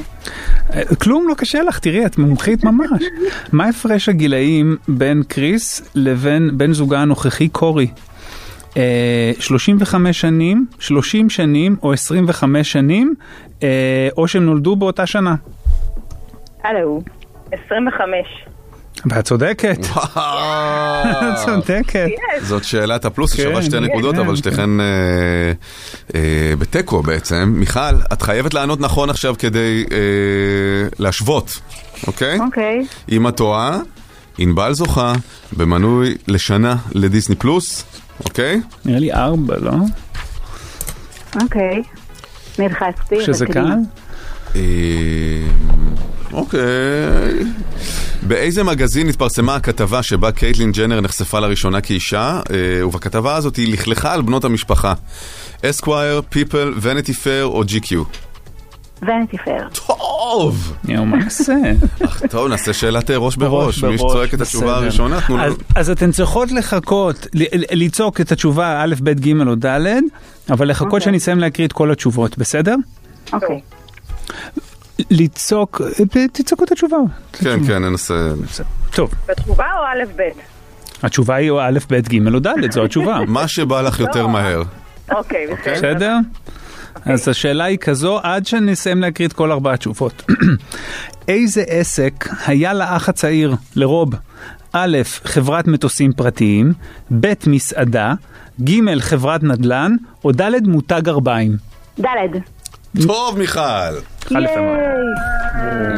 אה, 0.74 0.96
כלום 1.02 1.28
לא 1.28 1.34
קשה 1.34 1.62
לך, 1.62 1.80
תראי, 1.80 2.06
את 2.06 2.18
מומחית 2.18 2.64
ממש. 2.64 3.04
מה 3.54 3.68
הפרש 3.68 4.10
הגילאים 4.10 4.78
בין 4.88 5.24
קריס 5.28 5.92
לבין 5.96 6.58
בן 6.58 6.74
זוגה 6.74 7.00
הנוכחי 7.00 7.50
קורי? 7.50 7.88
אה, 8.78 9.32
35 9.40 10.22
שנים, 10.22 10.66
30 10.80 11.30
שנים 11.30 11.76
או 11.84 11.94
25 11.94 12.72
שנים, 12.72 13.14
אה, 13.64 14.10
או 14.18 14.28
שהם 14.28 14.46
נולדו 14.46 14.76
באותה 14.76 15.06
שנה. 15.06 15.36
הלו. 16.64 17.02
25. 17.52 18.50
ואת 19.06 19.26
צודקת, 19.26 19.80
את 19.80 21.36
צודקת. 21.46 22.08
זאת 22.42 22.64
שאלת 22.64 23.06
הפלוס, 23.06 23.34
היא 23.34 23.46
כן, 23.46 23.50
שווה 23.50 23.64
שתי 23.64 23.72
כן, 23.72 23.84
נקודות, 23.84 24.16
כן. 24.16 24.22
אבל 24.22 24.36
שתיכן 24.36 24.80
אה, 24.80 24.86
אה, 26.16 26.54
בתיקו 26.60 27.02
בעצם. 27.02 27.54
מיכל, 27.56 27.80
את 28.14 28.22
חייבת 28.22 28.54
לענות 28.54 28.80
נכון 28.80 29.10
עכשיו 29.10 29.36
כדי 29.40 29.86
אה, 29.92 29.98
להשוות, 31.00 31.60
אוקיי? 32.08 32.40
אוקיי. 32.40 32.86
אם 33.12 33.28
את 33.28 33.38
טועה, 33.38 33.80
ענבל 34.38 34.74
זוכה 34.74 35.14
במנוי 35.58 36.16
לשנה 36.28 36.76
לדיסני 36.92 37.36
פלוס, 37.36 37.86
אוקיי? 38.26 38.62
נראה 38.86 39.00
לי 39.00 39.14
ארבע, 39.14 39.58
לא? 39.60 39.72
אוקיי. 41.42 41.84
נלחצתי. 42.60 43.24
שזה 43.26 43.46
קל? 43.46 43.76
אוקיי. 46.34 46.60
באיזה 48.28 48.64
מגזין 48.64 49.10
התפרסמה 49.10 49.56
הכתבה 49.56 50.04
שבה 50.04 50.32
קייטלין 50.32 50.72
ג'נר 50.72 51.02
נחשפה 51.02 51.40
לראשונה 51.40 51.82
כאישה, 51.82 52.40
אה, 52.52 52.88
ובכתבה 52.88 53.36
הזאת 53.36 53.56
היא 53.56 53.74
לכלכה 53.74 54.14
על 54.14 54.22
בנות 54.22 54.44
המשפחה? 54.44 54.94
Esquire, 55.66 56.22
People, 56.30 56.74
Vanity 56.82 57.14
Fair 57.14 57.46
או 57.46 57.64
GQ? 57.64 58.04
Vanity 59.02 59.38
Fair. 59.38 59.68
טוב! 59.88 60.74
יואו, 60.88 61.06
מה 61.06 61.18
נעשה? 61.18 61.54
אך, 62.06 62.22
טוב, 62.30 62.48
נעשה 62.48 62.74
שאלת 62.74 63.12
אה, 63.12 63.18
ראש 63.18 63.36
בראש. 63.36 63.84
מי 63.84 63.98
שצועק 63.98 64.34
את 64.34 64.42
התשובה. 64.42 64.76
הראשונה, 64.76 65.22
תנו 65.22 65.42
אז- 65.42 65.52
לנו... 65.54 65.56
אז 65.76 65.90
אתן 65.90 66.12
צריכות 66.12 66.52
לחכות, 66.52 67.28
לצעוק 67.72 68.22
את 68.22 68.32
התשובה 68.32 68.84
א', 68.84 68.96
ב', 69.04 69.10
ג' 69.10 69.48
או 69.48 69.56
ד', 69.56 69.80
אבל 70.50 70.70
לחכות 70.70 70.88
אוקיי. 70.88 71.02
שאני 71.02 71.18
אסיים 71.18 71.40
להקריא 71.40 71.68
את 71.68 71.74
כל 71.74 71.92
התשובות, 71.92 72.38
בסדר? 72.38 72.76
אוקיי. 73.34 73.60
לצעוק, 75.12 75.82
תצעקו 76.34 76.64
את 76.64 76.72
התשובה. 76.72 76.98
כן, 77.34 77.64
כן, 77.68 77.84
ננסה. 77.84 78.32
טוב, 78.92 79.12
בתשובה 79.28 79.66
או 79.78 79.84
א' 79.84 80.06
ב'? 80.16 80.30
התשובה 81.04 81.36
היא 81.36 81.50
או 81.50 81.62
א', 81.62 81.80
ב', 81.90 82.00
ג' 82.00 82.34
או 82.34 82.40
ד', 82.40 82.72
זו 82.72 82.84
התשובה. 82.84 83.20
מה 83.28 83.48
שבא 83.48 83.82
לך 83.82 84.00
יותר 84.00 84.28
מהר. 84.28 84.62
אוקיי, 85.12 85.48
בסדר. 85.48 85.74
בסדר? 85.76 86.18
אז 87.06 87.28
השאלה 87.28 87.64
היא 87.64 87.78
כזו, 87.78 88.20
עד 88.24 88.46
שנסיים 88.46 89.02
להקריא 89.02 89.28
את 89.28 89.34
כל 89.34 89.52
ארבע 89.52 89.74
התשובות. 89.74 90.26
איזה 91.28 91.64
עסק 91.68 92.28
היה 92.48 92.74
לאח 92.74 93.10
הצעיר, 93.10 93.56
לרוב? 93.76 94.10
א', 94.74 94.98
חברת 95.24 95.68
מטוסים 95.68 96.14
פרטיים, 96.14 96.74
ב', 97.20 97.34
מסעדה, 97.48 98.14
ג', 98.64 99.00
חברת 99.00 99.44
נדל"ן, 99.44 99.96
או 100.26 100.32
ד', 100.32 100.68
מותג 100.68 101.02
גרביים. 101.04 101.58
ד'. 102.00 102.06
טוב, 103.08 103.38
מיכל! 103.38 103.62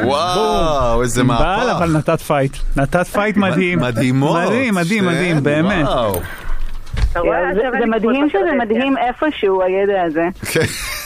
וואו, 0.04 1.02
איזה 1.02 1.24
מהפך. 1.24 1.74
אבל 1.78 1.98
נתת 1.98 2.22
פייט. 2.22 2.58
נתת 2.78 3.08
פייט 3.08 3.38
מדהים. 3.38 3.80
מדהימות. 3.80 4.38
מדהים, 4.46 4.76
מדהים, 4.76 5.06
מדהים, 5.06 5.44
באמת. 5.44 5.86
וואו. 5.86 6.20
אתה 7.12 7.20
רואה? 7.20 7.40
זה- 7.54 7.86
מדהים 7.86 8.30
שזה. 8.30 8.52
מדהים 8.60 8.96
איפשהו 8.98 9.62
הידע 9.62 10.02
הזה. 10.06 10.28
כן. 10.52 10.62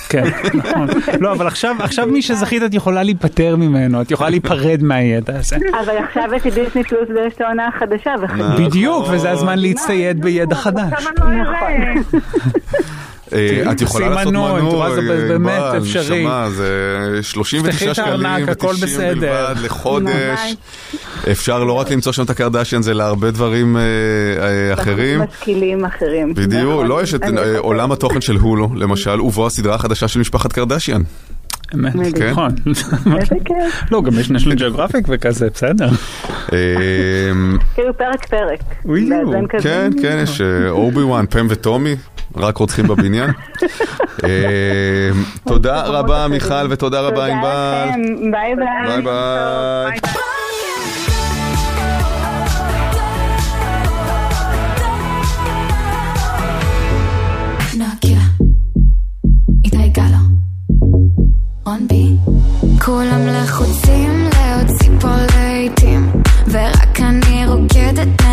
כן, 0.10 0.24
נכון. 0.54 0.88
לא, 1.20 1.32
אבל 1.32 1.48
עכשיו, 1.48 1.76
עכשיו 1.80 2.08
מי 2.08 2.22
שזכית 2.22 2.64
את 2.64 2.74
יכולה 2.74 3.04
להיפטר 3.04 3.56
ממנו, 3.56 4.02
את 4.02 4.12
יכולה 4.12 4.30
להיפרד 4.30 4.80
מהידע 4.84 5.34
הזה. 5.40 5.56
אבל 5.56 5.96
עכשיו 6.10 6.24
יש 6.36 6.44
לי 6.44 6.52
דיסני 6.52 6.84
פלוס 6.84 7.10
ויש 7.10 7.34
את 7.34 7.42
העונה 7.42 7.68
החדשה. 7.68 8.14
נכון. 8.24 8.66
בדיוק, 8.66 9.06
וזה 9.12 9.32
הזמן 9.32 9.60
להצטייד 9.60 10.22
בידע 10.22 10.56
חדש. 10.56 11.06
לא. 11.20 11.26
אה, 11.26 11.94
את 13.72 13.82
יכולה 13.82 14.10
לעשות 14.10 14.34
מנוי, 14.34 14.52
מנוי, 14.52 14.70
את 14.70 14.74
רואה, 14.74 14.96
זה 14.96 15.02
אה, 15.02 15.28
באמת 15.28 15.62
ענבל, 15.62 15.78
אפשרי. 15.78 16.20
נשמה, 16.20 16.50
זה 16.50 17.20
39 17.22 17.72
תפתחי 17.72 17.90
את 17.92 17.96
שקלים 17.96 18.26
הארנק, 18.26 18.50
הכל 18.50 18.74
ו-90 18.80 18.86
בסדר. 18.86 19.14
בלבד 19.14 19.56
לחודש. 19.64 20.40
אפשר 21.32 21.64
לא 21.64 21.74
רק 21.74 21.92
למצוא 21.92 22.12
שם 22.12 22.24
את 22.24 22.30
הקרדשיאנס, 22.30 22.88
אלא 22.88 23.04
הרבה 23.04 23.32
דברים 23.32 23.78
אה, 23.78 23.82
אה, 23.82 24.74
אחרים. 24.74 25.22
משכילים 25.22 25.86
אחרים. 25.86 26.34
בדיוק. 26.34 26.84
לא, 26.88 27.04
יש 27.04 27.14
את 27.14 27.24
אה, 27.24 27.58
עולם 27.58 27.92
התוכן 27.92 28.22
של 28.22 28.36
הולו, 28.36 28.70
למשל, 28.76 29.22
ובו 29.22 29.48
הסדרה 29.48 29.76
החדשה 29.76 30.08
של 30.08 30.20
משפחת 30.20 30.54
קרדשיאן. 30.54 31.02
אמת, 31.76 32.18
כן. 32.18 32.30
נכון. 32.32 32.52
איזה 33.20 33.36
כיף. 33.46 33.84
לא, 33.92 34.02
גם 34.02 34.20
יש 34.20 34.32
National 34.32 34.56
Geographic 34.56 35.06
וכזה, 35.10 35.48
בסדר. 35.54 35.88
אה, 36.54 36.58
כאילו 37.74 37.98
פרק 37.98 38.26
פרק. 38.26 38.60
כן, 39.62 39.90
כן, 40.02 40.20
יש 40.24 40.42
אה, 40.42 40.70
אובי 40.70 41.04
וואן, 41.04 41.26
פם 41.26 41.48
וטומי, 41.50 41.96
רק 42.36 42.58
רוצחים 42.58 42.88
בבניין. 42.88 43.30
אה, 44.24 45.10
תודה 45.48 45.84
רבה 45.86 46.28
מיכל 46.30 46.68
ותודה 46.70 47.02
רבה 47.02 47.26
ענבל. 47.26 48.02
ביי 48.32 48.56
ביי. 48.56 48.88
ביי 48.88 49.02
ביי. 49.02 50.00
רון 61.68 61.88
בי. 61.88 62.16
כולם 62.86 63.28
לחוצים 63.28 64.24
להוציא 64.24 64.90
פה 65.02 65.08
להיטים, 65.36 66.12
ורק 66.48 67.00
אני 67.00 67.48
רוקדת 67.48 68.25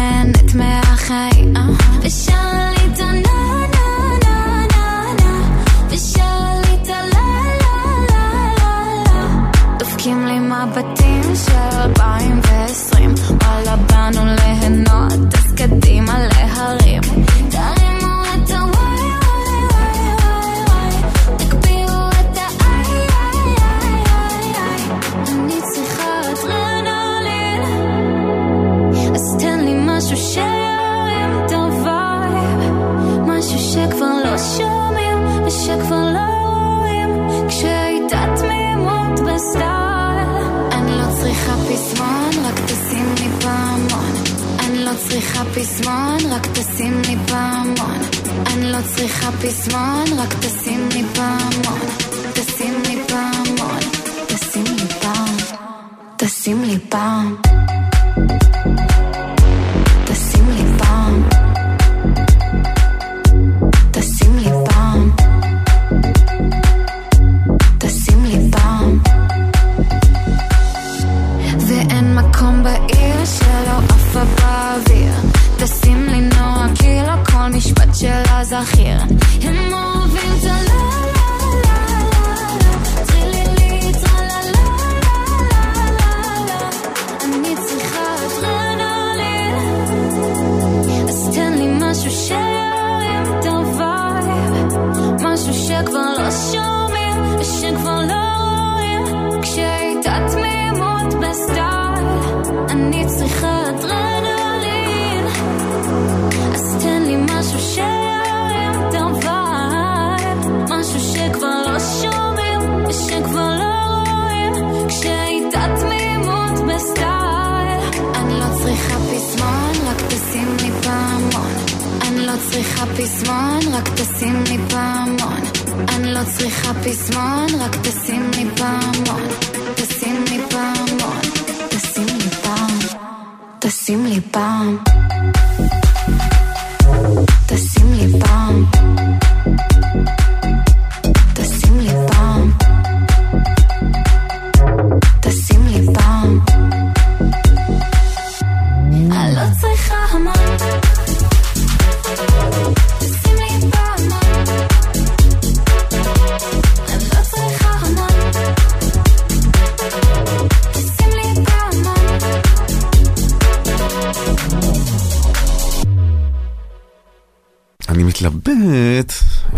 אני 167.92 168.02
מתלבט 168.04 169.12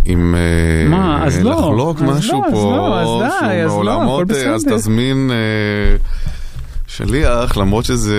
אם 0.06 0.34
אה, 0.34 0.88
מה, 0.88 1.24
אז 1.26 1.40
לא, 1.40 1.50
לחלוק 1.50 1.96
אז 1.96 2.02
משהו 2.18 2.40
לא, 2.42 2.46
אז 2.46 2.52
פה, 2.52 2.76
לא, 2.76 3.00
אז 3.00 3.32
די, 3.32 3.38
שהוא 3.68 3.80
אז 3.80 3.86
לא, 3.86 3.90
אה, 4.48 4.54
אז. 4.54 4.64
תזמין 4.64 5.30
אה, 5.30 5.96
שליח, 6.86 7.56
למרות 7.56 7.84
שזה 7.84 8.16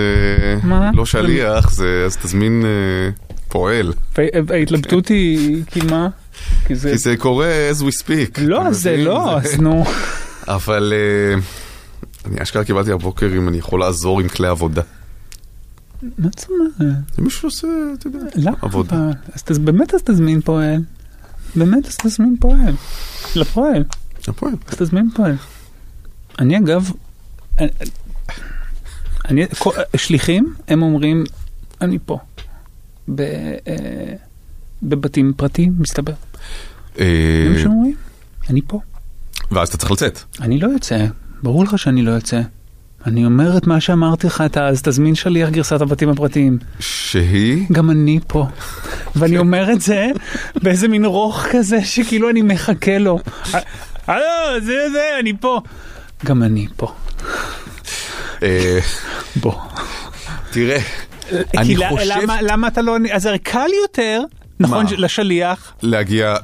מה? 0.62 0.90
לא 0.94 1.06
שליח, 1.06 1.70
זה- 1.70 2.02
אז 2.06 2.16
תזמין 2.16 2.64
פועל. 3.48 3.92
ההתלבטות 4.50 5.08
היא, 5.08 5.62
כי 5.70 5.80
מה? 5.90 6.08
כי 6.66 6.74
זה... 6.74 6.90
כי 6.90 6.98
זה 6.98 7.16
קורה 7.16 7.48
as 7.72 7.82
we 7.82 8.02
speak. 8.02 8.40
לא, 8.42 8.72
זה? 8.72 8.96
לא, 8.96 9.36
אז 9.38 9.60
נו. 9.60 9.84
אבל 10.48 10.92
אני 12.26 12.42
אשכרה 12.42 12.64
קיבלתי 12.64 12.92
הבוקר 12.92 13.26
אם 13.36 13.48
אני 13.48 13.58
יכול 13.58 13.80
לעזור 13.80 14.20
עם 14.20 14.28
כלי 14.28 14.48
עבודה. 14.48 14.82
מה 16.02 16.28
זאת 16.38 16.50
אומרת? 16.50 16.96
זה 17.16 17.22
מישהו 17.22 17.40
שעושה, 17.40 17.66
אתה 17.98 18.06
יודע, 18.06 18.18
למה? 18.34 18.56
עבודה. 18.62 18.96
אבל? 18.96 19.12
אז 19.32 19.42
תז- 19.42 19.58
באמת 19.58 19.94
אז 19.94 20.02
תזמין 20.02 20.40
פועל. 20.40 20.82
באמת 21.56 21.86
אז 21.86 21.96
תזמין 21.96 22.36
פועל. 22.40 22.74
לפועל. 23.36 23.84
הפועל. 24.28 24.54
אז 24.68 24.74
תזמין 24.74 25.10
פועל. 25.14 25.34
אני 26.38 26.58
אגב, 26.58 26.90
אני- 27.58 27.68
אני, 29.28 29.44
כל- 29.58 29.70
שליחים, 29.96 30.54
הם 30.68 30.82
אומרים, 30.82 31.24
אני 31.80 31.98
פה. 32.06 32.18
ב, 33.14 33.20
אה, 33.20 34.14
בבתים 34.82 35.32
פרטיים, 35.36 35.74
מסתבר. 35.78 36.12
אה, 36.98 37.44
זה 37.46 37.52
מה 37.54 37.58
שהם 37.58 37.70
אומרים. 37.70 37.96
אני 38.50 38.60
פה. 38.66 38.80
ואז 39.50 39.68
אתה 39.68 39.76
צריך 39.76 39.90
לצאת. 39.92 40.18
אני 40.40 40.58
לא 40.58 40.68
יוצא, 40.68 41.06
ברור 41.42 41.64
לך 41.64 41.78
שאני 41.78 42.02
לא 42.02 42.10
יוצא. 42.10 42.40
אני 43.06 43.24
אומר 43.26 43.56
את 43.56 43.66
מה 43.66 43.80
שאמרתי 43.80 44.26
לך, 44.26 44.40
אתה 44.46 44.68
אז 44.68 44.82
תזמין 44.82 45.14
שליח 45.14 45.48
גרסת 45.48 45.80
הבתים 45.80 46.08
הפרטיים. 46.08 46.58
שהיא? 46.80 47.66
גם 47.72 47.90
אני 47.90 48.18
פה. 48.26 48.46
ואני 49.16 49.38
אומר 49.38 49.72
את 49.72 49.80
זה 49.80 50.06
באיזה 50.62 50.88
מין 50.88 51.04
רוך 51.04 51.46
כזה 51.52 51.84
שכאילו 51.84 52.30
אני 52.30 52.42
מחכה 52.42 52.98
לו. 52.98 53.18
הלו, 54.06 54.20
זה 54.62 54.90
זה, 54.92 55.02
אני 55.20 55.32
פה. 55.40 55.60
גם 56.24 56.42
אני 56.42 56.66
פה. 56.76 56.92
אה, 58.42 58.78
בוא. 59.36 59.52
תראה, 60.50 60.78
אני 61.56 61.76
חושב 61.88 62.14
למה- 62.40 62.68
אתה 62.68 62.82
לא... 62.82 62.96
אז 63.12 63.26
הרי 63.26 63.38
קל 63.38 63.68
יותר, 63.82 64.22
נכון? 64.60 64.86
לשליח. 64.98 65.72
להגיע... 65.82 66.34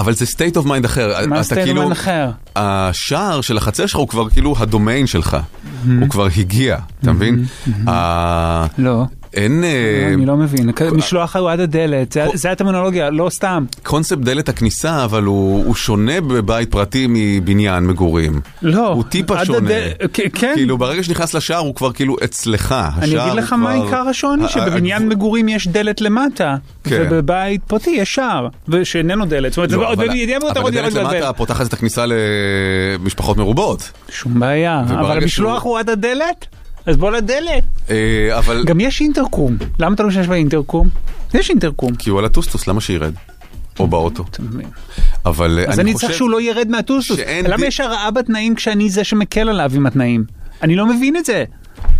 אבל 0.00 0.14
זה 0.14 0.24
state 0.24 0.62
of 0.62 0.66
mind 0.66 0.86
אחר. 0.86 1.12
מה 1.28 1.40
state 1.40 1.44
of 1.44 1.54
כאילו- 1.54 1.88
mind 1.90 1.92
אחר? 1.92 2.30
השער 2.56 3.40
של 3.40 3.56
החצר 3.56 3.86
שלך 3.86 3.98
הוא 3.98 4.08
כבר 4.08 4.28
כאילו 4.30 4.54
הדומיין 4.58 5.06
שלך. 5.06 5.36
הוא 6.00 6.08
כבר 6.08 6.28
הגיע, 6.36 6.76
אתה 7.00 7.12
מבין? 7.12 7.44
ה- 7.88 8.66
לא. 8.78 9.04
אין... 9.34 9.64
אה, 9.64 10.10
אני 10.14 10.26
לא 10.26 10.36
מבין, 10.36 10.70
משלוח 10.92 11.36
הוא 11.36 11.50
עד 11.50 11.60
הדלת, 11.60 12.16
זה- 12.34 12.50
הטרמינולוגיה, 12.50 13.10
לא 13.10 13.30
סתם. 13.30 13.64
קונספט 13.82 14.18
דלת 14.18 14.48
הכניסה, 14.48 15.04
אבל 15.04 15.22
הוא, 15.22 15.74
שונה 15.74 16.20
בבית 16.20 16.70
פרטי 16.70 17.06
מבניין 17.08 17.84
מגורים. 17.86 18.40
לא. 18.62 18.88
הוא 18.88 19.04
טיפה 19.04 19.44
שונה. 19.44 19.68
כן. 20.12 20.54
כאילו, 20.54 20.78
ברגע 20.78 21.02
שנכנס 21.02 21.34
לשער 21.34 21.58
הוא 21.58 21.74
כבר 21.74 21.92
כאילו 21.92 22.16
אצלך. 22.24 22.74
אני 22.98 23.22
אגיד 23.22 23.32
לך 23.34 23.52
מה 23.52 23.72
עיקר 23.72 24.08
השוני, 24.10 24.48
שבבניין 24.48 25.08
מגורים 25.08 25.48
יש 25.48 25.68
דלת 25.68 26.00
למטה, 26.00 26.56
כן. 26.84 27.06
ובבית 27.10 27.60
פרטי 27.66 27.90
יש 27.90 28.14
שער, 28.14 28.48
ושאיננו 28.68 29.26
דלת. 29.26 29.52
זאת 29.52 29.56
אומרת, 29.58 29.72
לא, 29.72 29.92
אבל- 29.92 30.70
דלת 30.70 30.92
למטה 30.94 31.32
פותחת 31.32 31.66
את 31.66 31.72
הכניסה 31.72 32.04
למשפחות 32.06 33.36
מרובות. 33.36 33.90
שום 34.08 34.40
בעיה, 34.40 34.80
אבל 34.88 35.16
המשלוח 35.22 35.62
הוא 35.64 35.78
עד 35.78 35.90
הדלת? 35.90 36.46
אז 36.90 36.96
בוא 36.96 37.10
לדלת. 37.10 37.64
אה, 37.90 38.38
אבל... 38.38 38.64
גם 38.64 38.80
יש 38.80 39.00
אינטרקום. 39.00 39.56
למה 39.78 39.94
אתה 39.94 40.02
לא 40.02 40.08
משתמש 40.08 40.26
באינטרקום? 40.26 40.88
יש 41.34 41.50
אינטרקום. 41.50 41.94
כי 41.94 42.10
הוא 42.10 42.18
על 42.18 42.24
הטוסטוס, 42.24 42.66
למה 42.66 42.80
שירד? 42.80 43.12
או 43.78 43.86
באוטו. 43.86 44.24
אבל 45.26 45.58
אה, 45.58 45.64
אז 45.72 45.80
אני 45.80 45.94
צריך 45.94 46.14
שהוא 46.14 46.30
לא 46.30 46.40
ירד 46.40 46.68
מהטוסטוס. 46.68 47.20
למה 47.48 47.66
יש 47.66 47.80
הרעה 47.80 48.10
בתנאים 48.10 48.54
כשאני 48.54 48.90
זה 48.90 49.04
שמקל 49.04 49.48
עליו 49.48 49.70
עם 49.74 49.86
התנאים? 49.86 50.24
אני 50.62 50.76
לא 50.76 50.86
מבין 50.86 51.16
את 51.16 51.24
זה. 51.24 51.44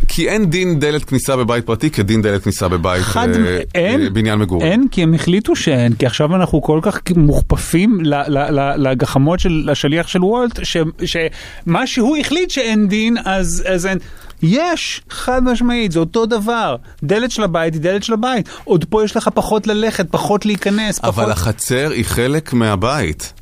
כי 0.09 0.29
אין 0.29 0.51
דין 0.51 0.81
דלת 0.81 1.05
כניסה 1.05 1.37
בבית 1.37 1.67
פרטי 1.67 1.91
כדין 1.91 2.23
דלת 2.23 2.43
כניסה 2.43 2.69
בבית 2.69 3.03
חד, 3.03 3.29
אה, 3.29 3.61
אין, 3.75 4.01
אה, 4.03 4.11
בניין 4.11 4.39
מגורים. 4.39 4.73
אין, 4.73 4.87
כי 4.91 5.03
הם 5.03 5.15
החליטו 5.15 5.57
שאין, 5.57 5.93
כי 5.93 6.07
עכשיו 6.07 6.37
אנחנו 6.37 6.63
כל 6.63 6.81
כך 6.83 7.01
מוכפפים 7.17 7.99
ל- 8.03 8.15
ל- 8.15 8.61
ל- 8.61 8.89
לגחמות 8.89 9.41
של 9.41 9.69
השליח 9.73 10.09
של 10.09 10.25
וולט, 10.25 10.61
ש- 10.63 10.77
שמה 11.05 11.87
שהוא 11.87 12.17
החליט 12.17 12.51
שאין 12.51 12.89
דין, 12.89 13.17
אז, 13.25 13.65
אז 13.69 13.87
אין. 13.87 13.99
יש, 14.43 15.03
חד 15.11 15.43
משמעית, 15.45 15.93
זה 15.93 15.99
אותו 15.99 16.27
דבר. 16.27 16.77
דלת 17.03 17.31
של 17.31 17.43
הבית 17.43 17.75
היא 17.75 17.83
דלת 17.83 18.03
של 18.03 18.13
הבית. 18.13 18.49
עוד 18.65 18.85
פה 18.85 19.05
יש 19.05 19.17
לך 19.17 19.29
פחות 19.35 19.67
ללכת, 19.67 20.07
פחות 20.11 20.47
להיכנס, 20.47 20.99
פחות... 20.99 21.15
אבל 21.15 21.33
החצר 21.33 21.91
היא 21.91 22.05
חלק 22.05 22.53
מהבית. 22.53 23.33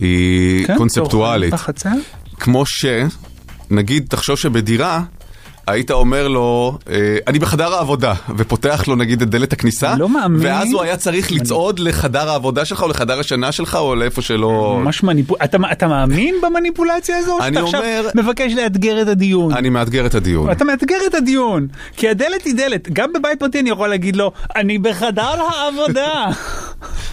היא 0.00 0.66
כן, 0.66 0.76
קונספטואלית. 0.76 1.52
בחצר? 1.54 1.90
כמו 2.40 2.66
ש... 2.66 2.84
נגיד, 3.70 4.06
תחשוב 4.08 4.36
שבדירה... 4.38 5.02
היית 5.66 5.90
אומר 5.90 6.28
לו, 6.28 6.78
אה, 6.90 7.16
אני 7.26 7.38
בחדר 7.38 7.74
העבודה, 7.74 8.14
ופותח 8.36 8.84
לו 8.88 8.96
נגיד 8.96 9.22
את 9.22 9.28
דלת 9.30 9.52
הכניסה, 9.52 9.94
לא 9.98 10.08
מאמין. 10.08 10.40
ואז 10.46 10.72
הוא 10.72 10.82
היה 10.82 10.96
צריך 10.96 11.32
לצעוד 11.32 11.78
לחדר 11.78 12.30
העבודה 12.30 12.64
שלך, 12.64 12.82
או 12.82 12.88
לחדר 12.88 13.20
השינה 13.20 13.52
שלך, 13.52 13.74
או 13.74 13.94
לאיפה 13.94 14.22
שלא... 14.22 14.76
ממש 14.80 15.02
מניפול... 15.02 15.36
אתה, 15.44 15.58
אתה 15.72 15.86
מאמין 15.88 16.34
במניפולציה 16.42 17.18
הזו? 17.18 17.38
אני 17.40 17.56
שאתה 17.56 17.66
עכשיו 17.66 17.80
אומר- 17.80 18.08
מבקש 18.14 18.52
לאתגר 18.52 19.02
את 19.02 19.08
הדיון. 19.08 19.52
אני 19.54 19.68
מאתגר 19.68 20.06
את 20.06 20.14
הדיון. 20.14 20.50
אתה 20.50 20.64
מאתגר 20.64 20.96
את 21.06 21.14
הדיון, 21.14 21.66
כי 21.96 22.08
הדלת 22.08 22.42
היא 22.44 22.54
דלת. 22.56 22.88
גם 22.92 23.12
בבית 23.12 23.38
פרטי 23.38 23.60
אני 23.60 23.70
יכול 23.70 23.88
להגיד 23.88 24.16
לו, 24.16 24.32
אני 24.56 24.78
בחדר 24.78 25.22
העבודה, 25.48 26.24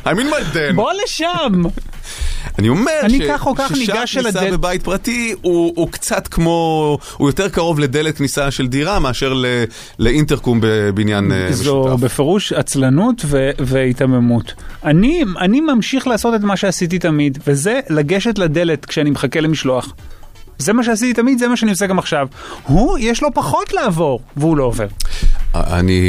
I 0.06 0.10
mean 0.10 0.32
my 0.32 0.56
damn. 0.56 0.76
בוא 0.76 0.92
לשם. 1.04 1.62
אני 2.60 2.70
אומר 2.70 2.92
אני 3.04 3.18
ש- 3.18 3.22
כך 3.30 3.46
או 3.48 3.56
כך 3.56 3.76
ששער 3.76 3.96
ניגש 3.98 4.18
אל 4.18 4.24
כניסה. 4.24 4.52
בבית 4.52 4.84
פרטי 4.84 5.34
הוא, 5.42 5.74
הוא 5.76 5.88
קצת 5.92 6.28
כמו, 6.28 6.98
הוא 7.18 7.30
יותר 7.30 7.50
קרוב 7.50 7.80
לדלת 7.80 8.18
כניסה 8.18 8.52
של 8.52 8.68
דירה 8.68 9.00
מאשר 9.00 9.34
ל, 9.34 9.46
לאינטרקום 10.00 10.60
בבניין 10.62 11.32
אה, 11.32 11.48
זו 11.52 11.62
משותף. 11.86 12.02
בפירוש 12.04 12.54
עצלנות 12.54 13.22
ו- 13.26 13.50
והיתממות. 13.60 14.54
אני, 14.86 15.24
אני 15.40 15.62
ממשיך 15.62 16.08
לעשות 16.08 16.36
את 16.36 16.42
מה 16.44 16.58
שעשיתי 16.58 17.00
תמיד, 17.00 17.38
וזה 17.48 17.80
לגשת 17.90 18.38
לדלת 18.38 18.86
כשאני 18.86 19.10
מחכה 19.10 19.40
למשלוח. 19.40 19.94
זה 20.58 20.74
מה 20.74 20.84
שעשיתי 20.84 21.14
תמיד, 21.14 21.40
זה 21.40 21.48
מה 21.48 21.58
שאני 21.58 21.72
עושה 21.72 21.88
גם 21.88 22.00
עכשיו. 22.00 22.28
הוא, 22.68 22.98
יש 23.00 23.24
לו 23.24 23.34
פחות 23.34 23.74
לעבור, 23.74 24.22
והוא 24.38 24.58
לא 24.58 24.64
עובר. 24.64 24.88
אני... 25.56 26.02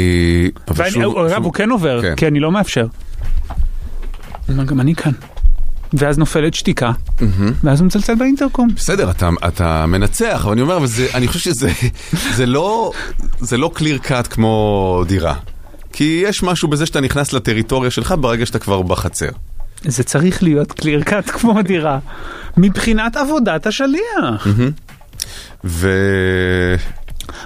ואני, 0.67 0.91
שוב- 0.91 1.17
אגב, 1.17 1.35
שוב- 1.35 1.43
הוא 1.45 1.53
כן 1.53 1.69
עובר, 1.69 2.01
כן. 2.01 2.15
כי 2.15 2.27
אני 2.27 2.39
לא 2.39 2.51
מאפשר. 2.51 2.87
גם 4.65 4.79
אני 4.79 4.95
כאן. 4.95 5.11
ואז 5.97 6.17
נופלת 6.17 6.53
שתיקה, 6.53 6.91
ואז 7.63 7.79
הוא 7.79 7.87
מצלצל 7.87 8.15
באינטרקום. 8.15 8.67
בסדר, 8.75 9.11
אתה, 9.11 9.29
אתה 9.47 9.85
מנצח, 9.85 10.41
אבל 10.43 10.51
אני 10.51 10.61
אומר, 10.61 10.77
אבל 10.77 10.87
זה, 10.87 11.07
אני 11.13 11.27
חושב 11.27 11.39
שזה 11.39 11.71
זה 12.35 12.45
לא, 12.45 12.91
זה 13.39 13.57
לא 13.57 13.71
קליר 13.73 13.97
קאט 13.97 14.27
כמו 14.33 15.03
דירה. 15.07 15.35
כי 15.93 16.23
יש 16.25 16.43
משהו 16.43 16.67
בזה 16.67 16.85
שאתה 16.85 17.01
נכנס 17.01 17.33
לטריטוריה 17.33 17.91
שלך 17.91 18.15
ברגע 18.19 18.45
שאתה 18.45 18.59
כבר 18.59 18.81
בחצר. 18.81 19.29
זה 19.83 20.03
צריך 20.03 20.43
להיות 20.43 20.71
קליר 20.71 21.03
קאט 21.03 21.29
כמו 21.29 21.61
דירה, 21.61 21.99
מבחינת 22.57 23.15
עבודת 23.15 23.67
השליח. 23.67 24.47
ו... 25.63 25.89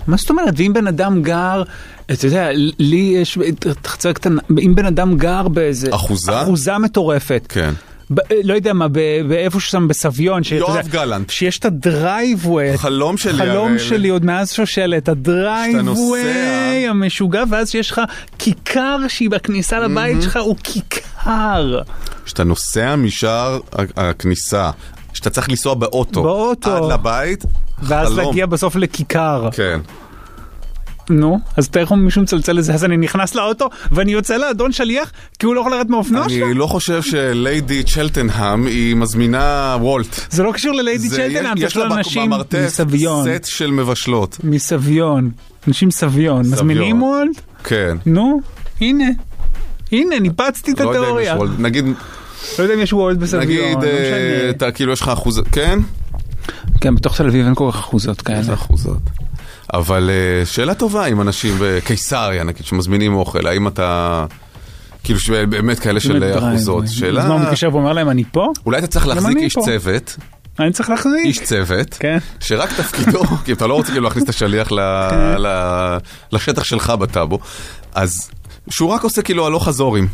מה 0.08 0.18
זאת 0.18 0.30
אומרת? 0.30 0.54
ואם 0.58 0.74
בן 0.74 0.88
אדם 0.88 1.22
גר, 1.22 1.64
אתה 2.12 2.28
יודע, 2.28 2.50
לי 2.80 3.14
יש 3.22 3.38
חצר 3.86 4.14
קטנה, 4.14 4.42
אם 4.62 4.76
בן 4.76 4.86
אדם 4.86 5.18
גר 5.18 5.48
באיזה... 5.48 5.96
אחוזה? 5.96 6.42
אחוזה 6.42 6.78
מטורפת. 6.78 7.46
כן. 7.50 7.74
ב- 8.14 8.20
לא 8.44 8.54
יודע 8.54 8.74
מה, 8.74 8.88
באיפה 9.28 9.60
ששם 9.60 9.88
בסביון, 9.88 10.44
שאתה 10.44 10.56
יואב 10.56 10.78
יודע, 10.78 10.90
גלנט. 10.90 11.30
שיש 11.30 11.60
את 11.60 11.66
הדרייבווי, 11.66 12.78
חלום 12.78 13.18
שלי. 13.18 13.34
חלום 13.38 13.70
הרי- 13.72 13.80
שלי 13.80 14.10
עוד 14.10 14.26
מאז 14.26 14.52
שושלת, 14.54 15.10
הדרייבווי. 15.10 16.22
המשוגע, 16.88 17.44
ואז 17.50 17.70
שיש 17.70 17.92
לך 17.92 18.02
כיכר 18.40 18.98
שהיא 19.08 19.30
בכניסה 19.30 19.80
לבית 19.80 20.22
שלך, 20.22 20.40
הוא 20.42 20.56
כיכר. 20.64 21.82
כשאתה 22.26 22.44
נוסע 22.44 22.96
משער 22.96 23.60
הכניסה, 23.98 24.72
שאתה 25.14 25.30
צריך 25.30 25.50
לנסוע 25.50 25.74
באוטו. 25.74 26.24
באוטו. 26.24 26.86
עד 26.86 26.94
לבית, 26.94 27.46
ואז 27.84 28.08
חלום. 28.08 28.26
להגיע 28.28 28.46
בסוף 28.46 28.76
לכיכר. 28.76 29.50
כן. 29.52 29.80
נו, 31.10 31.40
אז 31.58 31.70
תראה 31.70 31.84
איך 31.84 31.92
מישהו 31.92 32.22
מצלצל 32.22 32.54
לזה, 32.54 32.74
אז 32.74 32.86
אני 32.86 32.98
נכנס 32.98 33.36
לאוטו 33.36 33.70
ואני 33.92 34.12
יוצא 34.12 34.38
לאדון 34.38 34.72
שליח 34.72 35.12
כי 35.40 35.46
הוא 35.46 35.56
לא 35.56 35.60
יכול 35.60 35.72
לרדת 35.72 35.90
מהאופנוע 35.90 36.30
שלו? 36.30 36.46
אני 36.46 36.54
לא 36.54 36.68
חושב 36.68 37.02
שליידי 37.02 37.84
צ'לטנהאם 37.84 38.66
היא 38.66 38.96
מזמינה 38.96 39.78
וולט. 39.80 40.20
זה 40.30 40.44
לא 40.44 40.52
קשור 40.52 40.74
לליידי 40.74 41.10
צ'לטנאם, 41.10 41.58
זה 41.60 41.66
יש 41.66 41.74
של 41.74 41.82
אנשים 41.82 42.32
מסביון. 42.66 43.28
סט 43.38 43.46
של 43.46 43.72
מבשלות. 43.72 44.38
מסביון. 44.44 45.32
אנשים 45.68 45.92
סביון. 45.92 46.42
מזמינים 46.42 47.04
וולט? 47.04 47.42
כן. 47.64 47.98
נו, 48.06 48.42
הנה. 48.82 49.10
הנה, 49.92 50.20
ניפצתי 50.20 50.72
את 50.72 50.80
לא 50.80 50.90
התיאוריה. 50.90 51.38
נגיד, 51.60 51.86
לא 52.60 52.64
יודע 52.64 52.74
אם 52.74 52.80
יש 52.80 52.94
וולט 52.94 53.18
בסביון, 53.18 53.44
נגיד, 53.44 53.78
לא 53.78 53.84
אה. 53.84 54.50
אתה 54.50 54.72
כאילו 54.72 54.94
יש 54.94 55.02
לך 55.02 55.08
אחוז... 55.08 55.42
כן? 55.52 55.80
כן, 56.82 56.96
בתוך 56.96 57.18
תל 57.18 57.28
אביב 57.28 57.46
אין 57.46 57.56
כל 57.56 57.70
כך 57.72 57.80
אחוזות 57.80 58.30
איזה 58.30 58.44
כאלה. 58.44 58.54
אחוזות. 58.54 58.98
אבל 59.74 60.10
אה, 60.10 60.46
שאלה 60.46 60.74
טובה 60.74 61.06
אם 61.06 61.22
אנשים 61.22 61.56
בקיסריה, 61.60 62.44
נגיד, 62.44 62.66
שמזמינים 62.66 63.14
אוכל, 63.16 63.48
האם 63.48 63.68
אתה... 63.68 64.26
כאילו 65.04 65.20
שבאמת 65.20 65.80
כאלה 65.80 66.00
של 66.00 66.20
באמת 66.20 66.38
אחוזות. 66.38 66.84
שאלה... 66.88 67.22
אז 67.22 67.28
מה, 67.28 67.34
הוא 67.34 67.42
מתקשר 67.42 67.70
ואומר 67.72 67.94
להם, 67.94 68.10
אני 68.10 68.24
פה? 68.32 68.46
אולי 68.66 68.78
אתה 68.80 68.88
צריך 68.88 69.08
להחזיק 69.08 69.38
איש. 69.38 69.58
צוות, 69.66 70.16
אני 70.60 70.72
צריך 70.72 70.90
להחזיק. 70.90 71.26
איש 71.26 71.40
צוות, 71.44 71.94
כן. 72.00 72.18
שרק 72.40 72.70
תפקידו, 72.74 73.24
כי 73.46 73.52
אתה 73.54 73.68
לא 73.68 73.74
רוצה 73.74 73.92
כאילו 73.92 74.04
להכניס 74.04 74.24
את 74.24 74.30
השליח 74.30 74.72
ל- 74.72 75.10
כן. 75.10 75.42
ל- 75.42 75.98
לשטח 76.32 76.64
שלך 76.64 76.90
בטאבו, 76.90 77.40
אז 77.94 78.32
שהוא 78.70 78.90
רק 78.90 79.04
עושה 79.04 79.22
כאילו 79.22 79.46
הלוך 79.46 79.66
חזורים, 79.68 80.08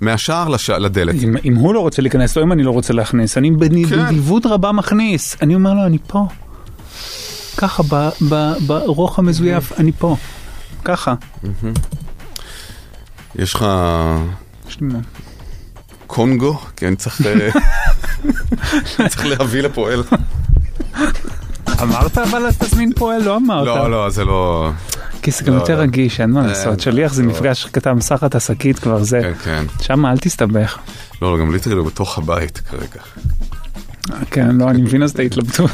מהשער 0.00 0.48
לש- 0.48 0.70
לדלת. 0.70 1.14
אם, 1.22 1.34
אם 1.44 1.54
הוא 1.54 1.74
לא 1.74 1.80
רוצה 1.80 2.02
להיכנס, 2.02 2.36
לא 2.36 2.42
אם 2.42 2.52
אני 2.52 2.62
לא 2.62 2.70
רוצה 2.70 2.92
להכניס. 2.92 3.38
אני 3.38 3.50
בנ- 3.50 3.88
כן. 3.90 3.96
בנדיבות 3.96 4.46
רבה 4.46 4.72
מכניס. 4.72 5.36
אני 5.42 5.54
אומר 5.54 5.74
לו, 5.74 5.86
אני 5.86 5.98
פה. 6.06 6.26
ככה, 7.56 7.82
ב- 7.88 8.08
ב- 8.28 8.52
ברוך 8.66 9.18
המזויף, 9.18 9.72
אני 9.80 9.92
פה. 9.92 10.16
ככה. 10.84 11.14
יש 13.34 13.54
לך 13.54 13.66
יש 14.68 14.80
לי. 14.80 14.88
קונגו? 16.06 16.58
כי 16.76 16.86
אני 16.88 16.96
צריך 16.96 17.20
אה, 17.26 17.32
אני 19.00 19.08
צריך 19.10 19.26
להביא 19.26 19.62
לפועל. 19.62 20.02
אמרת 21.82 22.18
אבל 22.18 22.50
תזמין 22.58 22.92
פועל? 22.96 23.22
לא 23.22 23.36
אמרת. 23.36 23.66
לא, 23.66 23.90
לא, 23.90 24.10
זה 24.10 24.24
לא... 24.24 24.70
כי 25.22 25.30
זה 25.30 25.44
גם 25.44 25.54
לא, 25.54 25.60
יותר 25.60 25.76
לא. 25.76 25.82
רגיש, 25.82 26.20
אין 26.20 26.30
מה 26.30 26.40
אה, 26.42 26.46
לעשות. 26.46 26.80
שליח 26.80 27.12
זה 27.14 27.22
לא. 27.22 27.28
מפגש 27.28 27.64
קטן, 27.64 27.92
מסחת 27.92 28.34
השקית 28.34 28.78
כבר 28.78 29.02
זה. 29.02 29.20
כן, 29.22 29.32
כן. 29.44 29.64
שם 29.84 30.06
אל 30.06 30.18
תסתבך. 30.18 30.78
לא, 31.22 31.38
גם 31.40 31.52
ליטרלי 31.52 31.76
הוא 31.76 31.86
בתוך 31.86 32.18
הבית 32.18 32.58
כרגע. 32.70 33.02
כן, 34.30 34.56
לא, 34.56 34.70
אני 34.70 34.82
מבין 34.82 35.02
אז 35.02 35.10
את 35.10 35.18
ההתלבטות. 35.18 35.70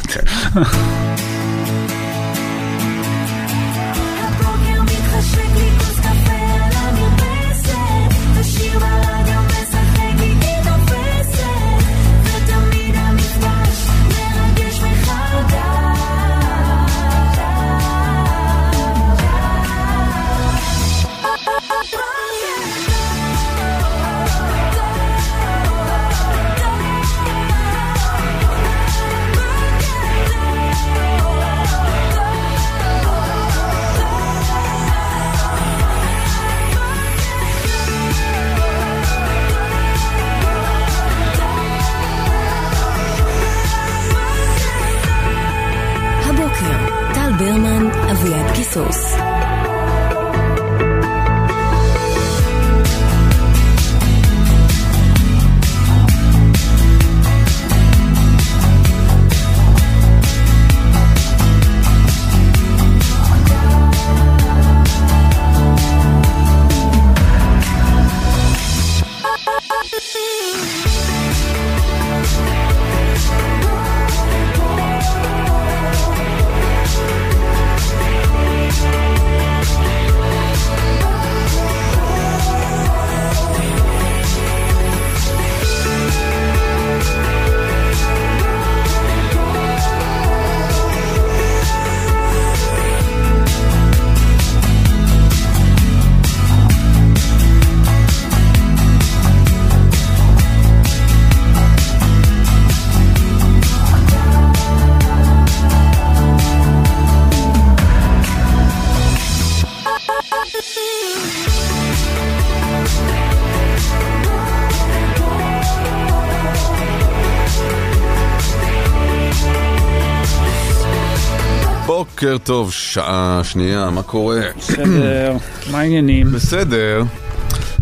בוקר 122.33 122.45
טוב, 122.45 122.73
שעה 122.73 123.41
שנייה, 123.45 123.91
מה 123.91 124.03
קורה? 124.03 124.41
בסדר, 124.59 125.37
מה 125.71 125.81
העניינים? 125.81 126.33
בסדר. 126.33 127.03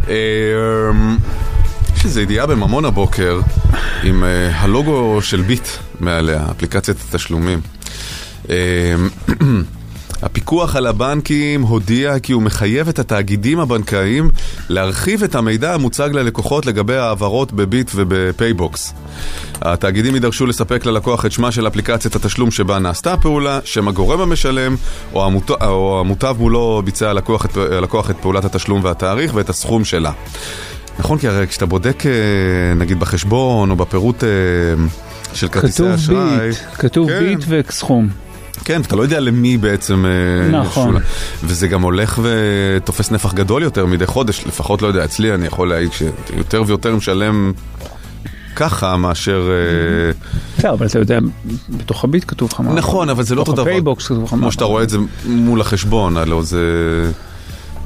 אה, 0.08 0.14
יש 1.96 2.04
איזו 2.04 2.20
ידיעה 2.20 2.46
בממון 2.46 2.84
הבוקר 2.84 3.40
עם 4.02 4.24
אה, 4.24 4.50
הלוגו 4.54 5.22
של 5.22 5.42
ביט 5.42 5.68
מעליה, 6.00 6.46
אפליקציית 6.50 6.96
התשלומים. 7.08 7.60
הפיקוח 10.22 10.76
על 10.76 10.86
הבנקים 10.86 11.62
הודיע 11.62 12.18
כי 12.18 12.32
הוא 12.32 12.42
מחייב 12.42 12.88
את 12.88 12.98
התאגידים 12.98 13.60
הבנקאיים 13.60 14.30
להרחיב 14.68 15.22
את 15.22 15.34
המידע 15.34 15.74
המוצג 15.74 16.10
ללקוחות 16.12 16.66
לגבי 16.66 16.96
העברות 16.96 17.52
בביט 17.52 17.90
ובפייבוקס. 17.94 18.94
התאגידים 19.62 20.14
יידרשו 20.14 20.46
לספק 20.46 20.86
ללקוח 20.86 21.26
את 21.26 21.32
שמה 21.32 21.52
של 21.52 21.66
אפליקציית 21.66 22.16
התשלום 22.16 22.50
שבה 22.50 22.78
נעשתה 22.78 23.12
הפעולה, 23.12 23.60
שם 23.64 23.88
הגורם 23.88 24.20
המשלם, 24.20 24.76
או, 25.12 25.24
המוט... 25.24 25.50
או 25.50 26.00
המוטב 26.00 26.36
מולו 26.38 26.82
ביצע 26.84 27.10
הלקוח 27.10 27.46
את... 27.46 27.56
הלקוח 27.56 28.10
את 28.10 28.16
פעולת 28.20 28.44
התשלום 28.44 28.84
והתאריך 28.84 29.34
ואת 29.34 29.48
הסכום 29.48 29.84
שלה. 29.84 30.12
נכון, 30.98 31.18
כי 31.18 31.28
הרי 31.28 31.46
כשאתה 31.46 31.66
בודק 31.66 32.02
אה, 32.06 32.74
נגיד 32.74 33.00
בחשבון 33.00 33.70
או 33.70 33.76
בפירוט 33.76 34.24
אה, 34.24 34.28
של 35.34 35.48
כרטיסי 35.48 35.72
כתוב 35.72 35.90
אשראי... 35.90 36.48
ביט, 36.48 36.58
כתוב 36.74 37.08
כן. 37.08 37.20
ביט 37.20 37.44
וסכום. 37.48 38.08
כן, 38.64 38.80
ואתה 38.84 38.96
לא 38.96 39.02
יודע 39.02 39.20
למי 39.20 39.56
בעצם... 39.56 40.04
אה, 40.06 40.60
נכון. 40.60 40.96
וזה 41.44 41.68
גם 41.68 41.82
הולך 41.82 42.20
ותופס 42.22 43.10
נפח 43.10 43.34
גדול 43.34 43.62
יותר 43.62 43.86
מדי 43.86 44.06
חודש, 44.06 44.44
לפחות 44.46 44.82
לא 44.82 44.88
יודע, 44.88 45.04
אצלי 45.04 45.34
אני 45.34 45.46
יכול 45.46 45.68
להעיד 45.68 45.90
שיותר 45.92 46.62
ויותר 46.66 46.96
משלם 46.96 47.52
ככה 48.56 48.96
מאשר... 48.96 49.48
אה, 49.50 50.12
בסדר, 50.58 50.72
אבל 50.72 50.86
אתה 50.86 50.98
יודע, 50.98 51.18
בתוך 51.68 52.04
הביט 52.04 52.24
כתוב 52.28 52.50
לך 52.52 52.60
מה. 52.60 52.74
נכון, 52.74 53.08
אבל 53.08 53.22
זה 53.22 53.34
לא 53.34 53.40
אותו 53.40 53.52
בתוך 53.52 53.62
דבר. 53.64 53.70
הפייבוקס 53.70 54.06
כתוב 54.06 54.24
לך 54.24 54.32
מה. 54.32 54.38
כמו 54.38 54.52
שאתה 54.52 54.64
רואה 54.64 54.82
את 54.82 54.90
זה 54.90 54.98
מול 55.26 55.60
החשבון, 55.60 56.16
הלו 56.16 56.42
זה... 56.42 56.60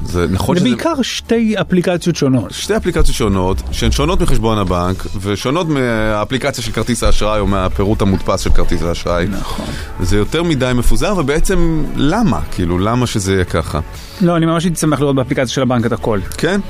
זה 0.07 0.27
נכון 0.31 0.57
זה 0.57 0.61
שזה... 0.61 0.69
בעיקר 0.69 1.03
שתי 1.03 1.55
אפליקציות 1.61 2.17
שונות. 2.17 2.51
שתי 2.51 2.77
אפליקציות 2.77 3.17
שונות, 3.17 3.63
שהן 3.73 3.91
שונות 3.91 4.21
מחשבון 4.21 4.59
הבנק, 4.59 5.07
ושונות 5.21 5.69
מהאפליקציה 5.69 6.65
של 6.65 6.73
כרטיס 6.73 7.03
האשראי 7.03 7.41
או 7.41 7.47
מהפירוט 7.47 8.03
המודפס 8.03 8.41
של 8.41 8.51
כרטיס 8.51 8.83
האשראי. 8.83 9.27
נכון. 9.31 9.67
זה 10.01 10.17
יותר 10.17 10.43
מדי 10.43 10.73
מפוזר, 10.75 11.15
ובעצם 11.17 11.85
למה? 11.97 12.41
כאילו, 12.53 12.79
למה 12.79 13.07
שזה 13.07 13.33
יהיה 13.33 13.45
ככה? 13.45 13.81
לא, 14.21 14.37
אני 14.37 14.47
ממש 14.47 14.65
הייתי 14.65 14.81
שמח 14.81 15.01
לראות 15.01 15.17
באפליקציה 15.17 15.55
של 15.55 15.63
הבנק 15.63 15.87
את 15.87 15.93
הכל. 15.93 16.21
כן. 16.39 16.61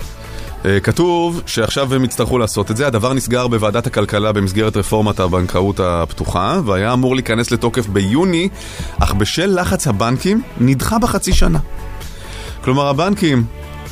אה, 0.64 0.80
כתוב 0.80 1.42
שעכשיו 1.46 1.94
הם 1.94 2.04
יצטרכו 2.04 2.38
לעשות 2.38 2.70
את 2.70 2.76
זה, 2.76 2.86
הדבר 2.86 3.12
נסגר 3.14 3.48
בוועדת 3.48 3.86
הכלכלה 3.86 4.32
במסגרת 4.32 4.76
רפורמת 4.76 5.20
הבנקאות 5.20 5.80
הפתוחה, 5.80 6.60
והיה 6.64 6.92
אמור 6.92 7.14
להיכנס 7.14 7.50
לתוקף 7.50 7.86
ביוני, 7.86 8.48
אך 8.98 9.14
בשל 9.14 9.60
לחץ 9.60 9.86
הבנקים 9.86 10.42
נדחה 10.60 10.98
בחצי 10.98 11.32
שנה. 11.32 11.58
כלומר, 12.64 12.88
הבנקים 12.88 13.44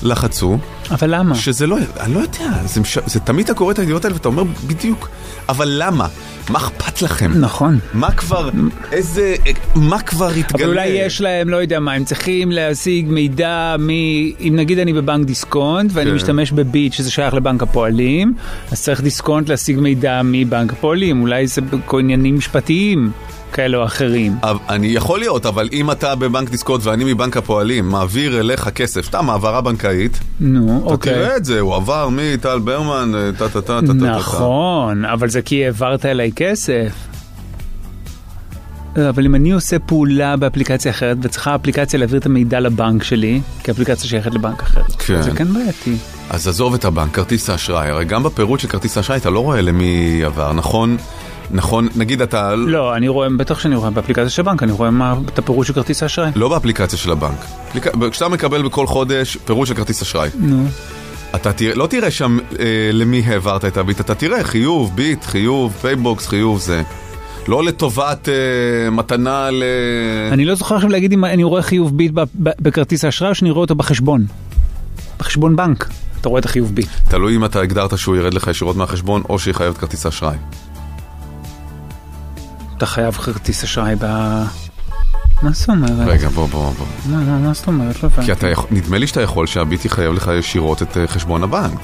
לחצו, 0.03 0.59
אבל 0.91 1.15
למה? 1.15 1.35
שזה 1.35 1.67
לא, 1.67 1.77
אני 2.01 2.15
לא 2.15 2.21
יודע, 2.21 2.51
זה, 2.65 2.81
מש... 2.81 2.99
זה 3.07 3.21
תמיד 3.21 3.45
אתה 3.45 3.55
קורא 3.55 3.73
את 3.73 3.79
הידיעות 3.79 4.05
האלה 4.05 4.17
ואתה 4.17 4.29
אומר 4.29 4.43
בדיוק, 4.67 5.09
אבל 5.49 5.75
למה? 5.79 6.07
מה 6.51 6.59
אכפת 6.59 7.03
לכם? 7.03 7.33
נכון. 7.35 7.79
מה 7.95 8.11
כבר, 8.11 8.51
איזה, 8.93 9.35
מה 9.75 10.01
כבר 10.01 10.29
התגלה? 10.29 10.65
אבל 10.65 10.73
אולי 10.73 10.87
יש 10.87 11.21
להם, 11.21 11.49
לא 11.49 11.57
יודע 11.57 11.81
מה, 11.81 11.93
הם 11.93 12.05
צריכים 12.05 12.53
להשיג 12.53 13.09
מידע 13.09 13.77
מ... 13.79 13.91
אם 14.41 14.53
נגיד 14.57 14.79
אני 14.79 14.93
בבנק 14.93 15.27
דיסקונט 15.27 15.91
ואני 15.95 16.11
כן. 16.11 16.17
משתמש 16.17 16.53
בביט 16.53 16.93
שזה 16.93 17.11
שייך 17.11 17.35
לבנק 17.35 17.63
הפועלים, 17.63 18.35
אז 18.71 18.83
צריך 18.83 19.01
דיסקונט 19.01 19.49
להשיג 19.49 19.81
מידע 19.81 20.21
מבנק 20.25 20.73
הפועלים, 20.73 21.23
אולי 21.23 21.47
זה 21.47 21.61
עניינים 21.93 22.37
משפטיים 22.37 23.13
כאלה 23.53 23.77
או 23.77 23.85
אחרים. 23.85 24.37
אני 24.69 24.87
יכול 24.87 25.19
להיות, 25.19 25.47
אבל 25.47 25.69
אם 25.73 25.91
אתה 25.91 26.15
בבנק 26.15 26.51
דיסקונט 26.51 26.81
ואני 26.85 27.13
מבנק 27.13 27.37
הפועלים, 27.37 27.89
מעביר 27.89 28.41
אליך 28.41 28.69
כסף, 28.69 29.07
סתם 29.07 29.31
העברה 29.31 29.61
בנקאית, 29.61 30.21
נו, 30.41 30.83
אתה 30.85 30.93
אוקיי. 30.93 31.13
תראה 31.13 31.37
את 31.37 31.45
זה, 31.45 31.61
הוא 31.61 31.75
עבר 31.75 32.09
מטל 32.13 32.59
ברמן, 32.59 33.13
אה, 33.15 33.31
טה 33.39 33.49
טה 33.49 33.61
טה 33.61 33.81
טה 33.81 33.87
טה. 33.87 33.93
נכון, 33.93 35.05
אבל 35.05 35.29
זה 35.29 35.43
כי 35.43 35.65
העברת 35.65 36.07
אליי 36.07 36.31
כסף. 36.37 36.93
לא, 38.97 39.09
אבל 39.09 39.25
אם 39.25 39.35
אני 39.35 39.51
עושה 39.51 39.79
פעולה 39.79 40.37
באפליקציה 40.37 40.91
אחרת 40.91 41.17
וצריכה 41.23 41.55
אפליקציה 41.55 41.99
להעביר 41.99 42.19
את 42.19 42.27
המידע 42.27 42.61
לבנק 42.61 43.03
שלי, 43.03 43.41
כי 43.65 43.71
האפליקציה 43.71 44.09
שייכת 44.09 44.35
לבנק 44.35 44.63
אחר, 44.63 44.83
כן. 44.99 45.23
זה 45.23 45.31
כן 45.31 45.53
בעייתי. 45.55 45.97
אז 46.31 46.49
עזוב 46.49 46.75
את 46.75 46.85
הבנק, 46.85 47.15
כרטיס 47.15 47.51
האשראי, 47.51 47.89
הרי 47.89 48.05
גם 48.05 48.23
בפירוט 48.23 48.61
של 48.61 48.69
כרטיס 48.69 48.97
האשראי 48.97 49.19
אתה 49.19 49.31
לא 49.31 49.41
רואה 49.41 49.61
למי 49.61 50.23
עבר, 50.25 50.53
נכון? 50.53 50.97
נכון, 51.53 51.89
נגיד 51.97 52.23
אתה... 52.23 52.55
לא, 52.55 52.97
אני 52.97 53.09
רואה, 53.09 53.29
בטח 53.37 53.59
שאני 53.59 53.77
רואה 53.77 53.91
באפליקציה 53.91 54.29
של 54.29 54.43
הבנק, 54.43 54.63
אני 54.63 54.73
רואה 54.73 54.91
מה, 54.91 55.15
את 55.35 55.39
הפירוט 55.39 55.67
של 55.67 55.73
כרטיס 55.73 56.03
האשראי. 56.03 56.31
לא 56.37 56.49
באפליקציה 56.49 56.99
של 56.99 57.11
הבנק. 57.11 57.47
כשאתה 58.11 58.29
מקבל 58.29 58.63
בכל 58.63 58.87
חודש 58.87 59.37
פירוט 59.37 59.69
של 59.69 59.75
כרטיס 59.75 60.03
אשראי, 60.03 60.31
נו. 60.39 60.65
אתה 61.35 61.53
תראה, 61.53 61.75
לא 61.75 61.87
תראה 61.87 62.11
שם 62.11 62.39
אה, 62.59 62.91
למי 62.93 63.23
העברת 63.27 63.65
את 63.65 63.77
הביט, 63.77 64.01
אתה 64.01 64.15
תראה 64.15 64.45
חיוב, 64.45 64.93
ביט, 64.95 65.25
חיוב, 65.25 65.73
פייבוקס, 65.81 66.29
חיוב 66.29 66.61
זה. 66.61 66.83
לא 67.49 67.65
לטובת 67.65 68.29
אה, 68.29 68.91
מתנה 68.91 69.51
ל... 69.51 69.63
אני 70.33 70.45
לא 70.45 70.55
זוכר 70.55 70.75
עכשיו 70.75 70.91
להגיד 70.91 71.13
אם 71.13 71.25
אני 71.25 71.45
רואה 71.45 71.63
חיוב 71.63 71.97
ביט 71.97 72.13
בכרטיס 72.35 73.05
האשראי 73.05 73.31
או 73.31 73.35
שאני 73.35 73.51
רואה 73.51 73.61
אותו 73.61 73.75
בחשבון. 73.75 74.27
בחשבון 75.19 75.57
בנק, 75.57 75.89
אתה 76.21 76.29
רואה 76.29 76.41
את 76.41 76.45
החיוב 76.45 76.75
ביט. 76.75 76.89
תלוי 77.09 77.37
אם 77.37 77.45
אתה 77.45 77.61
הגדרת 77.61 77.99
שהוא 77.99 78.17
ירד 78.17 78.35
לך 78.35 78.47
ישירות 78.47 78.77
מהחשבון 78.77 79.23
או 79.29 79.39
שיחייב 79.39 79.73
את 79.73 79.79
כרטיס 79.79 80.07
האשראי. 80.07 80.37
אתה 82.83 82.91
חייב 82.91 83.15
כרטיס 83.15 83.65
אשראי 83.65 83.95
ב... 83.99 84.05
מה 85.43 85.51
זאת 85.53 85.69
אומרת? 85.69 86.09
רגע, 86.09 86.29
בוא, 86.29 86.49
בוא, 86.49 86.73
בוא. 86.73 86.87
מה, 87.07 87.17
מה, 87.17 87.39
מה 87.39 87.55
זאת 87.55 87.67
אומרת? 87.67 88.03
לא 88.03 88.09
הבנתי. 88.09 88.27
כי 88.27 88.33
אתה 88.33 88.49
יכול, 88.49 88.67
נדמה 88.71 88.99
לי 88.99 89.07
שאתה 89.07 89.21
יכול 89.21 89.47
שהביט 89.47 89.85
יחייב 89.85 90.13
לך 90.13 90.31
ישירות 90.39 90.83
את 90.83 90.97
אה, 90.97 91.09
חשבון 91.09 91.43
הבנק. 91.43 91.79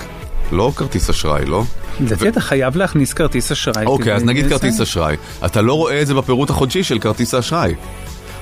לא 0.53 0.73
כרטיס 0.77 1.11
אשראי, 1.11 1.45
לא? 1.45 1.65
לדעתי 2.01 2.29
אתה 2.29 2.41
חייב 2.41 2.77
להכניס 2.77 3.13
כרטיס 3.13 3.53
אשראי. 3.53 3.87
אוקיי, 3.87 4.15
אז 4.15 4.25
נגיד. 4.25 4.49
כרטיס 4.49 4.81
אשראי. 4.81 5.17
אתה 5.47 5.63
לא 5.63 5.73
רואה 5.73 6.03
את 6.03 6.07
זה 6.07 6.15
בפירוט 6.15 6.51
החודשי 6.51 6.83
של 6.83 6.99
כרטיס 6.99 7.35
האשראי. 7.35 7.75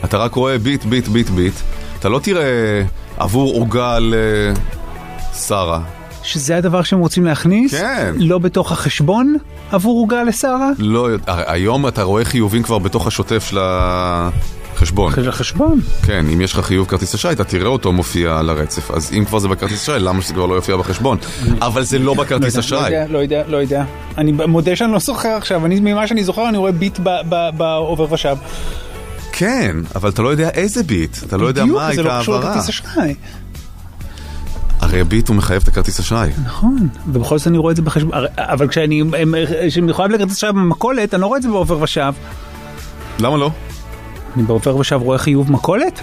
אתה 0.05 0.19
רק 0.19 0.35
רואה 0.35 0.59
ביט, 0.59 0.85
ביט, 0.85 1.09
ביט, 1.09 1.31
ביט. 1.31 1.55
אתה 1.99 2.09
לא 2.09 2.19
תראה 2.19 2.83
עבור 3.17 3.55
עוגה 3.55 3.99
לשרה. 4.01 5.81
שזה 6.27 6.57
הדבר 6.57 6.83
שהם 6.83 6.99
רוצים 6.99 7.25
להכניס? 7.25 7.75
כן. 7.75 8.15
לא 8.19 8.39
בתוך 8.39 8.73
החשבון 8.73 9.37
עבור 9.73 9.99
עוגה 10.01 10.23
לשרה? 10.23 10.71
לא, 10.79 11.09
היום 11.27 11.89
אתה 11.89 12.03
רואה 12.03 12.25
חיובים 12.25 12.63
כבר 12.63 12.79
בתוך 12.79 13.07
השוטף 13.07 13.45
של 13.51 13.59
החשבון. 13.61 15.13
של 15.15 15.29
החשבון. 15.29 15.81
כן, 16.03 16.27
אם 16.33 16.41
יש 16.41 16.53
לך 16.53 16.61
חיוב 16.61 16.87
כרטיס 16.87 17.15
אשראי, 17.15 17.35
אתה 17.35 17.45
תראה 17.45 17.69
אותו 17.69 17.93
מופיע 17.93 18.39
על 18.39 18.51
הרצף. 18.51 18.91
אז 18.91 19.13
אם 19.19 19.25
כבר 19.25 19.39
זה 19.39 19.49
בכרטיס 19.49 19.83
אשראי, 19.83 20.01
למה 20.01 20.23
שזה 20.23 20.35
כבר 20.35 20.47
לא 20.47 20.55
יופיע 20.55 20.77
בחשבון? 20.77 21.19
אבל 21.61 21.83
זה 21.83 21.99
לא 21.99 22.15
בכרטיס 22.15 22.55
לא 22.55 22.61
אשראי. 22.61 22.85
יודע, 22.85 23.07
לא 23.09 23.19
יודע, 23.19 23.43
לא 23.49 23.57
יודע. 23.57 23.85
אני 24.19 24.33
מודה 24.33 24.77
שאני 24.77 24.93
לא 24.93 24.99
זוכר 24.99 25.29
עכשיו, 25.29 25.67
אני, 25.67 25.81
ממה 25.81 26.07
שאני 26.07 26.25
זוכר 26.25 26.49
אני 26.49 26.59
רואה 26.59 26.73
ביט 26.73 26.99
בעובר 27.57 28.13
ושב. 28.13 28.37
כן, 29.33 29.77
אבל 29.95 30.09
אתה 30.09 30.23
לא 30.23 30.29
יודע 30.29 30.49
איזה 30.51 30.83
ביט, 30.83 31.17
אתה 31.27 31.37
לא 31.37 31.47
יודע 31.47 31.63
בדיוק, 31.63 31.77
מה 31.79 31.85
זה 31.85 31.91
הייתה 31.91 32.03
לא 32.17 32.21
קשור. 32.21 32.39
לכרטיס 32.39 32.69
אשראי. 32.69 33.15
הרי 34.87 35.05
ביט 35.05 35.29
הוא 35.29 35.37
מחייב 35.37 35.63
את 35.63 35.69
הכרטיס 35.69 36.01
אשראי. 36.01 36.31
נכון, 36.45 36.89
ובכל 37.07 37.39
זאת 37.39 37.47
אני 37.47 37.59
רואה 37.59 37.71
את 37.71 37.77
זה 37.77 37.83
בחשבון, 37.83 38.13
אבל 38.39 38.69
כשאני 38.69 39.03
מחויב 39.83 40.11
לכרטיס 40.11 40.37
אשראי 40.37 40.53
במכולת, 40.53 41.15
אני 41.15 41.23
לא 41.23 41.27
רואה 41.27 41.37
את 41.37 41.43
זה 41.43 41.49
בעובר 41.49 41.83
ושב. 41.83 42.13
למה 43.19 43.37
לא? 43.37 43.51
אני 44.37 44.43
בעובר 44.43 44.77
ושב 44.77 45.01
רואה 45.03 45.19
חיוב 45.19 45.53
מכולת? 45.53 46.01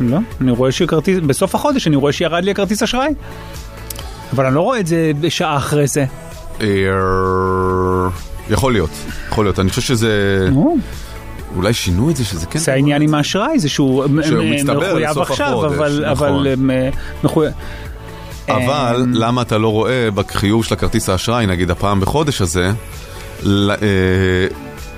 לא, 0.00 0.18
אני 0.40 0.50
רואה 0.50 0.72
שכרטיס, 0.72 1.18
בסוף 1.26 1.54
החודש 1.54 1.86
אני 1.86 1.96
רואה 1.96 2.12
שירד 2.12 2.44
לי 2.44 2.50
הכרטיס 2.50 2.82
אשראי. 2.82 3.08
אבל 4.32 4.46
אני 4.46 4.54
לא 4.54 4.60
רואה 4.60 4.80
את 4.80 4.86
זה 4.86 5.12
בשעה 5.20 5.56
אחרי 5.56 5.86
זה. 5.86 6.04
אה, 6.60 6.66
יכול 8.50 8.72
להיות, 8.72 8.90
יכול 9.28 9.44
להיות. 9.44 9.58
אני 9.58 9.70
חושב 9.70 9.82
שזה... 9.82 10.48
אולי 11.56 11.72
שינו 11.72 12.10
את 12.10 12.16
זה 12.16 12.24
שזה 12.24 12.46
כן... 12.46 12.58
זה 12.58 12.72
העניין 12.72 13.02
עם 13.02 13.14
האשראי, 13.14 13.58
זה 13.58 13.68
שהוא 13.68 14.04
מחויב 14.08 15.18
עכשיו, 15.18 15.66
אבל, 15.66 16.04
נכון. 16.12 16.46
אבל. 17.24 17.48
אבל 18.48 19.02
אמ, 19.02 19.14
למה 19.14 19.42
אתה 19.42 19.58
לא 19.58 19.68
רואה 19.68 20.10
בחיוב 20.10 20.64
של 20.64 20.74
הכרטיס 20.74 21.08
האשראי, 21.08 21.46
נגיד 21.46 21.70
הפעם 21.70 22.00
בחודש 22.00 22.40
הזה, 22.42 22.70
אה, 23.46 24.46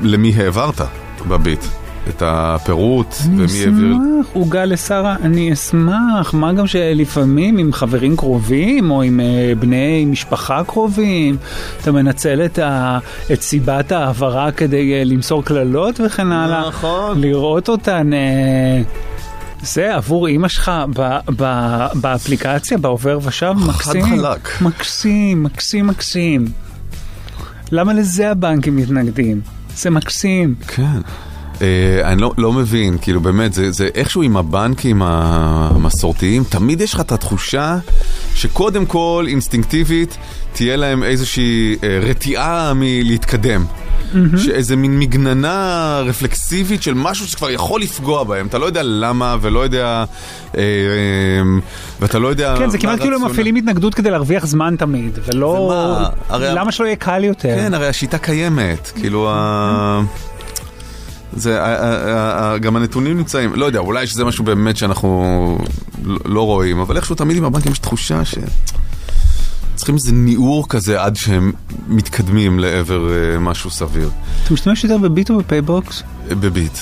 למי 0.00 0.32
העברת 0.36 0.80
בביט? 1.28 1.64
את 2.09 2.22
הפירוט, 2.26 3.14
אני 3.24 3.34
ומי 3.34 3.64
העביר... 3.64 3.96
אשמח, 3.96 4.26
עוגה 4.32 4.64
לשרה, 4.64 5.16
אני 5.22 5.52
אשמח, 5.52 6.34
מה 6.34 6.52
גם 6.52 6.66
שלפעמים 6.66 7.59
עם 7.59 7.72
חברים 7.72 8.16
קרובים 8.16 8.90
או 8.90 9.02
עם 9.02 9.20
אה, 9.20 9.52
בני 9.59 10.05
משפחה 10.05 10.64
קרובים, 10.66 11.36
אתה 11.80 11.92
מנצל 11.92 12.44
את, 12.44 12.59
ה, 12.59 12.98
את 13.32 13.42
סיבת 13.42 13.92
ההעברה 13.92 14.52
כדי 14.52 14.92
אה, 14.92 15.05
למסור 15.05 15.44
קללות 15.44 16.00
וכן 16.05 16.32
הלאה. 16.32 16.68
נכון. 16.68 17.20
לראות 17.20 17.68
אותן, 17.68 18.12
אה, 18.12 18.82
זה 19.62 19.94
עבור 19.94 20.26
אימא 20.26 20.48
שלך 20.48 20.72
ב, 20.94 21.18
ב, 21.36 21.78
באפליקציה, 21.94 22.78
בעובר 22.78 23.18
ושב, 23.22 23.52
מקסים. 23.66 24.05
חלק. 24.22 24.62
מקסים, 24.62 25.42
מקסים, 25.42 25.86
מקסים. 25.86 26.44
למה 27.72 27.92
לזה 27.92 28.30
הבנקים 28.30 28.76
מתנגדים? 28.76 29.40
זה 29.76 29.90
מקסים. 29.90 30.55
כן. 30.68 31.00
אה, 31.62 31.66
אני 32.12 32.20
לא, 32.22 32.32
לא 32.38 32.52
מבין, 32.52 32.96
כאילו 33.02 33.20
באמת, 33.20 33.52
זה, 33.52 33.70
זה 33.70 33.88
איכשהו 33.94 34.22
עם 34.22 34.36
הבנקים 34.36 35.02
המסורתיים, 35.05 36.44
תמיד 36.44 36.80
יש 36.80 36.94
לך 36.94 37.00
את 37.00 37.12
התחושה 37.12 37.76
שקודם 38.34 38.86
כל, 38.86 39.24
אינסטינקטיבית, 39.28 40.16
תהיה 40.52 40.76
להם 40.76 41.02
איזושהי 41.02 41.76
אה, 41.82 41.98
רתיעה 42.02 42.72
מלהתקדם. 42.74 43.64
שאיזה 44.38 44.76
מין 44.76 44.98
מגננה 44.98 46.00
רפלקסיבית 46.05 46.82
של 46.82 46.94
משהו 46.94 47.26
שכבר 47.26 47.50
יכול 47.50 47.80
לפגוע 47.80 48.24
בהם, 48.24 48.46
אתה 48.46 48.59
לא 48.59 48.66
יודע 48.66 48.80
למה 48.84 49.36
ולא 49.40 49.61
יודע, 49.61 49.86
אה, 49.86 50.05
אה, 50.59 50.62
ואתה 52.00 52.18
לא 52.18 52.28
יודע... 52.28 52.55
כן, 52.59 52.70
זה 52.70 52.78
כמעט 52.78 53.00
כאילו 53.00 53.16
הם. 53.16 53.24
מפעילים 53.24 53.57
התנגדות 53.57 53.94
כדי 53.94 54.11
להרוויח 54.11 54.46
זמן 54.46 54.74
תמיד, 54.78 55.18
ולא... 55.26 55.72
הרי- 56.28 56.55
למה 56.55 56.72
שלא 56.72 56.86
יהיה 56.86 56.96
קל 56.96 57.24
יותר? 57.24 57.48
כן, 57.57 57.74
הרי 57.74 57.88
השיטה 57.88 58.18
קיימת, 58.18 58.92
כאילו 58.96 59.30
ה... 59.30 60.00
זה, 61.37 61.62
ה- 61.62 61.66
ה- 61.66 62.53
ה- 62.53 62.59
גם 62.59 62.76
הנתונים 62.76 63.16
נמצאים, 63.18 63.55
לא 63.55 63.64
יודע, 63.64 63.78
אולי 63.78 64.07
שזה 64.07 64.24
משהו 64.24 64.45
באמת 64.45 64.76
שאנחנו 64.76 65.59
לא- 66.05 66.18
לא 66.24 66.47
רואים, 66.47 66.78
אבל 66.80 66.97
איכשהו 66.97 67.14
תמיד 67.14 67.37
עם 67.37 67.45
הבנקים 67.45 67.72
יש 67.72 67.78
תחושה 67.78 68.24
ש... 68.24 68.35
צריכים 69.74 69.95
איזה 69.95 70.12
ניעור 70.12 70.68
כזה 70.68 71.03
עד 71.03 71.16
שהם 71.16 71.53
מתקדמים 71.89 72.59
לעבר 72.59 73.09
אה, 73.12 73.39
משהו 73.39 73.70
סביר. 73.70 74.11
אתה 74.45 74.55
משתמש 74.55 74.85
יותר 74.85 74.99
בביט 74.99 75.30
או 75.30 75.39
בפייבוקס? 75.39 76.03
אה, 76.30 76.35
בביט. 76.35 76.78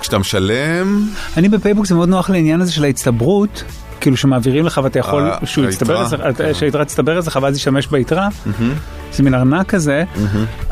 כשאתה 0.00 0.18
משלם, 0.18 1.08
אני 1.36 1.48
בפייבוקס 1.48 1.88
זה 1.88 1.94
מאוד 1.94 2.08
נוח 2.08 2.30
לעניין 2.30 2.60
הזה 2.60 2.72
של 2.72 2.84
ההצטברות, 2.84 3.64
כאילו 4.00 4.16
שמעבירים 4.16 4.66
לך 4.66 4.80
ואתה 4.84 4.98
יכול 4.98 5.22
אה, 5.22 5.46
שהוא 5.46 5.64
יצטבר? 5.64 6.06
אצלך, 6.06 6.20
כן. 6.38 6.54
שהיתרה 6.54 6.84
תצטבר 6.84 7.18
אצלך 7.18 7.38
ואז 7.42 7.56
ישתמש 7.56 7.86
ביתרה, 7.86 8.28
זה 9.12 9.22
מין 9.22 9.34
ארנק 9.34 9.66
כזה, 9.66 10.04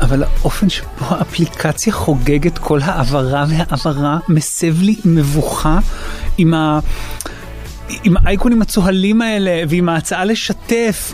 אבל 0.01 0.23
האופן 0.23 0.69
שבו 0.69 1.05
האפליקציה 1.09 1.93
חוגגת 1.93 2.57
כל 2.57 2.79
העברה 2.83 3.45
והעברה 3.49 4.19
מסב 4.29 4.81
לי 4.81 4.95
מבוכה. 5.05 5.79
עם 6.37 6.53
האייקונים 8.25 8.61
הצוהלים 8.61 9.21
האלה 9.21 9.63
ועם 9.69 9.89
ההצעה 9.89 10.25
לשתף. 10.25 11.13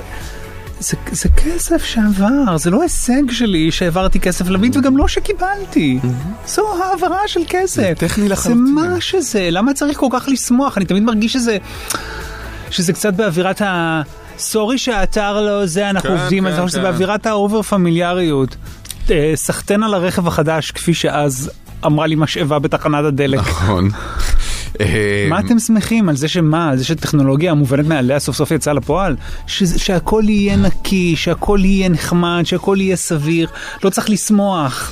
זה, 0.79 0.97
זה 1.11 1.29
כסף 1.29 1.83
שעבר, 1.83 2.57
זה 2.57 2.69
לא 2.69 2.81
הישג 2.81 3.31
שלי 3.31 3.71
שהעברתי 3.71 4.19
כסף 4.19 4.49
לביט 4.49 4.77
וגם 4.77 4.97
לא 4.97 5.07
שקיבלתי. 5.07 5.99
זו 6.47 6.83
העברה 6.83 7.19
של 7.27 7.39
כסף. 7.49 7.81
זה 7.81 7.93
טכני 7.97 8.23
זה 8.23 8.29
לחלוטין. 8.29 8.75
מה 8.75 9.01
שזה, 9.01 9.47
למה 9.51 9.73
צריך 9.73 9.97
כל 9.97 10.07
כך 10.11 10.25
לשמוח? 10.27 10.77
אני 10.77 10.85
תמיד 10.85 11.03
מרגיש 11.03 11.33
שזה, 11.33 11.57
שזה 12.69 12.93
קצת 12.93 13.13
באווירת 13.13 13.61
ה... 13.61 14.01
sorry 14.39 14.77
שהאתר 14.77 15.41
לא 15.41 15.65
זה, 15.65 15.89
אנחנו 15.89 16.09
כן, 16.09 16.17
עובדים 16.17 16.45
על 16.45 16.51
כן, 16.51 16.55
זה, 16.55 16.61
אבל 16.61 16.69
שזה 16.69 16.77
כן. 16.77 16.83
באווירת 16.83 17.25
ה 17.25 17.33
over 17.33 17.61
פמיליאריות. 17.61 18.55
אה, 19.11 19.31
סחטיין 19.35 19.83
על 19.83 19.93
הרכב 19.93 20.27
החדש, 20.27 20.71
כפי 20.71 20.93
שאז 20.93 21.51
אמרה 21.85 22.07
לי 22.07 22.15
משאבה 22.15 22.59
בתחנת 22.59 23.05
הדלק. 23.05 23.39
נכון. 23.39 23.89
אה, 24.81 25.27
מה 25.29 25.39
אתם 25.39 25.59
שמחים? 25.59 26.09
על 26.09 26.15
זה 26.15 26.27
שמה? 26.27 26.69
על 26.69 26.77
זה 26.77 26.85
שטכנולוגיה 26.85 27.51
המובנת 27.51 27.85
מאליה 27.85 28.19
סוף 28.19 28.35
סוף 28.35 28.51
יצאה 28.51 28.73
לפועל? 28.73 29.15
שהכל 29.47 30.23
יהיה 30.27 30.55
נקי, 30.55 31.15
שהכל 31.15 31.59
יהיה 31.63 31.89
נחמד, 31.89 32.41
שהכל 32.45 32.77
יהיה 32.79 32.95
סביר. 32.95 33.49
לא 33.83 33.89
צריך 33.89 34.09
לשמוח. 34.09 34.91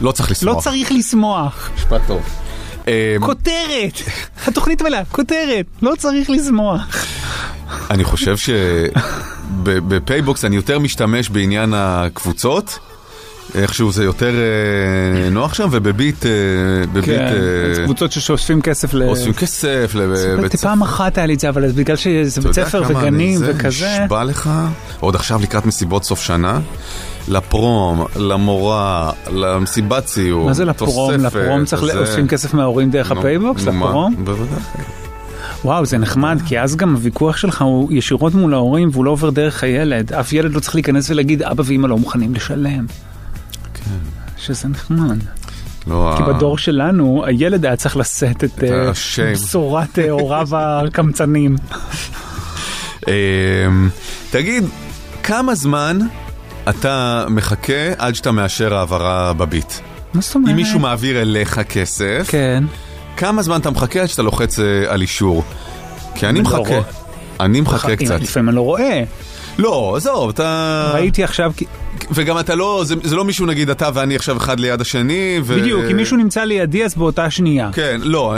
לא 0.00 0.12
צריך 0.12 0.30
לשמוח. 0.30 0.56
לא 0.56 0.60
צריך 0.60 0.92
לשמוח. 0.92 1.70
משפט 1.76 2.00
טוב. 2.06 2.22
אה, 2.88 3.16
כותרת! 3.20 4.00
התוכנית 4.46 4.82
מלאה, 4.82 5.04
כותרת! 5.04 5.66
לא 5.82 5.92
צריך 5.98 6.30
לשמוח. 6.30 7.04
אני 7.90 8.04
חושב 8.04 8.34
שבפייבוקס 9.64 10.44
אני 10.44 10.56
יותר 10.56 10.78
משתמש 10.78 11.28
בעניין 11.28 11.74
הקבוצות. 11.76 12.78
איכשהו 13.54 13.92
זה 13.92 14.04
יותר 14.04 14.30
אה, 14.34 15.30
נוח 15.30 15.54
שם, 15.54 15.68
ובביט, 15.70 16.26
אה, 16.26 16.30
כן, 17.02 17.12
אה, 17.12 17.84
קבוצות 17.84 18.12
שאוספים 18.12 18.60
כסף 18.62 18.94
ל... 18.94 19.02
אוספים 19.02 19.32
כסף 19.32 19.92
לבית 19.94 20.52
ספר. 20.56 20.68
פעם 20.68 20.82
אחת 20.82 21.18
היה 21.18 21.26
לי 21.26 21.34
את 21.34 21.40
זה, 21.40 21.48
אבל 21.48 21.72
בגלל 21.72 21.96
שזה 21.96 22.40
אתה 22.40 22.48
בית 22.48 22.56
יודע 22.56 22.68
ספר 22.68 22.84
כמה 22.84 22.98
וגנים 22.98 23.28
אני 23.28 23.38
זה 23.38 23.52
וכזה... 23.56 23.98
נשבע 24.04 24.24
לך, 24.24 24.50
עוד 25.00 25.14
עכשיו 25.16 25.40
לקראת 25.42 25.66
מסיבות 25.66 26.04
סוף 26.04 26.20
שנה, 26.20 26.60
ל 27.28 27.41
prom, 27.41 28.04
למורה, 28.16 29.10
למסיבת 29.32 30.06
סיום, 30.06 30.46
מה 30.46 30.52
זה 30.52 30.64
ל 30.64 30.72
prom? 30.72 31.12
ל 31.12 31.22
prom 31.22 31.64
צריך 31.64 31.84
זה- 31.84 31.98
אוספים 32.00 32.28
כסף 32.28 32.54
מההורים 32.54 32.90
דרך 32.90 33.10
הפייבוקס? 33.12 33.62
ל 33.62 33.71
prom? 33.71 34.14
בוודאי. 34.24 34.58
וואו, 35.64 35.86
זה 35.86 35.98
נחמד, 35.98 36.38
כי 36.46 36.60
אז 36.60 36.76
גם 36.76 36.94
הוויכוח 36.94 37.36
שלך 37.36 37.62
הוא 37.62 37.92
ישירות 37.92 38.34
מול 38.34 38.54
ההורים 38.54 38.88
והוא 38.92 39.04
לא 39.04 39.10
עובר 39.10 39.30
דרך 39.30 39.64
הילד. 39.64 40.12
אף 40.12 40.32
ילד 40.32 40.52
לא 40.54 40.60
צריך 40.60 40.74
להיכנס 40.74 41.10
ולהגיד, 41.10 41.42
אבא 41.42 41.62
ואמא 41.66 41.86
לא 41.86 41.98
מוכנים 41.98 42.34
לשלם. 42.34 42.86
שזה 44.36 44.68
נחמד. 44.68 45.18
לא, 45.86 46.14
כי 46.16 46.22
ה- 46.22 46.26
בדור 46.26 46.58
שלנו, 46.58 47.24
הילד 47.26 47.64
היה 47.66 47.76
צריך 47.76 47.96
לשאת 47.96 48.44
את 48.44 48.64
אה. 48.64 48.90
בשורת 49.32 49.98
אה, 49.98 50.10
הוריו 50.10 50.48
הקמצנים. 50.52 51.56
אמ, 53.08 53.88
תגיד, 54.30 54.64
כמה 55.22 55.54
זמן 55.54 55.98
אתה 56.68 57.24
מחכה 57.28 57.92
עד 57.98 58.14
שאתה 58.14 58.32
מאשר 58.32 58.74
העברה 58.74 59.32
בביט? 59.32 59.72
מה 60.14 60.20
זאת 60.20 60.34
אומרת? 60.34 60.50
אם 60.50 60.56
מישהו 60.56 60.78
מעביר 60.78 61.20
אליך 61.22 61.60
כסף, 61.60 62.26
כן. 62.30 62.64
כמה 63.16 63.42
זמן 63.42 63.60
אתה 63.60 63.70
מחכה 63.70 64.00
עד 64.00 64.06
שאתה 64.06 64.22
לוחץ 64.22 64.58
אה, 64.58 64.64
על 64.88 65.00
אישור? 65.02 65.44
כי 66.14 66.26
אני 66.26 66.38
לא 66.38 66.44
מחכה. 66.44 66.80
אני 67.40 67.60
מחכה 67.60 67.96
קצת. 67.96 68.20
לפעמים 68.20 68.48
אני 68.48 68.56
לא 68.56 68.60
רואה. 68.60 69.02
לא, 69.58 69.94
עזוב, 69.96 70.28
אתה... 70.28 70.90
ראיתי 70.94 71.24
עכשיו, 71.24 71.52
וגם 72.10 72.38
אתה 72.38 72.54
לא, 72.54 72.82
זה, 72.84 72.94
זה 73.02 73.16
לא 73.16 73.24
מישהו 73.24 73.46
נגיד 73.46 73.70
אתה 73.70 73.88
ואני 73.94 74.16
עכשיו 74.16 74.36
אחד 74.36 74.60
ליד 74.60 74.80
השני, 74.80 75.40
ו... 75.44 75.56
בדיוק, 75.56 75.84
אם 75.90 75.96
מישהו 75.96 76.16
נמצא 76.16 76.44
לידי 76.44 76.84
אז 76.84 76.94
באותה 76.94 77.30
שנייה. 77.30 77.70
כן, 77.72 78.00
לא, 78.02 78.34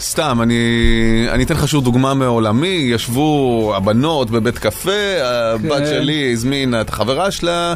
סתם, 0.00 0.38
אני, 0.42 0.56
אני 1.30 1.44
אתן 1.44 1.54
לך 1.54 1.68
שוב 1.68 1.84
דוגמה 1.84 2.14
מעולמי, 2.14 2.66
ישבו 2.66 3.72
הבנות 3.76 4.30
בבית 4.30 4.58
קפה, 4.58 4.90
הבת 5.22 5.78
כן. 5.78 5.86
שלי 5.86 6.32
הזמינה 6.32 6.80
את 6.80 6.88
החברה 6.88 7.30
שלה, 7.30 7.74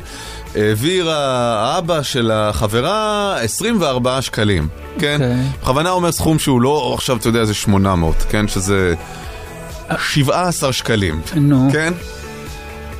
העבירה 0.55 1.17
האבא 1.59 2.03
של 2.03 2.31
החברה 2.31 3.37
24 3.41 4.23
שקלים, 4.23 4.69
כן? 4.99 5.15
אוקיי. 5.23 5.37
בכוונה 5.63 5.91
אומר 5.91 6.13
סכום 6.13 6.39
שהוא 6.39 6.61
לא 6.61 6.93
עכשיו, 6.95 7.17
אתה 7.17 7.29
יודע, 7.29 7.45
זה 7.45 7.55
800, 7.55 8.15
כן? 8.29 8.49
שזה 8.49 8.95
17 9.99 10.73
שקלים, 10.73 11.21
נו. 11.35 11.69
כן? 11.73 11.93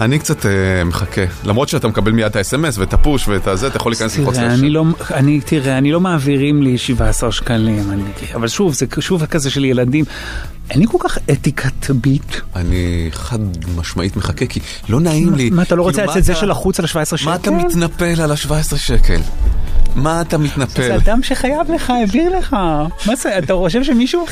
אני 0.01 0.19
קצת 0.19 0.47
אה, 0.47 0.85
מחכה, 0.85 1.21
למרות 1.45 1.69
שאתה 1.69 1.89
מקבל 1.89 2.13
מיד 2.13 2.27
את 2.27 2.37
ה-SMS 2.37 2.79
ואת 2.79 2.93
הפוש 2.93 3.29
ואת 3.29 3.47
הזה, 3.47 3.67
אתה 3.67 3.77
יכול 3.77 3.93
להיכנס 3.93 4.19
ללחוץ 4.19 4.35
תראה, 4.35 4.47
לשם. 4.47 4.61
אני 4.61 4.71
לא, 4.71 4.85
אני, 5.15 5.41
תראה, 5.41 5.79
אני 5.79 5.93
לא 5.93 6.01
מעבירים 6.01 6.63
לי 6.63 6.79
17 6.79 7.33
שקלים, 7.33 7.91
אני, 7.91 8.03
אבל 8.35 8.49
שוב, 8.49 8.75
זה 8.75 8.87
שוב 9.01 9.27
כזה 9.27 9.51
של 9.51 9.65
ילדים. 9.65 10.05
אין 10.71 10.81
לי 10.81 10.87
כל 10.87 10.99
כך 11.01 11.19
אתיקת 11.33 11.91
ביט. 11.91 12.37
אני 12.57 13.09
חד 13.13 13.39
משמעית 13.77 14.17
מחכה, 14.17 14.47
כי 14.47 14.61
לא 14.89 15.01
נעים 15.01 15.35
לי. 15.35 15.51
מה, 15.51 15.63
אתה 15.63 15.75
לא 15.75 15.83
רוצה 15.83 15.97
כאילו, 15.97 16.13
לצאת 16.13 16.25
זה 16.25 16.35
של 16.35 16.51
החוץ 16.51 16.79
על 16.81 16.85
ה-17 16.85 17.17
שקל? 17.17 17.31
מה 17.31 17.35
אתה 17.35 17.51
מתנפל 17.51 18.21
על 18.21 18.31
ה-17 18.31 18.77
שקל? 18.77 19.21
מה 19.97 20.21
אתה 20.21 20.39
זה 20.39 20.45
מתנפל? 20.45 20.93
אדם 20.93 21.23
שחייב 21.23 21.71
לך, 21.75 21.91
העביר 21.91 22.39
לך. 22.39 22.53
מה 23.07 23.17
זה, 23.17 23.39
אתה 23.39 23.55
חושב 23.55 23.85
שמישהו... 23.85 24.27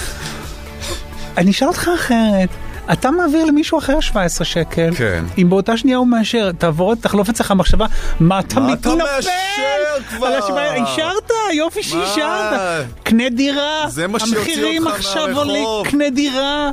אני 1.37 1.51
אשאל 1.51 1.69
אותך 1.69 1.89
אחרת. 1.95 2.49
אתה 2.93 3.11
מעביר 3.11 3.45
למישהו 3.45 3.79
אחר 3.79 4.01
17 4.01 4.45
שקל, 4.45 4.95
כן. 4.97 5.25
אם 5.39 5.51
באותה 5.51 5.77
שנייה 5.77 5.97
הוא 5.97 6.07
מאשר, 6.07 6.53
תעבור, 6.53 6.95
תחלוף 6.95 7.29
אצלך 7.29 7.53
מחשבה, 7.53 7.87
מה 8.21 8.41
אתה 8.41 8.61
מה 8.61 8.73
אתה 8.73 8.89
מתנפל? 8.89 9.05
מאשר 9.05 10.03
כבר? 10.09 10.75
אישרת, 10.75 11.31
יופי? 11.53 11.83
שאישרת. 11.83 12.87
קנה 13.03 13.29
דירה, 13.29 13.87
המחירים 14.21 14.87
עכשיו. 14.87 15.37
עולים, 15.37 15.69
קנה 15.85 16.11
דירה. 16.11 16.71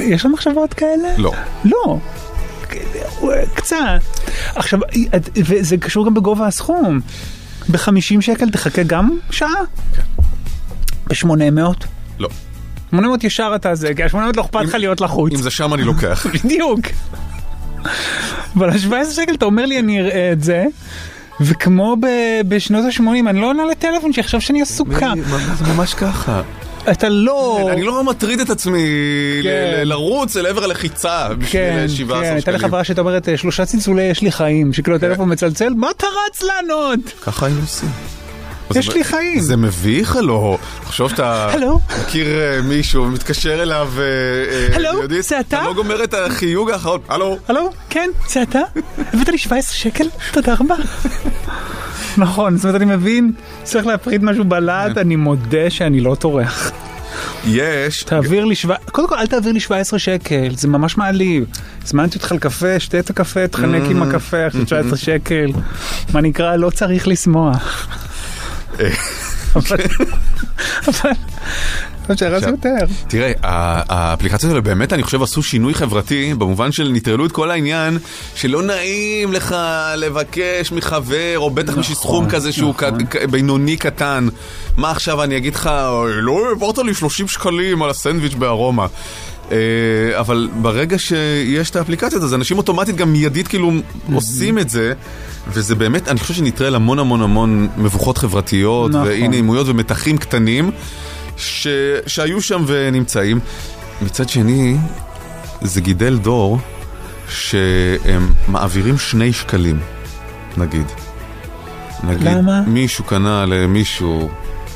יש 0.00 0.20
לך 0.20 0.26
מחשבות 0.32 0.74
כאלה? 0.74 1.08
לא. 1.16 1.32
לא. 1.64 1.98
קצת. 3.54 3.78
עכשיו, 4.54 4.80
וזה 5.36 5.76
קשור 5.76 6.06
גם 6.06 6.14
בגובה 6.14 6.46
הסכום. 6.46 7.00
ב-50 7.68 8.20
שקל 8.20 8.50
תחכה 8.50 8.82
גם 8.82 9.18
שעה? 9.30 9.48
ב-800? 11.06 11.86
לא. 12.18 12.28
800 12.90 13.24
ישר 13.24 13.52
אתה 13.54 13.74
זה, 13.74 13.94
כי 13.94 14.02
ה-800 14.02 14.16
לא 14.36 14.42
אכפת 14.42 14.60
לך 14.64 14.74
להיות 14.74 15.00
לחוץ. 15.00 15.32
אם 15.32 15.42
זה 15.42 15.50
שם 15.50 15.74
אני 15.74 15.82
לוקח. 15.82 16.26
בדיוק. 16.44 16.80
אבל 18.56 18.70
ה-17 18.70 19.12
שקל 19.12 19.34
אתה 19.34 19.44
אומר 19.44 19.66
לי 19.66 19.78
אני 19.78 20.00
אראה 20.00 20.32
את 20.32 20.42
זה, 20.42 20.64
וכמו 21.40 21.96
ב- 22.00 22.06
בשנות 22.48 22.84
ה-80 22.84 23.28
אני 23.28 23.40
לא 23.40 23.46
עונה 23.46 23.64
לטלפון 23.64 24.12
שיחשב 24.12 24.40
שאני 24.40 24.62
עסוקה. 24.62 25.12
זה 25.58 25.72
ממש 25.74 25.94
ככה. 25.94 26.42
אתה 26.90 27.08
לא... 27.08 27.68
אני 27.72 27.82
לא 27.82 28.04
מטריד 28.04 28.40
את 28.40 28.50
עצמי 28.50 28.84
כן. 29.42 29.80
לרוץ 29.84 30.36
אל 30.36 30.46
עבר 30.46 30.64
הלחיצה 30.64 31.28
בשביל 31.38 31.62
כן, 31.62 31.84
17 31.88 32.22
כן, 32.24 32.32
הייתה 32.34 32.50
לי 32.50 32.58
שקלים. 32.58 32.58
חברה 32.70 32.84
שהייתה 32.84 33.00
אומרת 33.00 33.28
שלושה 33.36 33.64
צלצולי 33.64 34.02
יש 34.02 34.22
לי 34.22 34.32
חיים, 34.32 34.72
שכאילו 34.72 34.96
הטלפון 34.96 35.32
מצלצל, 35.32 35.74
מה 35.76 35.90
אתה 35.90 36.06
רץ 36.06 36.42
לענות? 36.42 37.00
ככה 37.22 37.46
היינו 37.46 37.60
עושים. 37.60 37.88
יש 38.74 38.94
לי 38.94 39.04
חיים. 39.04 39.40
זה 39.40 39.56
מביך 39.56 40.16
הלו? 40.16 40.58
תחשוב 40.80 41.10
שאתה? 41.10 41.48
מכיר 42.02 42.26
אה, 42.26 42.62
מישהו 42.62 43.04
ומתקשר 43.04 43.62
אליו, 43.62 43.88
אה, 43.98 44.02
אה, 44.02 44.76
הלו? 44.76 45.20
זה 45.20 45.40
אתה? 45.40 45.58
אתה 45.58 45.66
לא 45.66 45.74
גומר 45.74 46.04
את 46.04 46.14
החיוג 46.14 46.70
האחרון, 46.70 47.00
הלו? 47.08 47.38
הלו? 47.48 47.70
כן, 47.90 48.10
זה 48.28 48.42
אתה? 48.42 48.60
הבאת 49.12 49.28
לי 49.28 49.38
17 49.38 49.74
שקל? 49.74 50.04
תודה 50.32 50.54
רבה. 50.60 50.74
נכון, 52.18 52.56
זאת 52.56 52.64
אומרת 52.64 52.82
אני 52.82 52.96
מבין, 52.96 53.32
צריך 53.62 53.86
להפריד 53.86 54.24
משהו 54.24 54.44
בלהט, 54.44 54.98
אני 54.98 55.16
מודה 55.16 55.70
שאני 55.70 56.00
לא 56.00 56.14
טורח. 56.14 56.72
יש, 57.46 58.02
תעביר 58.02 58.44
לי 58.44 58.54
שבע... 58.54 58.74
קודם 58.92 59.08
כל 59.08 59.14
אל 59.18 59.26
תעביר 59.26 59.52
לי 59.52 59.60
17 59.60 59.98
שקל, 59.98 60.54
זה 60.56 60.68
ממש 60.68 60.96
מעליב. 60.96 61.44
הזמנתי 61.84 62.18
אותך 62.18 62.32
לקפה, 62.32 62.80
שתה 62.80 62.98
את 62.98 63.10
הקפה, 63.10 63.48
תחנק 63.48 63.90
עם 63.90 64.02
הקפה, 64.02 64.46
עכשיו 64.46 64.64
19 64.64 64.98
שקל. 64.98 65.50
מה 66.12 66.20
נקרא, 66.20 66.56
לא 66.56 66.70
צריך 66.70 67.08
לשמוח. 67.08 67.88
אבל... 69.56 69.76
תראה, 73.08 73.32
האפליקציות 73.42 74.50
האלה 74.50 74.60
באמת, 74.60 74.92
אני 74.92 75.02
חושב, 75.02 75.22
עשו 75.22 75.42
שינוי 75.42 75.74
חברתי, 75.74 76.34
במובן 76.38 76.72
של 76.72 76.90
נטרלו 76.92 77.26
את 77.26 77.32
כל 77.32 77.50
העניין 77.50 77.98
שלא 78.34 78.62
נעים 78.62 79.32
לך 79.32 79.56
לבקש 79.96 80.72
מחבר, 80.72 81.34
או 81.38 81.50
בטח 81.50 81.78
בשביל 81.78 81.96
סכום 81.96 82.30
כזה 82.30 82.52
שהוא 82.52 82.70
נכון. 82.70 83.04
ק- 83.06 83.24
בינוני 83.30 83.76
קטן. 83.76 84.28
מה 84.76 84.90
עכשיו 84.90 85.22
אני 85.22 85.36
אגיד 85.36 85.54
לך, 85.54 85.70
לא 86.06 86.48
העברת 86.48 86.78
לי 86.78 86.94
30 86.94 87.28
שקלים 87.28 87.82
על 87.82 87.90
הסנדוויץ' 87.90 88.34
בארומה. 88.34 88.86
אה, 89.52 89.56
אבל 90.20 90.48
ברגע 90.62 90.98
שיש 90.98 91.70
את 91.70 91.76
האפליקציות, 91.76 92.22
אז 92.22 92.34
אנשים 92.34 92.58
אוטומטית 92.58 92.96
גם 92.96 93.12
מיידית 93.12 93.48
כאילו 93.48 93.72
עושים 94.12 94.58
את 94.58 94.70
זה, 94.70 94.92
וזה 95.52 95.74
באמת, 95.74 96.08
אני 96.08 96.18
חושב 96.18 96.34
שנטרל 96.34 96.74
המון 96.74 96.98
המון 96.98 97.22
המון 97.22 97.68
מבוכות 97.76 98.18
חברתיות, 98.18 98.90
נכון. 98.90 99.06
ואי 99.06 99.28
נעימויות 99.28 99.68
ומתחים 99.68 100.18
קטנים. 100.18 100.70
ש... 101.38 101.68
שהיו 102.06 102.40
שם 102.40 102.64
ונמצאים. 102.66 103.40
מצד 104.02 104.28
שני, 104.28 104.76
זה 105.62 105.80
גידל 105.80 106.18
דור 106.18 106.58
שהם 107.28 108.32
מעבירים 108.48 108.98
שני 108.98 109.32
שקלים, 109.32 109.80
נגיד. 110.56 110.86
נגיד, 112.04 112.22
למה? 112.22 112.62
מישהו 112.66 113.04
קנה 113.04 113.44
למישהו, 113.46 114.28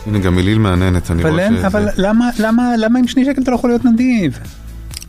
הנה 0.07 0.19
גם 0.19 0.37
מיליל 0.37 0.59
מעניינת, 0.59 1.11
אני 1.11 1.23
רואה 1.23 1.49
שזה... 1.49 1.67
אבל 1.67 1.89
למה, 1.97 2.31
למה, 2.39 2.77
למה 2.77 2.99
עם 2.99 3.09
שני 3.09 3.25
שקל 3.25 3.43
אתה 3.43 3.51
לא 3.51 3.57
יכול 3.57 3.71
להיות 3.71 3.85
נדיב? 3.85 4.39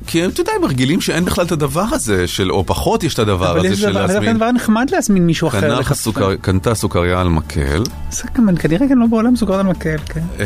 כי 0.08 0.24
הם, 0.24 0.30
אתה 0.30 0.42
יודע, 0.42 0.52
הם 0.60 0.66
רגילים 0.66 1.02
שאין 1.02 1.26
בכלל 1.26 1.46
את 1.46 1.52
הדבר 1.52 1.86
הזה, 1.92 2.28
של, 2.28 2.52
או 2.52 2.64
פחות 2.66 3.04
יש 3.04 3.14
את 3.14 3.20
הדבר 3.20 3.52
אבל 3.52 3.66
הזה 3.68 3.76
של 3.76 3.92
דבר, 3.92 4.08
זה 4.08 4.14
להזמין. 4.14 4.36
דבר 4.38 4.52
נחמד 4.52 4.90
להזמין 4.92 5.26
מישהו 5.26 5.48
אחר. 5.48 5.80
לך. 5.80 5.94
סוכר- 5.94 6.36
קנתה 6.42 6.76
סוכריה 6.76 7.22
על 7.22 7.30
מקל. 7.30 7.84
זה 8.12 8.24
גם, 8.38 8.56
כנראה 8.56 8.88
גם 8.88 9.00
לא 9.00 9.06
בעולם 9.08 9.36
סוכרת 9.36 9.60
על 9.60 9.66
מקל, 9.66 9.98
כן. 10.06 10.22
אה, 10.40 10.46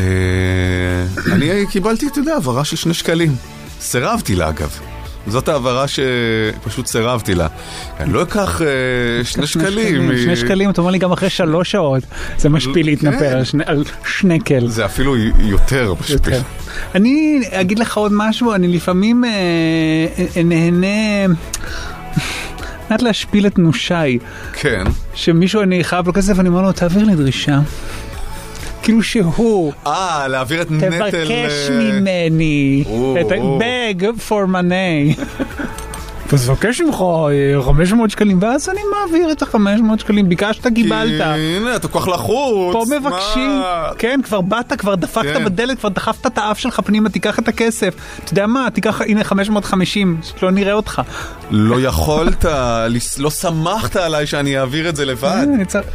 אני 1.34 1.66
קיבלתי, 1.72 2.08
אתה 2.08 2.20
יודע, 2.20 2.34
העברה 2.34 2.66
של 2.66 2.76
שני 2.76 2.93
שקלים. 2.93 3.36
סירבתי 3.82 4.36
לה 4.36 4.49
אגב. 4.49 4.80
זאת 5.28 5.47
העברה 5.49 5.86
שפשוט 5.88 6.88
סירבתי 6.88 7.36
לה. 7.36 7.47
אני 7.99 8.13
לא 8.13 8.21
אקח 8.23 8.61
אה, 8.61 8.67
שני 9.23 9.47
שקלים. 9.47 10.11
שני 10.17 10.34
מ- 10.34 10.36
שקלים, 10.36 10.69
אתה 10.69 10.82
אומר 10.82 10.91
לי 10.91 10.97
גם 10.97 11.11
אחרי 11.11 11.30
שלוש 11.30 11.71
שעות, 11.71 12.03
זה 12.38 12.49
משפיל 12.49 12.86
להתנפל 12.86 13.19
כן. 13.19 13.25
על 13.38 13.43
שני- 13.43 13.63
שנקל. 14.07 14.67
זה 14.67 14.86
אפילו 14.86 15.15
יותר 15.39 15.93
משפיל. 16.01 16.34
אני 16.95 17.41
אגיד 17.51 17.80
לך 17.80 17.97
עוד 17.97 18.11
משהו, 18.15 18.53
אני 18.53 18.67
לפעמים 18.67 19.25
אה, 19.25 19.30
אה, 20.38 20.43
נהנה... 20.43 21.34
מעט 22.89 23.01
להשפיל 23.01 23.47
את 23.47 23.59
נושיי, 23.59 24.17
כן. 24.53 24.84
שמישהו 25.13 25.61
אני 25.61 25.84
חייב 25.84 26.07
לו 26.07 26.13
כסף, 26.13 26.39
אני 26.39 26.49
אומר 26.49 26.61
לו, 26.61 26.71
תעביר 26.71 27.03
לי 27.05 27.15
דרישה. 27.15 27.59
כאילו 28.88 29.04
שהוא, 29.04 29.74
אה, 29.88 30.28
להעביר 30.28 30.62
את 30.62 30.72
נטל... 30.72 31.12
תבקש 31.12 31.70
אה, 31.70 31.80
ממני, 31.80 32.84
את 33.22 33.32
beg 33.32 34.04
for 34.30 34.48
money. 34.52 35.22
אז 36.34 36.45
תבקש 36.47 36.82
ממך 36.82 37.01
אה, 37.57 37.61
500 37.65 38.09
שקלים, 38.09 38.39
ואז 38.41 38.69
אני 38.69 38.80
מעביר 38.91 39.32
את 39.32 39.41
ה-500 39.41 39.57
שקלים, 39.99 40.30
ביקשת, 40.30 40.67
קיבלת. 40.75 41.21
הנה, 41.21 41.75
אתה 41.75 41.88
כל 41.88 41.99
כך 42.01 42.07
לחוץ. 42.07 42.73
פה 42.73 42.86
מבקשים? 42.99 43.61
כן, 43.97 44.19
כבר 44.23 44.41
באת, 44.41 44.73
כבר 44.78 44.95
דפקת 44.95 45.34
כן. 45.34 45.45
בדלת, 45.45 45.80
כבר 45.80 45.89
דחפת 45.89 46.25
את 46.28 46.38
האף 46.38 46.59
שלך 46.59 46.80
פנימה, 46.86 47.09
תיקח 47.09 47.39
את 47.39 47.47
הכסף. 47.47 47.93
אתה 48.23 48.34
יודע 48.34 48.47
מה, 48.47 48.67
תיקח, 48.73 49.01
הנה 49.01 49.23
550, 49.23 50.17
שלא 50.39 50.51
נראה 50.51 50.73
אותך. 50.73 51.01
לא 51.51 51.82
יכולת, 51.82 52.45
לא 53.17 53.30
סמכת 53.30 53.95
עליי 53.95 54.28
שאני 54.28 54.59
אעביר 54.59 54.89
את 54.89 54.95
זה 54.95 55.05
לבד. 55.05 55.45
צריך- 55.67 55.86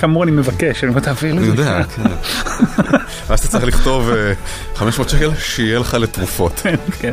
כאמור, 0.00 0.22
אני 0.24 0.30
מבקש, 0.30 0.84
אני 0.84 0.90
אומר, 0.90 1.00
תעביר 1.00 1.34
לי. 1.34 1.40
אני 1.40 1.48
את 1.50 1.56
זה." 1.56 1.62
יודע, 1.62 1.82
כן. 1.84 2.02
ואז 3.28 3.38
אתה 3.40 3.48
צריך 3.48 3.64
לכתוב 3.64 4.10
אה, 4.10 4.32
500 4.74 5.08
שקל, 5.08 5.30
שיהיה 5.38 5.78
לך 5.78 5.94
לתרופות. 5.94 6.62
כן. 7.00 7.12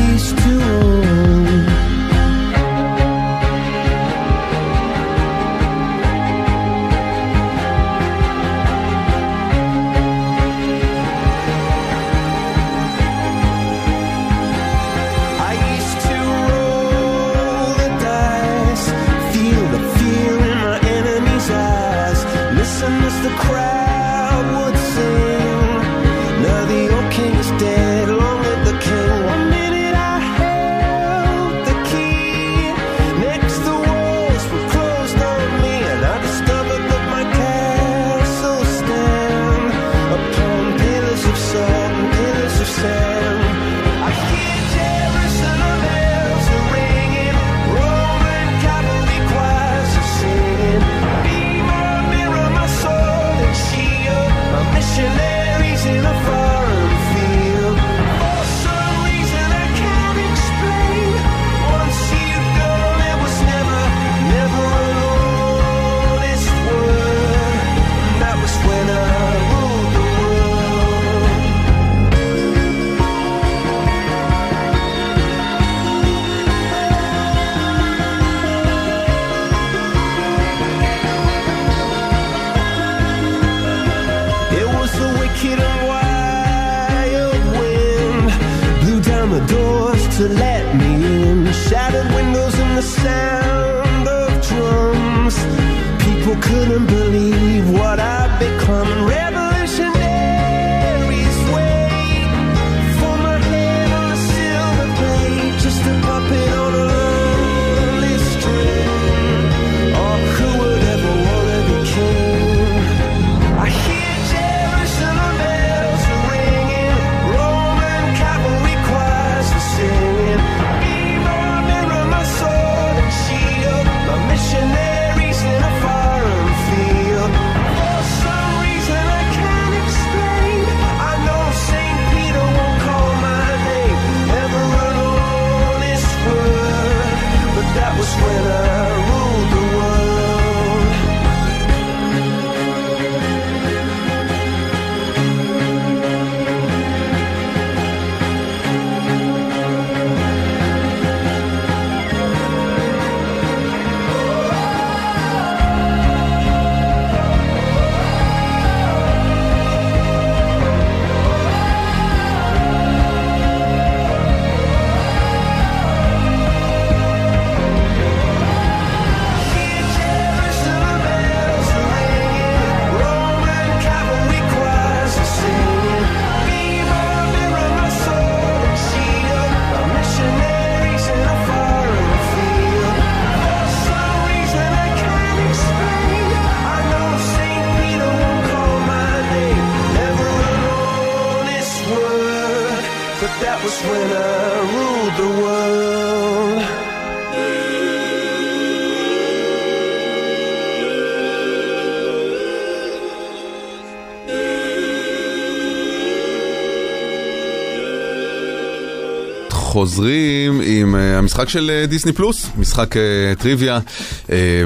חוזרים 209.81 210.61
עם 210.63 210.95
אה, 210.95 211.17
המשחק 211.17 211.49
של 211.49 211.71
אה, 211.73 211.85
דיסני 211.85 212.11
פלוס, 212.11 212.49
משחק 212.57 212.97
אה, 212.97 213.01
טריוויה, 213.37 213.79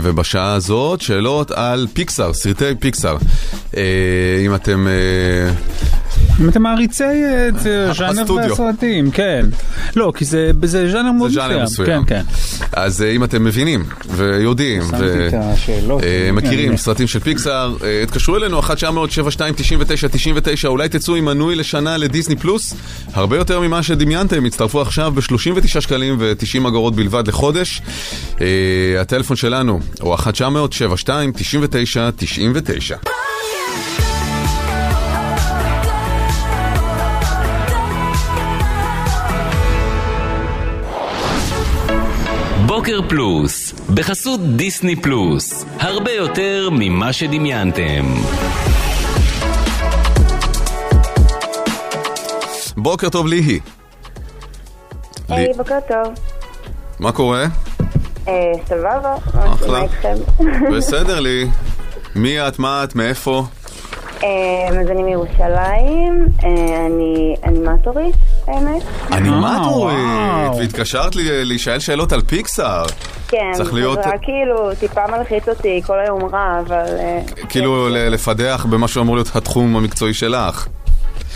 ובשעה 0.01 0.53
הזאת 0.53 1.01
שאלות 1.01 1.51
על 1.51 1.87
פיקסאר, 1.93 2.33
סרטי 2.33 2.75
פיקסאר. 2.79 3.17
אם 4.45 4.55
אתם... 4.55 4.87
אם 6.41 6.49
אתם 6.49 6.61
מעריצי 6.61 7.03
את 7.03 7.59
ז'אנר 7.97 8.21
הסטודיו. 8.21 8.53
הסרטים, 8.53 9.11
כן. 9.11 9.45
לא, 9.95 10.11
כי 10.15 10.25
זה 10.25 10.51
זה 10.63 10.91
ז'אנר 10.91 11.11
מאוד 11.11 11.29
זה 11.29 11.35
ז'אנר 11.35 11.63
מסוים. 11.63 12.01
מסוים. 12.01 12.05
כן, 12.05 12.23
כן. 12.59 12.69
אז 12.73 13.01
אם 13.01 13.23
אתם 13.23 13.43
מבינים 13.43 13.85
ויודעים 14.09 14.81
שמתי 14.81 15.27
את 15.27 15.33
השאלות. 15.33 16.01
מכירים 16.33 16.71
כן. 16.71 16.77
סרטים 16.77 17.07
של 17.07 17.19
פיקסאר, 17.19 17.75
התקשרו 18.03 18.37
אלינו 18.37 18.59
1 18.59 18.75
972 18.75 19.53
99 19.57 20.07
99 20.07 20.67
אולי 20.67 20.89
תצאו 20.89 21.15
עם 21.15 21.25
מנוי 21.25 21.55
לשנה 21.55 21.97
לדיסני 21.97 22.35
פלוס, 22.35 22.73
הרבה 23.15 23.37
יותר 23.37 23.59
ממה 23.59 23.83
שדמיינתם, 23.83 24.45
הצטרפו 24.45 24.81
עכשיו 24.81 25.11
ב-39 25.11 25.81
שקלים 25.81 26.15
ו-90 26.19 26.67
אגורות 26.67 26.95
בלבד 26.95 27.27
לחודש. 27.27 27.81
אה, 28.41 29.01
הטלפון 29.01 29.37
שלנו 29.37 29.79
הוא 30.01 30.15
1 30.15 30.33
972 30.33 31.31
99 31.35 32.09
99 32.17 32.95
בוקר 42.65 42.99
פלוס, 43.09 43.73
בחסות 43.93 44.39
דיסני 44.55 44.95
פלוס, 44.95 45.65
הרבה 45.79 46.11
יותר 46.11 46.69
ממה 46.71 47.13
שדמיינתם. 47.13 48.05
בוקר 52.85 53.09
טוב 53.09 53.27
ליהי, 53.27 53.59
היי, 55.29 55.53
בוקר 55.57 55.77
טוב. 55.87 56.13
מה 56.99 57.11
קורה? 57.11 57.45
אה, 58.27 58.33
סבבה, 58.65 59.15
אחלה. 59.33 59.79
בסדר 60.77 61.19
לי. 61.19 61.47
מי 62.15 62.47
את? 62.47 62.59
מה 62.59 62.83
את? 62.83 62.95
מאיפה? 62.95 63.43
אה, 64.23 64.27
אז 64.69 64.75
אני 64.91 65.03
מירושלים, 65.03 66.27
אה, 66.43 66.49
אני 66.85 67.35
אנימטורית, 67.47 68.15
האמת. 68.47 68.83
אנימטורית. 69.11 69.97
והתקשרת 70.59 71.15
לי 71.15 71.45
להישאל 71.45 71.79
שאלות 71.79 72.11
על 72.11 72.21
פיקסאר. 72.21 72.85
כן, 73.27 73.51
צריך 73.53 73.73
להיות- 73.73 74.03
זה 74.03 74.09
רק 74.09 74.19
כאילו 74.21 74.55
טיפה 74.79 75.01
מלחיץ 75.07 75.49
אותי 75.49 75.81
כל 75.85 75.99
היום 75.99 76.25
רע, 76.25 76.59
אבל... 76.67 76.85
כאילו 77.49 77.89
ל- 77.89 78.09
לפדח 78.09 78.65
במה 78.69 78.87
שאמור 78.87 79.15
להיות 79.15 79.35
התחום 79.35 79.75
המקצועי 79.75 80.13
שלך. 80.13 80.67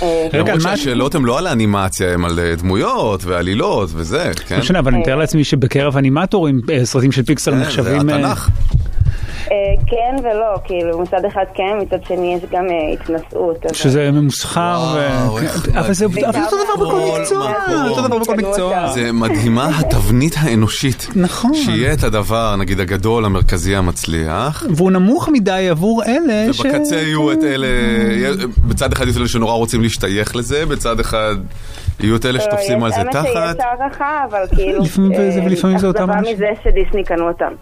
אה, 0.02 0.28
רגע, 0.34 0.44
למרות 0.54 0.64
מה- 0.64 0.78
שהשאלות 0.78 1.16
הן 1.16 1.24
לא 1.24 1.38
על 1.38 1.48
האנימציה, 1.48 2.14
הן 2.14 2.26
על 2.26 2.40
אה, 2.40 2.56
דמויות 2.56 3.26
ועלילות 3.26 3.90
וזה, 3.94 4.32
כן? 4.48 4.56
לא 4.56 4.62
משנה, 4.62 4.80
אבל 4.80 4.92
אני 4.94 5.02
מתאר 5.02 5.16
לעצמי 5.16 5.44
שבקרב 5.44 5.98
אנימטורים, 5.98 6.62
אה, 6.72 6.86
סרטים 6.86 7.12
של 7.12 7.24
פיקסל 7.24 7.52
זה 7.52 7.58
נחשבים... 7.62 8.10
אה, 8.10 8.16
התנ"ך. 8.16 8.50
אה, 9.52 9.56
כן 9.88 10.16
ולא, 10.24 10.58
כאילו, 10.64 11.00
מצד 11.00 11.26
אחד 11.28 11.44
כן, 11.54 11.78
מצד 11.82 12.04
שני 12.08 12.36
יש 12.36 12.50
גם 12.52 12.66
אה, 12.70 12.94
התנשאות. 12.94 13.66
שזה 13.74 14.12
ממוסחר, 14.12 14.98
איך 15.42 15.68
אבל 15.78 15.94
זה 15.94 16.06
אותו 16.06 16.58
דבר 16.64 16.86
בכל 16.86 17.10
כל 17.10 17.20
מקצוע. 17.20 17.54
אותו 17.90 18.08
דבר 18.08 18.18
בכל 18.20 18.36
מקצוע. 18.36 18.88
זה 18.88 19.12
מדהימה 19.12 19.80
התבנית 19.80 20.36
האנושית. 20.38 21.08
נכון. 21.16 21.54
שיהיה 21.54 21.94
את 21.94 22.04
הדבר, 22.04 22.56
נגיד, 22.56 22.80
הגדול, 22.80 23.26
המרכזי, 23.26 23.76
המצליח. 23.76 24.64
והוא 24.70 24.92
נמוך 24.92 25.30
מדי 25.30 25.68
עבור 25.70 26.04
אלה 26.04 26.54
ש... 26.54 26.60
ובקצה 26.60 26.96
יהיו 26.96 27.32
את 27.32 27.44
אלה, 27.44 27.68
בצד 28.68 28.94
אחד 28.94 29.08
יהיו 29.08 29.18
אלה 29.18 29.28
שנורא 29.28 29.54
רוצים 29.54 29.82
להשתייך 29.82 30.36
לזה, 30.36 30.66
בצד 30.66 31.00
אחד 31.00 31.36
יהיו 32.00 32.16
את 32.16 32.26
אלה 32.26 32.40
שתופסים 32.40 32.84
על 32.84 32.92
זה 32.92 32.98
האמת 32.98 33.12
תחת. 33.12 33.26
שיש 33.26 33.60
הערכה, 33.60 34.26
אבל 34.30 34.44
כאילו... 34.56 34.84
לפעמים 34.84 35.78
זה 35.78 35.86
אה, 35.86 35.88
אותם 35.88 36.10
אכזבה 36.10 36.20
אנשים. 36.20 36.36
מזה 36.36 36.46
שדיסני 36.64 37.04
קנו 37.04 37.28
אותם. 37.28 37.54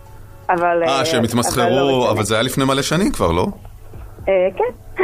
אבל... 0.50 0.84
אה, 0.88 1.06
שהם 1.06 1.18
אבל 1.18 1.26
התמסחרו, 1.26 1.70
לא 1.70 2.12
אבל 2.12 2.24
זה 2.24 2.36
היה 2.36 2.44
לפני 2.44 2.66
מלא 2.66 2.82
שנים 2.82 3.12
כבר, 3.12 3.32
לא? 3.32 3.48
אה, 4.30 4.34
כן. 4.58 5.04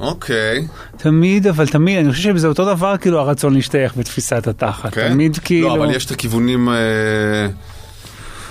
אוקיי. 0.00 0.66
תמיד, 0.96 1.46
אבל 1.46 1.66
תמיד, 1.66 1.98
אני 1.98 2.12
חושב 2.12 2.36
שזה 2.36 2.48
אותו 2.48 2.64
דבר, 2.64 2.96
כאילו, 2.96 3.18
הרצון 3.18 3.54
להשתייך 3.54 3.96
בתפיסת 3.96 4.46
התחת. 4.46 4.94
כן? 4.94 5.08
תמיד 5.08 5.36
כאילו... 5.36 5.68
לא, 5.68 5.74
אבל 5.74 5.94
יש 5.94 6.06
את 6.06 6.10
הכיוונים... 6.10 6.68
אה, 6.68 6.74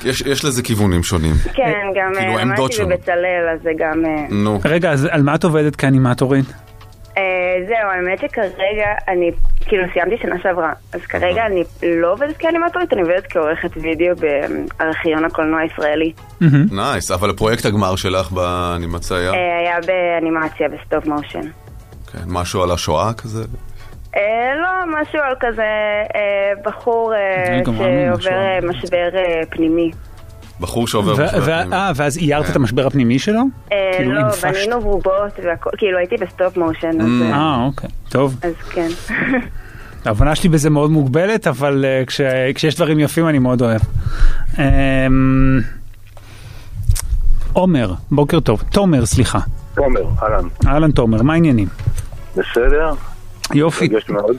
יש, 0.06 0.22
יש 0.22 0.46
לזה 0.46 0.64
כיוונים 0.64 1.04
שונים. 1.04 1.36
כן, 1.54 1.64
גם 1.96 2.12
כאילו, 2.20 2.38
אה, 2.38 2.42
עמדות 2.42 2.58
למידה 2.60 2.76
שונות. 2.76 2.92
בבצלאל, 2.92 3.48
אז 3.54 3.60
זה 3.64 3.70
גם... 3.78 4.06
אה, 4.06 4.26
נו. 4.30 4.60
רגע, 4.66 4.92
אז 4.92 5.08
על 5.12 5.22
מה 5.22 5.36
את 5.36 5.44
עובדת 5.44 5.76
כאנימטורית? 5.76 6.46
אה, 7.18 7.24
זהו, 7.68 7.90
האמת 7.92 8.20
שכרגע 8.20 8.88
אני, 9.08 9.32
כאילו 9.66 9.84
סיימתי 9.94 10.18
שנה 10.22 10.36
שעברה, 10.44 10.74
אז 10.94 11.02
כרגע 11.02 11.46
אני 11.46 11.64
לא 11.84 12.12
עובדת 12.12 12.38
כאנימטורית, 12.38 12.94
אני 12.94 13.02
עובדת 13.02 13.28
כעורכת 13.30 13.70
וידאו 13.76 14.16
בארכיון 14.16 15.26
הקולנוע 15.26 15.60
הישראלי. 15.60 16.12
נייס, 16.72 17.12
אבל 17.12 17.30
הפרויקט 17.30 17.66
הגמר 17.66 17.96
שלך 17.96 18.32
באנימציה 18.32 19.18
היה? 19.18 19.34
אה, 19.34 19.60
היה 19.60 19.78
באנימציה, 19.88 20.70
ב 20.70 20.77
stop 20.77 21.06
motion. 21.06 21.48
כן, 22.12 22.24
משהו 22.28 22.64
על 22.64 22.72
השואה 22.72 23.14
כזה? 23.14 23.44
אה, 24.16 24.56
לא, 24.62 25.02
משהו 25.02 25.20
על 25.20 25.36
כזה 25.40 25.64
בחור 26.64 27.14
שעובר 27.66 28.60
משבר 28.64 29.10
פנימי. 29.50 29.92
בחור 30.62 30.88
שעובר 30.88 31.12
משבר 31.14 31.28
פנימי. 31.46 31.74
אה, 31.76 31.92
ואז 31.96 32.18
איירת 32.18 32.46
כן. 32.46 32.52
את 32.52 32.56
המשבר 32.56 32.88
הפנימי 32.88 33.20
שלו? 33.20 33.42
אה, 33.72 33.78
כאילו, 33.98 34.14
לא. 34.14 34.22
בנינו 34.44 34.82
בובות 34.82 35.14
והכל, 35.46 35.70
כאילו 35.78 35.98
הייתי 35.98 36.16
ב 36.18 36.26
stop 36.26 36.58
motion, 36.58 36.90
Mm. 37.02 37.34
אה, 37.34 37.64
אוקיי, 37.66 37.90
טוב. 38.10 38.38
אז 38.44 38.54
כן. 38.70 38.88
ההבנה 40.06 40.36
שלי 40.36 40.50
בזה 40.50 40.70
מאוד 40.70 40.92
מוגבלת, 40.92 41.48
אבל 41.48 41.86
אה, 41.88 42.04
כש- 42.06 42.22
כשיש 42.56 42.76
דברים 42.76 43.00
יפים 43.00 43.28
אני 43.28 43.40
מאוד 43.40 43.62
אוהב. 43.62 43.82
אמ, 44.60 45.60
עומר, 47.54 47.94
בוקר 48.12 48.40
טוב. 48.40 48.64
תומר, 48.72 49.06
סליחה. 49.06 49.40
תומר, 49.76 50.02
אהלן. 50.24 50.48
אהלן 50.68 50.92
תומר, 50.92 51.22
מה 51.22 51.34
העניינים? 51.34 51.68
בסדר? 52.36 52.94
יופי. 53.54 53.86
מתרגש 53.86 54.10
מאוד. 54.10 54.36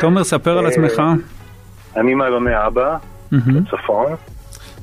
תומר, 0.00 0.24
ספר 0.24 0.58
על 0.58 0.64
אה, 0.66 0.70
עצמך. 0.70 1.02
אני 1.96 2.14
מאלוני 2.14 2.66
אבא, 2.66 2.96
מהמם. 3.32 3.62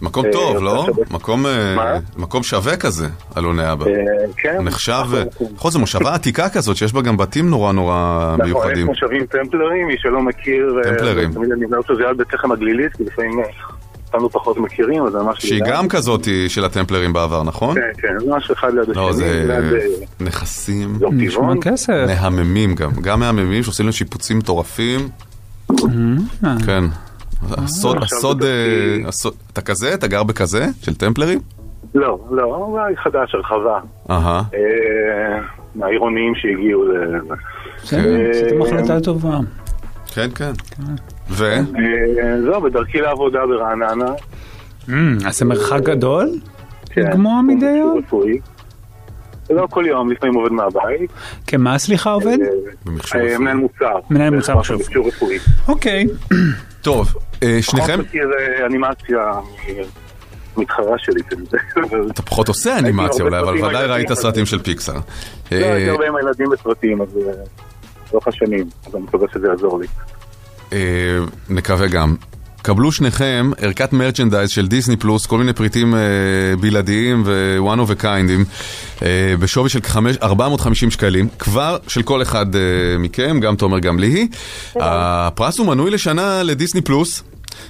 מקום 0.03 0.25
אה, 0.25 0.31
טוב, 0.31 0.63
לא? 0.63 0.87
מקום, 1.11 1.45
אה? 1.45 1.99
מקום 2.17 2.43
שווה 2.43 2.77
כזה, 2.77 3.07
אלוני 3.37 3.71
אבא. 3.71 3.85
אה, 3.85 3.91
כן. 4.37 4.61
נחשב, 4.61 5.03
מקום. 5.25 5.47
בכל 5.55 5.69
זאת, 5.69 5.79
מושבה 5.79 6.13
עתיקה 6.13 6.49
כזאת, 6.49 6.77
שיש 6.77 6.93
בה 6.93 7.01
גם 7.01 7.17
בתים 7.17 7.49
נורא 7.49 7.71
נורא 7.71 8.23
נכון, 8.33 8.45
יש 8.45 8.53
מיוחדים. 8.53 8.85
מושבים 8.85 9.25
טמפלרים, 9.25 9.87
מי 9.87 9.95
שלא 9.97 10.21
מכיר... 10.21 10.75
טמפלרים. 10.83 11.33
תמיד 11.33 11.51
אני 11.51 11.65
אומר 11.65 11.77
שזה 11.87 12.07
על 12.07 12.13
בית 12.13 12.33
לחם 12.33 12.51
הגלילית, 12.51 12.95
כי 12.95 13.03
לפעמים 13.03 13.31
אותנו 14.07 14.29
פחות 14.29 14.57
מכירים, 14.57 15.05
אז 15.05 15.11
זה 15.11 15.17
ממש... 15.17 15.45
שהיא. 15.45 15.61
גם 15.67 15.87
כזאת 15.87 16.27
של 16.47 16.65
הטמפלרים 16.65 17.13
בעבר, 17.13 17.43
נכון? 17.43 17.75
כן, 17.75 17.81
כן, 17.97 18.19
זה 18.19 18.31
ממש 18.31 18.51
אחד 18.51 18.73
ליד 18.73 18.95
לא, 18.95 19.09
השני. 19.09 19.13
זה 19.13 19.43
ליד, 19.47 19.73
אה, 19.73 19.87
נכסים 20.19 20.99
טבעון. 20.99 21.57
כסף. 21.61 22.05
מהממים 22.07 22.75
גם, 22.75 22.91
גם 23.01 23.19
מהממים 23.19 23.63
שעושים 23.63 23.85
להם 23.85 23.93
שיפוצים 23.93 24.37
מטורפים. 24.37 25.09
כן. 26.65 26.83
הסוד, 27.51 28.43
אה, 28.43 29.07
הסוד, 29.07 29.33
אתה 29.53 29.61
כזה? 29.61 29.93
אתה 29.93 30.07
גר 30.07 30.23
בכזה? 30.23 30.65
של 30.81 30.95
טמפלרים? 30.95 31.39
לא, 31.95 32.19
לא, 32.31 32.43
אולי 32.43 32.97
חדש, 32.97 33.35
הרחבה. 33.35 33.79
אהה. 34.09 34.41
אה, 34.53 35.39
מהעירוניים 35.75 36.35
שהגיעו 36.35 36.83
ל... 36.83 37.19
בסדר, 37.83 38.29
עשיתם 38.29 38.61
החלטה 38.61 38.99
טובה. 38.99 39.37
כן, 40.13 40.29
כן. 40.35 40.51
ו? 41.29 41.43
אה, 41.45 42.41
זהו, 42.41 42.61
בדרכי 42.61 43.01
לעבודה 43.01 43.39
ברעננה. 43.45 44.11
אמ, 44.89 45.17
אז 45.27 45.37
זה 45.37 45.45
מרחק 45.45 45.81
גדול? 45.83 46.29
כן, 46.85 47.01
לגמוע 47.01 47.41
מדי 47.41 47.65
יום? 47.65 48.01
לא 49.49 49.67
כל 49.69 49.83
יום, 49.87 50.11
לפעמים 50.11 50.35
עובד 50.35 50.51
מהבית. 50.51 51.11
כמה 51.47 51.77
סליחה 51.77 52.11
עובד? 52.11 52.37
אה, 52.41 53.19
אה, 53.19 53.37
מנהל 53.37 53.57
מוצר. 53.57 53.99
מנהל 54.09 54.35
מוצר 54.35 54.59
עכשיו. 54.59 54.77
אוקיי. 55.67 56.07
טוב, 56.83 57.15
אה, 57.43 57.57
שניכם, 57.61 57.93
פחות 57.93 58.05
מכיר 58.05 58.29
אנימציה 58.65 59.31
מתחרה 60.57 60.97
שלי. 60.97 61.21
אתה 62.11 62.21
פחות 62.21 62.47
עושה 62.47 62.79
אנימציה 62.79 63.25
אולי, 63.25 63.39
אבל 63.39 63.63
ודאי 63.63 63.87
ראית 63.87 64.13
סרטים 64.13 64.45
של 64.45 64.63
פיקסאר. 64.63 64.93
לא, 64.93 65.57
אה, 65.57 65.73
הייתי 65.73 65.89
הרבה 65.89 66.07
עם 66.07 66.15
הילדים 66.15 66.49
בסרטים, 66.49 67.01
אז 67.01 67.07
אה, 67.17 67.33
לאורך 68.11 68.27
השנים. 68.27 68.69
אז 68.87 68.95
אני 68.95 69.03
מקווה 69.03 69.27
שזה 69.33 69.47
יעזור 69.47 69.79
לי. 69.79 69.87
נקווה 71.49 71.87
גם. 71.87 72.15
קבלו 72.63 72.91
שניכם 72.91 73.51
ערכת 73.57 73.93
מרצ'נדייז 73.93 74.49
של 74.49 74.67
דיסני 74.67 74.97
פלוס, 74.97 75.25
כל 75.25 75.37
מיני 75.37 75.53
פריטים 75.53 75.95
אה, 75.95 75.99
בלעדיים 76.59 77.23
ו-one 77.25 77.87
of 77.87 77.99
a 77.99 78.03
kindים, 78.03 78.43
אה, 79.01 79.07
בשווי 79.39 79.69
של 79.69 79.79
כחמש- 79.79 80.17
450 80.23 80.91
שקלים, 80.91 81.27
כבר 81.39 81.77
של 81.87 82.01
כל 82.03 82.21
אחד 82.21 82.55
אה, 82.55 82.61
מכם, 82.99 83.39
גם 83.39 83.55
תומר, 83.55 83.79
גם 83.79 83.99
ליהי. 83.99 84.27
הפרס 84.75 85.57
הוא 85.57 85.67
מנוי 85.67 85.91
לשנה 85.91 86.43
לדיסני 86.43 86.81
פלוס. 86.81 87.23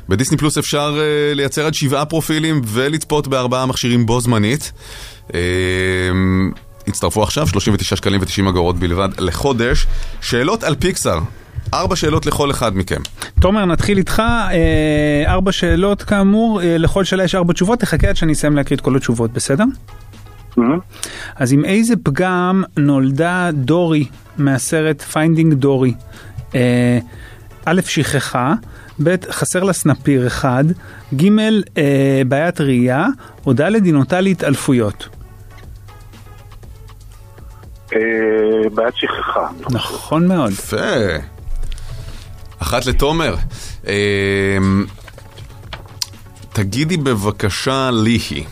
בדיסני 0.10 0.38
פלוס 0.38 0.58
אפשר 0.58 0.98
אה, 1.00 1.34
לייצר 1.34 1.66
עד 1.66 1.74
שבעה 1.74 2.06
פרופילים 2.06 2.62
ולצפות 2.66 3.28
בארבעה 3.28 3.66
מכשירים 3.66 4.06
בו 4.06 4.22
זמנית. 4.22 4.72
אה, 5.34 5.40
הצטרפו 6.88 7.24
עכשיו, 7.24 7.48
39 7.48 7.96
שקלים 7.96 8.22
ו-90 8.22 8.50
אגורות 8.50 8.80
בלבד 8.80 9.10
לחודש. 9.20 9.88
שאלות 10.22 10.64
על 10.64 10.76
פיקסאר, 10.76 11.20
ארבע 11.74 11.96
שאלות 11.96 12.26
לכל 12.26 12.52
אחד 12.52 12.78
מכם. 12.78 13.02
תומר, 13.42 13.66
נתחיל 13.66 13.98
איתך. 13.98 14.20
אה, 14.20 15.24
ארבע 15.28 15.52
שאלות 15.52 16.04
כאמור, 16.04 16.62
אה, 16.62 16.78
לכל 16.78 17.04
שאלה 17.04 17.24
יש 17.24 17.36
ארבע 17.36 17.54
תשובות, 17.54 17.80
תחכה 17.80 18.10
עד 18.10 18.16
שאני 18.16 18.34
אסיים 18.34 18.56
להקריא 18.56 18.78
את 18.78 18.82
כל 18.82 18.96
התשובות, 18.96 19.32
בסדר? 19.34 19.64
אז 21.36 21.54
עם 21.54 21.66
איזה 21.66 21.94
פגם 22.04 22.64
נולדה 22.78 23.50
דורי 23.54 24.06
מהסרט 24.38 25.02
פיינדינג 25.02 25.54
דורי? 25.54 25.94
אה, 26.56 27.00
א', 27.66 27.82
שכחה, 27.86 28.54
ב', 29.04 29.16
חסר 29.32 29.64
לה 29.64 29.74
סנפיר 29.74 30.28
אחד, 30.28 30.64
ג', 31.16 31.28
אה, 31.78 32.22
בעיית 32.28 32.62
ראייה, 32.62 33.06
או 33.46 33.54
ד', 33.54 33.62
היא 33.62 33.94
נוטה 33.94 34.22
להתעלפויות. 34.22 35.10
בעיית 38.74 38.96
שכחה. 38.96 39.48
נכון 39.70 40.28
מאוד. 40.28 40.52
יפה. 40.52 41.33
אחת 42.64 42.86
לתומר. 42.86 43.36
אה, 43.88 43.94
תגידי 46.54 46.98
בבקשה 46.98 47.90
ליהי, 47.92 48.44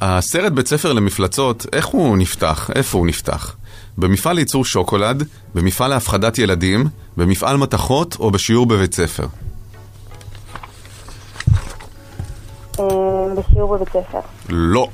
הסרט 0.00 0.52
בית 0.52 0.66
ספר 0.66 0.92
למפלצות, 0.92 1.66
איך 1.72 1.86
הוא 1.86 2.16
נפתח? 2.16 2.70
איפה 2.74 2.98
הוא 2.98 3.06
נפתח? 3.06 3.56
במפעל 3.98 4.36
לייצור 4.36 4.64
שוקולד, 4.64 5.22
במפעל 5.54 5.90
להפחדת 5.90 6.38
ילדים, 6.38 6.84
במפעל 7.16 7.56
מתכות 7.56 8.16
או 8.20 8.30
בשיעור 8.30 8.66
בבית 8.66 8.94
ספר? 8.94 9.26
אה, 12.80 12.84
בשיעור 13.36 13.76
בבית 13.76 13.88
ספר. 13.88 14.20
לא. 14.48 14.88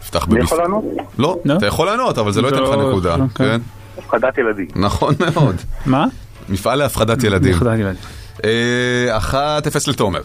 נפתח 0.00 0.24
אני 0.26 0.34
במפעל... 0.34 0.44
יכול 0.44 0.58
לענות? 0.58 0.84
לא, 1.18 1.56
אתה 1.56 1.66
יכול 1.66 1.86
לענות, 1.86 2.18
אבל 2.18 2.32
זה 2.32 2.42
לא 2.42 2.46
ייתן 2.46 2.62
לך 2.62 2.70
לא, 2.70 2.90
נקודה, 2.90 3.16
לא, 3.16 3.24
כן. 3.34 3.44
כן? 3.44 3.60
הפחדת 3.98 4.38
ילדים. 4.38 4.66
נכון 4.76 5.14
מאוד. 5.34 5.56
מה? 5.86 6.06
מפעל 6.50 6.78
להפחדת 6.78 7.24
ילדים. 7.24 7.54
ילדים. 7.78 7.94
אה, 8.44 9.16
אחת 9.16 9.66
אפס 9.66 9.88
לתומר. 9.88 10.20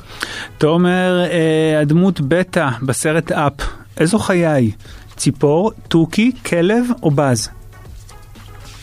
תומר, 0.57 1.23
אה, 1.31 1.79
הדמות 1.81 2.21
בטא 2.21 2.69
בסרט 2.81 3.31
אפ, 3.31 3.53
איזו 3.97 4.19
חיה 4.19 4.53
היא? 4.53 4.71
ציפור, 5.15 5.71
תוכי, 5.87 6.31
כלב 6.45 6.85
או 7.03 7.11
בז? 7.11 7.49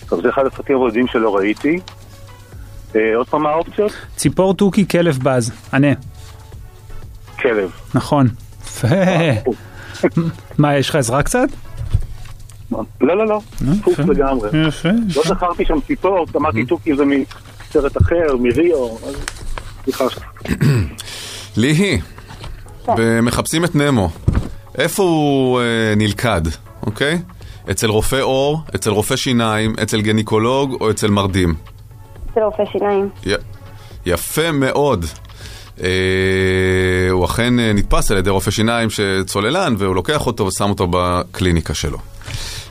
טוב, 0.08 0.22
זה 0.22 0.28
אחד 0.28 0.46
הסרטים 0.46 0.76
הבודדים 0.76 1.06
שלא 1.06 1.36
ראיתי. 1.36 1.80
אה, 2.96 3.16
עוד 3.16 3.26
פעם 3.26 3.42
מה 3.42 3.50
האופציות? 3.50 3.92
ציפור, 4.16 4.54
תוכי, 4.54 4.88
כלב, 4.88 5.18
בז. 5.22 5.52
ענה. 5.74 5.92
כלב. 7.40 7.70
נכון. 7.94 8.28
יפה. 8.62 8.86
מה, 10.58 10.76
יש 10.76 10.88
לך 10.90 10.96
עזרה 10.96 11.22
קצת? 11.22 11.48
לא, 13.00 13.16
לא, 13.16 13.26
לא. 13.26 13.40
פוקס 13.84 13.98
לגמרי. 13.98 14.68
יפה. 14.68 14.88
לא 15.16 15.22
זכרתי 15.26 15.64
שם 15.64 15.80
ציפור, 15.86 16.26
אמרתי 16.36 16.64
תוכי 16.64 16.96
זה 16.96 17.04
מסרט 17.04 17.96
אחר, 17.96 18.36
מריו. 18.40 18.86
אז 19.06 19.14
סליחה. 19.84 20.04
ליהי, 21.56 22.00
ומחפשים 22.98 23.64
את 23.64 23.74
נמו. 23.74 24.10
איפה 24.78 25.02
הוא 25.02 25.60
אה, 25.60 25.64
נלכד, 25.96 26.42
אוקיי? 26.86 27.18
אצל 27.70 27.86
רופא 27.86 28.20
עור, 28.20 28.60
אצל 28.74 28.90
רופא 28.90 29.16
שיניים, 29.16 29.74
אצל 29.82 30.00
גניקולוג 30.00 30.76
או 30.80 30.90
אצל 30.90 31.10
מרדים? 31.10 31.54
אצל 32.32 32.40
רופא 32.40 32.62
שיניים. 32.72 33.08
י... 33.26 33.30
יפה 34.06 34.52
מאוד. 34.52 35.04
אה, 35.82 35.88
הוא 37.10 37.24
אכן 37.24 37.58
אה, 37.58 37.72
נתפס 37.72 38.10
על 38.10 38.18
ידי 38.18 38.30
רופא 38.30 38.50
שיניים 38.50 38.90
שצוללן, 38.90 39.74
והוא 39.78 39.94
לוקח 39.94 40.26
אותו 40.26 40.46
ושם 40.46 40.70
אותו 40.70 40.86
בקליניקה 40.90 41.74
שלו. 41.74 41.98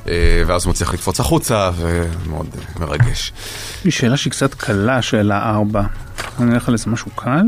אה, 0.07 0.13
ואז 0.47 0.65
הוא 0.65 0.71
מצליח 0.71 0.93
לקפוץ 0.93 1.19
החוצה, 1.19 1.71
ומאוד 1.77 2.47
אה, 2.57 2.85
מרגש. 2.85 3.31
יש 3.79 3.85
לי 3.85 3.91
שאלה 3.91 4.17
שהיא 4.17 4.31
קצת 4.31 4.53
קלה, 4.53 5.01
שאלה 5.01 5.49
ארבע. 5.49 5.81
אני 6.39 6.49
נלך 6.49 6.67
על 6.67 6.73
איזה 6.73 6.89
משהו 6.89 7.11
קל? 7.15 7.43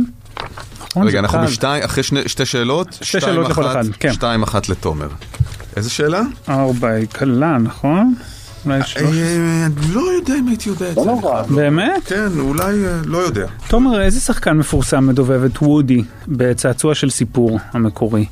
נכון, 0.89 1.07
רגע, 1.07 1.19
אנחנו. 1.19 1.43
בשתיים, 1.43 1.83
אחרי 1.83 2.03
שני, 2.03 2.29
שתי 2.29 2.45
שאלות? 2.45 2.93
שתי 2.93 3.05
שתיים 3.05 3.21
שאלות 3.23 3.49
לכל 3.49 3.65
אחת- 3.65 3.71
אחד, 3.75 3.83
כן. 3.99 4.13
שתיים 4.13 4.43
אחת 4.43 4.69
לתומר. 4.69 5.07
איזה 5.75 5.89
שאלה? 5.89 6.21
ארבע 6.49 6.89
היא 6.89 7.07
קלה, 7.07 7.57
נכון? 7.57 8.13
אולי 8.65 8.79
שלוש. 8.85 9.15
אה, 9.17 9.65
אני 9.65 9.93
לא 9.93 10.01
יודע 10.17 10.33
אם 10.39 10.47
הייתי 10.47 10.69
יודע 10.69 10.89
את 10.89 10.95
זה. 10.95 11.53
באמת? 11.55 12.01
כן, 12.05 12.27
אולי, 12.39 12.73
לא 13.05 13.17
יודע. 13.17 13.45
תומר, 13.67 14.01
איזה 14.01 14.19
שחקן 14.19 14.57
מפורסם 14.57 15.07
מדובב 15.07 15.43
את 15.43 15.57
וודי 15.61 16.03
בצעצוע 16.27 16.95
של 16.95 17.09
סיפור 17.09 17.59
המקורי? 17.71 18.25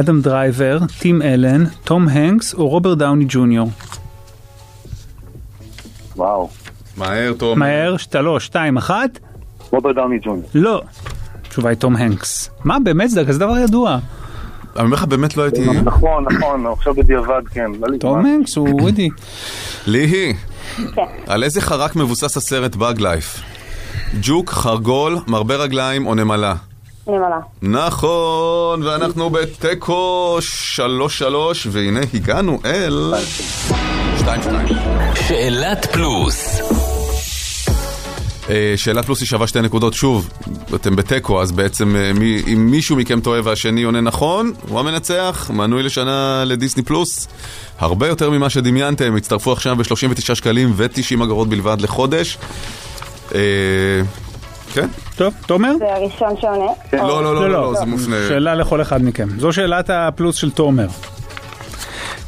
אדם 0.00 0.20
דרייבר, 0.20 0.78
טים 0.98 1.22
אלן, 1.22 1.64
תום 1.84 2.08
הנקס 2.08 2.54
או 2.54 2.68
רוברט 2.68 2.98
דאוני 2.98 3.24
ג'וניור? 3.28 3.70
וואו. 6.16 6.48
מהר, 6.96 7.32
תומר. 7.38 7.54
מהר, 7.54 7.96
שלוש, 7.96 8.44
שתיים, 8.44 8.76
אחת? 8.76 9.18
רוברט 9.70 9.94
דאוני 9.94 10.18
ג'וניור. 10.22 10.48
לא. 10.54 10.82
התשובה 11.46 11.68
היא 11.70 11.78
תום 11.78 11.96
הנקס. 11.96 12.50
מה, 12.64 12.76
באמת? 12.84 13.10
זה 13.10 13.24
כזה 13.24 13.38
דבר 13.38 13.58
ידוע. 13.58 13.98
אני 14.76 14.84
אומר 14.84 14.96
לך, 14.96 15.04
באמת 15.04 15.36
לא 15.36 15.42
הייתי... 15.42 15.66
נכון, 15.84 16.24
נכון, 16.24 16.66
עכשיו 16.66 16.94
בדיעבד 16.94 17.42
כן. 17.50 17.70
לא 17.80 17.98
תום. 17.98 18.26
הנקס 18.26 18.56
הוא 18.56 18.68
וודי. 18.80 19.08
ליהי, 19.86 20.32
על 21.26 21.44
איזה 21.44 21.60
חרק 21.60 21.96
מבוסס 21.96 22.36
הסרט 22.36 22.76
באג 22.76 23.00
לייף? 23.00 23.40
ג'וק, 24.22 24.50
חרגול, 24.50 25.18
מרבה 25.26 25.56
רגליים 25.56 26.06
או 26.06 26.14
נמלה? 26.14 26.54
נכון, 27.62 28.82
ואנחנו 28.82 29.30
בתיקו 29.30 30.36
שלוש 30.40 31.18
שלוש, 31.18 31.66
והנה 31.70 32.00
הגענו 32.14 32.58
אל... 32.64 33.14
שתיים 34.18 34.42
שתיים. 34.42 34.68
שאלת 35.14 35.86
פלוס 35.86 36.60
אה, 38.50 38.72
שאלה 38.76 39.02
פלוס 39.02 39.20
היא 39.20 39.26
שווה 39.26 39.46
שתי 39.46 39.60
נקודות, 39.60 39.94
שוב, 39.94 40.30
אתם 40.74 40.96
בתיקו, 40.96 41.42
אז 41.42 41.52
בעצם 41.52 41.96
אה, 41.96 42.12
מי, 42.12 42.42
אם 42.52 42.70
מישהו 42.70 42.96
מכם 42.96 43.20
טועה 43.20 43.40
והשני 43.44 43.82
עונה 43.82 44.00
נכון, 44.00 44.52
הוא 44.68 44.80
המנצח, 44.80 45.50
מנוי 45.54 45.82
לשנה 45.82 46.42
לדיסני 46.46 46.82
פלוס. 46.82 47.28
הרבה 47.78 48.08
יותר 48.08 48.30
ממה 48.30 48.50
שדמיינתם, 48.50 49.16
הצטרפו 49.16 49.52
עכשיו 49.52 49.76
ב-39 49.76 50.34
שקלים 50.34 50.72
ו-90 50.76 51.24
אגורות 51.24 51.48
בלבד 51.48 51.80
לחודש. 51.80 52.38
כן? 54.76 54.88
טוב, 55.16 55.34
תומר? 55.46 55.72
זה 55.78 55.94
הראשון 55.94 56.34
שעונה? 56.40 56.72
לא, 56.92 57.22
לא, 57.22 57.34
לא, 57.34 57.50
לא, 57.50 57.74
זה 57.78 57.84
מופנה. 57.84 58.16
שאלה 58.28 58.54
לכל 58.54 58.82
אחד 58.82 59.04
מכם. 59.04 59.28
זו 59.38 59.52
שאלת 59.52 59.90
הפלוס 59.90 60.36
של 60.36 60.50
תומר. 60.50 60.86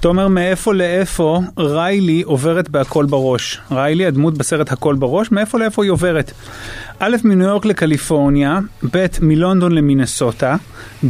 תומר, 0.00 0.28
מאיפה 0.28 0.74
לאיפה 0.74 1.40
ריילי 1.58 2.22
עוברת 2.22 2.68
בהכל 2.68 3.04
בראש? 3.04 3.60
ריילי, 3.70 4.06
הדמות 4.06 4.38
בסרט 4.38 4.72
הכל 4.72 4.94
בראש, 4.94 5.32
מאיפה 5.32 5.58
לאיפה 5.58 5.84
היא 5.84 5.90
עוברת? 5.90 6.32
א', 6.98 7.16
מניו 7.24 7.48
יורק 7.48 7.64
לקליפורניה, 7.64 8.58
ב', 8.92 9.06
מלונדון 9.20 9.72
למינסוטה, 9.72 10.56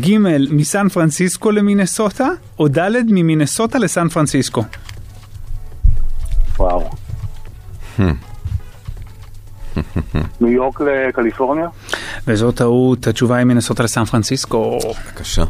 ג', 0.01 0.19
מסן 0.51 0.89
פרנסיסקו 0.89 1.51
למינסוטה, 1.51 2.29
או 2.59 2.69
ד', 2.69 2.91
ממינסוטה 3.07 3.79
לסן 3.79 4.09
פרנסיסקו. 4.09 4.65
וואו. 6.59 6.91
ניו 10.41 10.51
יורק 10.51 10.81
לקליפורניה? 10.81 11.69
וזו 12.27 12.53
טעות, 12.53 13.07
התשובה 13.07 13.37
היא 13.37 13.45
מינסוטה 13.45 13.83
לסן 13.83 14.05
פרנסיסקו. 14.05 14.79
בבקשה. 14.79 15.45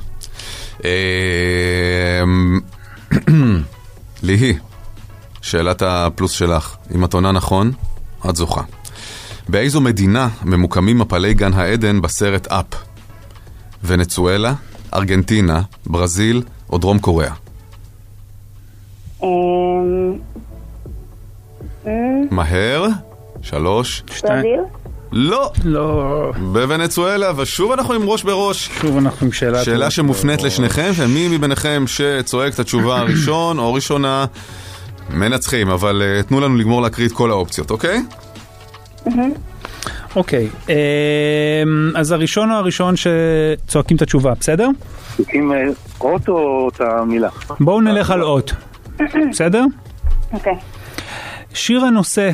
אה, 0.84 2.22
ליהי, 4.22 4.58
שאלת 5.42 5.82
הפלוס 5.82 6.32
שלך. 6.32 6.76
אם 6.94 7.04
את 7.04 7.14
עונה 7.14 7.32
נכון, 7.32 7.72
את 8.30 8.36
זוכה. 8.36 8.62
באיזו 9.48 9.80
מדינה 9.80 10.28
ממוקמים 10.44 10.98
מפלי 10.98 11.34
גן 11.34 11.54
העדן 11.54 12.00
בסרט 12.00 12.46
אפ? 12.46 12.66
ונצואלה, 13.84 14.54
ארגנטינה, 14.94 15.62
ברזיל 15.86 16.42
או 16.70 16.78
דרום 16.78 16.98
קוריאה? 16.98 17.34
אמ, 19.22 19.28
אמ, 21.86 22.26
מהר, 22.30 22.86
שלוש, 23.42 24.02
ברזיל? 24.22 24.60
לא, 25.12 25.50
לא. 25.64 26.32
בוונצואלה, 26.52 27.32
ושוב 27.36 27.72
אנחנו 27.72 27.94
עם 27.94 28.02
ראש 28.08 28.22
בראש. 28.22 28.70
שוב 28.80 28.96
אנחנו 28.96 29.26
עם 29.26 29.32
שאלה... 29.32 29.64
שאלה 29.64 29.90
שמופנית 29.90 30.42
לשניכם, 30.42 30.90
ומי 30.96 31.28
מביניכם 31.28 31.84
שצועק 31.86 32.54
את 32.54 32.58
התשובה 32.58 32.96
הראשון 33.00 33.58
או 33.58 33.74
ראשונה, 33.74 34.26
מנצחים, 35.10 35.68
אבל 35.68 36.02
אה, 36.02 36.22
תנו 36.22 36.40
לנו 36.40 36.56
לגמור 36.56 36.82
להקריא 36.82 37.06
את 37.06 37.12
כל 37.12 37.30
האופציות, 37.30 37.70
אוקיי? 37.70 38.02
אוקיי, 40.16 40.48
אמ, 40.68 40.74
אז 41.96 42.12
הראשון 42.12 42.50
הוא 42.50 42.58
הראשון 42.58 42.94
שצועקים 42.96 43.96
את 43.96 44.02
התשובה, 44.02 44.32
בסדר? 44.40 44.68
עם 45.32 45.52
אה, 45.52 45.58
אות 46.00 46.28
או 46.28 46.68
את 46.68 46.80
המילה? 46.80 47.28
בואו 47.60 47.80
נלך 47.80 48.10
על 48.10 48.22
אות, 48.22 48.52
בסדר? 49.30 49.64
אוקיי. 50.32 50.54
שיר 51.54 51.84
הנושא 51.84 52.30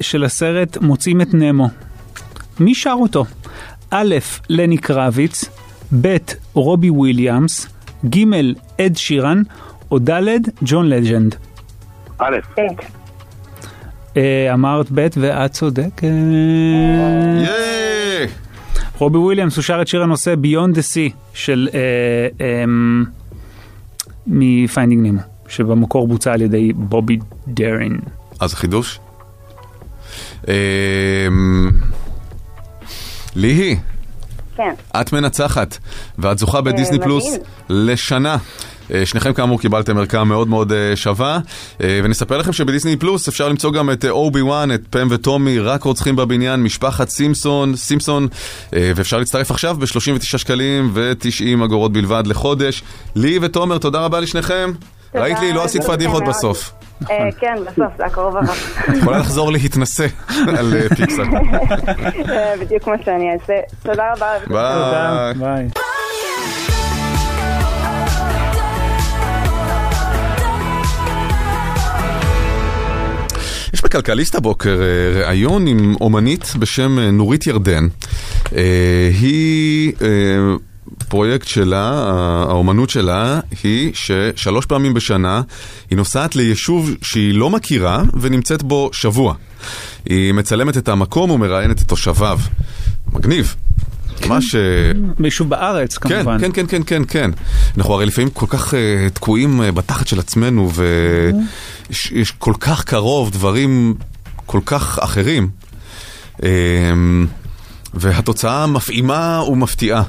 של 0.00 0.24
הסרט 0.24 0.76
מוצאים 0.76 1.20
את 1.20 1.34
נמו. 1.34 1.68
מי 2.60 2.74
שר 2.74 2.96
אותו? 3.00 3.24
א', 3.90 4.14
לני 4.48 4.78
קרביץ, 4.78 5.44
ב', 6.00 6.16
רובי 6.54 6.90
וויליאמס, 6.90 7.66
ג', 8.10 8.24
אד 8.80 8.96
שירן, 8.96 9.42
או 9.90 9.98
ד', 9.98 10.38
ג'ון 10.62 10.88
לג'נד. 10.88 11.34
א', 12.18 12.36
אה, 14.16 14.54
אמרת 14.54 14.86
ב' 14.94 15.06
ואת 15.16 15.52
צודקת. 15.52 16.04
רובי 18.98 19.18
וויליאמס 19.18 19.56
הוא 19.56 19.62
שר 19.62 19.82
את 19.82 19.88
שיר 19.88 20.02
הנושא 20.02 20.34
Beyond 20.42 20.74
the 20.76 20.80
Sea 20.80 21.14
של 21.34 21.68
אה, 21.74 22.64
אמ, 22.64 23.04
מפיינדינג 24.26 25.02
נימו, 25.02 25.20
שבמקור 25.48 26.08
בוצע 26.08 26.32
על 26.32 26.42
ידי 26.42 26.72
בובי 26.72 27.18
דרין. 27.48 27.98
אז 28.40 28.52
החידוש? 28.52 29.00
אמ, 30.48 31.70
ליהי, 33.36 33.76
כן. 34.56 34.74
את 35.00 35.12
מנצחת, 35.12 35.78
ואת 36.18 36.38
זוכה 36.38 36.60
בדיסני 36.60 36.96
מדהים. 36.96 37.02
פלוס 37.02 37.24
לשנה. 37.68 38.36
אה, 38.94 39.06
שניכם 39.06 39.32
כאמור 39.32 39.60
קיבלתם 39.60 39.98
ערכה 39.98 40.24
מאוד 40.24 40.48
מאוד 40.48 40.72
אה, 40.72 40.96
שווה, 40.96 41.38
אה, 41.82 42.00
ונספר 42.04 42.38
לכם 42.38 42.52
שבדיסני 42.52 42.96
פלוס 42.96 43.28
אפשר 43.28 43.48
למצוא 43.48 43.72
גם 43.72 43.90
את 43.90 44.04
אה, 44.04 44.10
אובי 44.10 44.42
וואן, 44.42 44.72
את 44.72 44.82
פם 44.90 45.08
וטומי, 45.10 45.58
רק 45.58 45.82
רוצחים 45.82 46.16
בבניין, 46.16 46.62
משפחת 46.62 47.08
סימפסון, 47.08 47.76
סימפסון, 47.76 48.28
אה, 48.74 48.92
ואפשר 48.96 49.18
להצטרף 49.18 49.50
עכשיו 49.50 49.76
ב-39 49.76 50.22
שקלים 50.22 50.90
ו-90 50.94 51.64
אגורות 51.64 51.92
בלבד 51.92 52.26
לחודש. 52.26 52.82
לי 53.16 53.38
ותומר, 53.42 53.78
תודה 53.78 54.00
רבה 54.00 54.20
לשניכם. 54.20 54.72
תודה, 55.14 55.24
ראית 55.24 55.38
לי, 55.40 55.52
לא 55.52 55.64
עשית 55.64 55.82
פדיחות. 55.82 56.22
בסוף. 56.28 56.72
אה, 57.10 57.28
כן, 57.40 57.54
בסוף, 57.62 57.92
זה 57.98 58.06
הקרוב 58.06 58.36
הבא. 58.36 58.52
את 58.52 58.96
יכולה 58.96 59.18
לחזור 59.18 59.52
להתנסה 59.52 60.06
על 60.58 60.74
אה, 60.76 60.88
פיקסל. 60.96 61.22
בדיוק 62.60 62.86
מה 62.86 62.94
שאני 63.04 63.24
אעשה. 63.32 63.52
תודה 63.82 64.12
רבה. 64.12 65.34
ביי. 65.38 65.68
יש 73.74 73.82
בכלכליסט 73.84 74.34
הבוקר 74.34 74.80
אה, 74.82 75.26
ראיון 75.26 75.66
עם 75.66 75.94
אומנית 76.00 76.52
בשם 76.58 76.98
נורית 76.98 77.46
ירדן. 77.46 77.86
היא, 79.20 79.92
אה, 81.04 81.08
פרויקט 81.08 81.48
שלה, 81.48 81.90
האומנות 82.48 82.90
שלה, 82.90 83.40
היא 83.62 83.92
ששלוש 83.94 84.66
פעמים 84.66 84.94
בשנה 84.94 85.42
היא 85.90 85.96
נוסעת 85.96 86.36
ליישוב 86.36 86.90
שהיא 87.02 87.34
לא 87.34 87.50
מכירה 87.50 88.02
ונמצאת 88.20 88.62
בו 88.62 88.90
שבוע. 88.92 89.34
היא 90.06 90.32
מצלמת 90.32 90.76
את 90.76 90.88
המקום 90.88 91.30
ומראיינת 91.30 91.82
את 91.82 91.88
תושביו. 91.88 92.38
מגניב. 93.12 93.54
ממש... 94.26 94.54
אה, 94.54 94.60
מישהו 95.18 95.44
בארץ 95.44 95.98
כן, 95.98 96.08
כמובן. 96.08 96.38
כן, 96.40 96.50
כן, 96.54 96.66
כן, 96.68 96.82
כן, 96.86 97.02
כן. 97.08 97.30
אנחנו 97.78 97.94
הרי 97.94 98.06
לפעמים 98.06 98.30
כל 98.30 98.46
כך 98.48 98.74
uh, 98.74 98.76
תקועים 99.14 99.60
uh, 99.60 99.72
בתחת 99.72 100.06
של 100.06 100.18
עצמנו, 100.18 100.70
ויש 100.74 102.12
יש 102.12 102.30
כל 102.30 102.54
כך 102.60 102.84
קרוב 102.84 103.30
דברים 103.30 103.94
כל 104.46 104.60
כך 104.66 104.98
אחרים. 104.98 105.48
Um, 106.38 106.44
והתוצאה 107.94 108.66
מפעימה 108.66 109.42
ומפתיעה. 109.48 110.02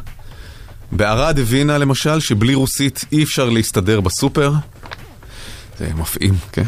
בערד 0.97 1.39
הבינה 1.39 1.77
למשל 1.77 2.19
שבלי 2.19 2.55
רוסית 2.55 3.05
אי 3.11 3.23
אפשר 3.23 3.49
להסתדר 3.49 4.01
בסופר. 4.01 4.53
זה 5.79 5.89
מפעים, 5.97 6.33
כן? 6.51 6.63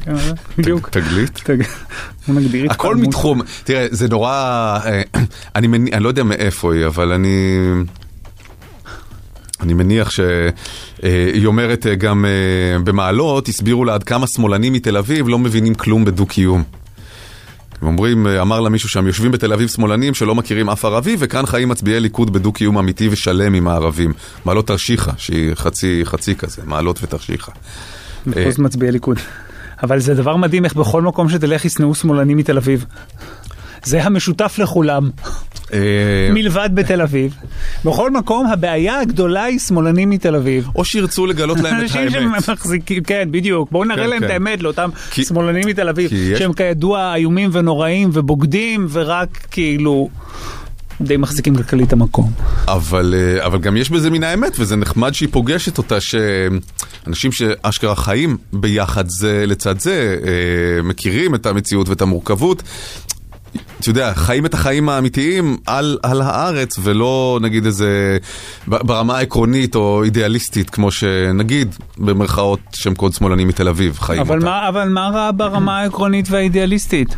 כן, 0.00 0.14
בדיוק. 0.58 0.88
תגלית. 0.88 1.40
הכל. 2.70 2.96
מתחום, 2.96 3.42
תראה, 3.64 3.86
זה 3.90 4.08
נורא, 4.08 4.30
אה, 4.84 5.02
אני, 5.56 5.68
לא 6.00 6.08
יודע 6.08 6.22
מאיפה 6.22 6.74
היא, 6.74 6.86
אבל 6.86 7.12
אני, 7.12 7.58
אני 9.60 9.74
מניח 9.74 10.10
שהיא 10.10 11.46
אומרת 11.46 11.86
אה, 11.86 11.94
גם 11.94 12.24
אה, 12.24 12.78
במעלות, 12.78 13.48
הסבירו 13.48 13.84
לה 13.84 13.94
עד 13.94 14.04
כמה 14.04 14.26
שמאלנים 14.26 14.72
מתל 14.72 14.96
אביב 14.96 15.28
לא 15.28 15.38
מבינים 15.38 15.74
כלום 15.74 16.04
בדו-קיום. 16.04 16.62
הם 17.82 17.88
אומרים, 17.88 18.26
אה, 18.26 18.42
אמר 18.42 18.60
לה 18.60 18.68
מישהו 18.68 18.88
שם, 18.88 19.06
יושבים 19.06 19.30
בתל 19.30 19.52
אביב 19.52 19.68
שמאלנים 19.68 20.14
שלא 20.14 20.34
מכירים 20.34 20.70
אף 20.70 20.84
ערבי, 20.84 21.16
וכאן 21.18 21.46
חיים 21.46 21.68
מצביעי 21.68 22.00
ליכוד 22.00 22.32
בדו-קיום 22.32 22.78
אמיתי 22.78 23.08
ושלם 23.10 23.54
עם 23.54 23.68
הערבים. 23.68 24.12
מעלות 24.44 24.66
תרשיחא, 24.66 25.12
שהיא 25.16 25.54
חצי, 25.54 26.00
חצי 26.04 26.34
כזה, 26.34 26.62
מעלות 26.66 26.98
ותרשיחא. 27.02 27.52
מחוז 28.26 28.58
מצביעי 28.58 28.92
ליכוד. 28.92 29.18
אבל 29.82 29.98
זה 29.98 30.14
דבר 30.14 30.36
מדהים 30.36 30.64
איך 30.64 30.74
בכל 30.74 31.02
מקום 31.02 31.28
שתלך 31.28 31.64
ישנאו 31.64 31.94
שמאלנים 31.94 32.36
מתל 32.36 32.56
אביב. 32.56 32.84
זה 33.84 34.04
המשותף 34.04 34.58
לכולם, 34.58 35.10
אה, 35.72 35.78
מלבד 36.32 36.70
בתל 36.74 37.02
אביב. 37.02 37.34
בכל 37.84 38.10
מקום 38.10 38.46
הבעיה 38.46 39.00
הגדולה 39.00 39.44
היא 39.44 39.58
שמאלנים 39.58 40.10
מתל 40.10 40.36
אביב. 40.36 40.68
או 40.74 40.84
שירצו 40.84 41.26
לגלות 41.26 41.60
להם 41.60 41.76
את 41.76 41.82
אנשים 41.82 42.00
האמת. 42.14 42.44
שמחזיקים, 42.44 43.02
כן, 43.02 43.28
בדיוק. 43.30 43.70
בואו 43.70 43.84
נראה 43.84 44.04
כן, 44.04 44.10
להם 44.10 44.20
כן. 44.20 44.26
את 44.26 44.30
האמת 44.30 44.62
לאותם 44.62 44.90
שמאלנים 45.12 45.68
מתל 45.68 45.88
אביב, 45.88 46.10
שהם 46.38 46.52
כידוע 46.52 47.14
איומים 47.14 47.50
ונוראים 47.52 48.10
ובוגדים, 48.12 48.86
ורק 48.90 49.46
כאילו 49.50 50.08
די 51.00 51.16
מחזיקים 51.16 51.56
כלכלית 51.56 51.92
המקום. 51.92 52.30
אבל, 52.66 53.14
אה, 53.16 53.46
אבל 53.46 53.58
גם 53.58 53.76
יש 53.76 53.90
בזה 53.90 54.10
מן 54.10 54.24
האמת, 54.24 54.56
וזה 54.58 54.76
נחמד 54.76 55.14
שהיא 55.14 55.28
פוגשת 55.32 55.78
אותה, 55.78 55.96
שאנשים 56.00 57.32
שאשכרה 57.32 57.96
חיים 57.96 58.36
ביחד 58.52 59.08
זה 59.08 59.44
לצד 59.46 59.78
זה, 59.80 60.16
אה, 60.26 60.82
מכירים 60.82 61.34
את 61.34 61.46
המציאות 61.46 61.88
ואת 61.88 62.02
המורכבות. 62.02 62.62
אתה 63.80 63.90
יודע, 63.90 64.14
חיים 64.14 64.46
את 64.46 64.54
החיים 64.54 64.88
האמיתיים 64.88 65.56
על, 65.66 65.98
על 66.02 66.22
הארץ, 66.22 66.78
ולא 66.82 67.38
נגיד 67.42 67.66
איזה, 67.66 68.18
ברמה 68.68 69.18
העקרונית 69.18 69.74
או 69.74 70.04
אידיאליסטית, 70.04 70.70
כמו 70.70 70.90
שנגיד, 70.90 71.74
במרכאות, 71.98 72.60
שהם 72.72 72.94
קוד 72.94 73.12
שמאלנים 73.12 73.48
מתל 73.48 73.68
אביב, 73.68 73.98
חיים 74.00 74.20
אבל 74.20 74.36
אותה. 74.36 74.46
מה, 74.46 74.68
אבל 74.68 74.88
מה 74.88 75.10
רע 75.14 75.30
ברמה 75.36 75.78
העקרונית 75.78 76.26
והאידיאליסטית? 76.30 77.16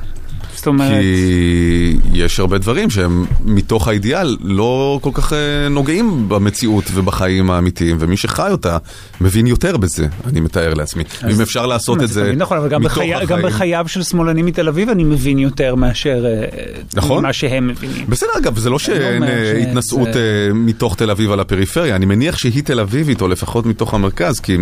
זאת 0.60 0.66
אומרת... 0.66 0.90
כי 0.90 1.96
יש 2.12 2.40
הרבה 2.40 2.58
דברים 2.58 2.90
שהם 2.90 3.24
מתוך 3.44 3.88
האידיאל 3.88 4.36
לא 4.40 4.98
כל 5.02 5.10
כך 5.14 5.32
אה, 5.32 5.38
נוגעים 5.70 6.28
במציאות 6.28 6.84
ובחיים 6.94 7.50
האמיתיים, 7.50 7.96
ומי 8.00 8.16
שחי 8.16 8.48
אותה 8.50 8.78
מבין 9.20 9.46
יותר 9.46 9.76
בזה, 9.76 10.06
אני 10.26 10.40
מתאר 10.40 10.74
לעצמי. 10.74 11.04
אם 11.30 11.40
אפשר 11.40 11.66
לעשות 11.66 12.02
את 12.02 12.08
זה 12.08 12.32
נכון, 12.36 12.56
אבל 12.56 12.68
גם, 12.68 12.82
בחי... 12.82 13.10
גם 13.10 13.38
החיים. 13.38 13.46
בחייו 13.46 13.84
של 13.88 14.02
שמאלנים 14.02 14.46
מתל 14.46 14.68
אביב 14.68 14.88
אני 14.88 15.04
מבין 15.04 15.38
יותר 15.38 15.74
מאשר 15.74 16.24
אה, 16.26 16.46
נכון. 16.94 17.22
מה 17.22 17.32
שהם 17.32 17.68
מבינים. 17.68 18.04
בסדר, 18.08 18.30
אגב, 18.38 18.58
זה 18.58 18.70
לא 18.70 18.78
שאין 18.78 19.22
אומר 19.22 19.28
אה, 19.28 19.36
שזה- 19.52 19.68
התנשאות 19.68 20.08
אה, 20.08 20.12
מתוך 20.54 20.96
תל 20.96 21.10
אביב 21.10 21.32
על 21.32 21.40
הפריפריה, 21.40 21.96
אני 21.96 22.06
מניח 22.06 22.38
שהיא 22.38 22.62
תל 22.62 22.80
אביבית, 22.80 23.20
או 23.20 23.28
לפחות 23.28 23.66
מתוך 23.66 23.94
המרכז, 23.94 24.40
כי 24.40 24.56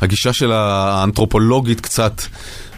הגישה 0.00 0.32
של 0.32 0.52
האנתרופולוגית 0.52 1.80
קצת 1.80 2.22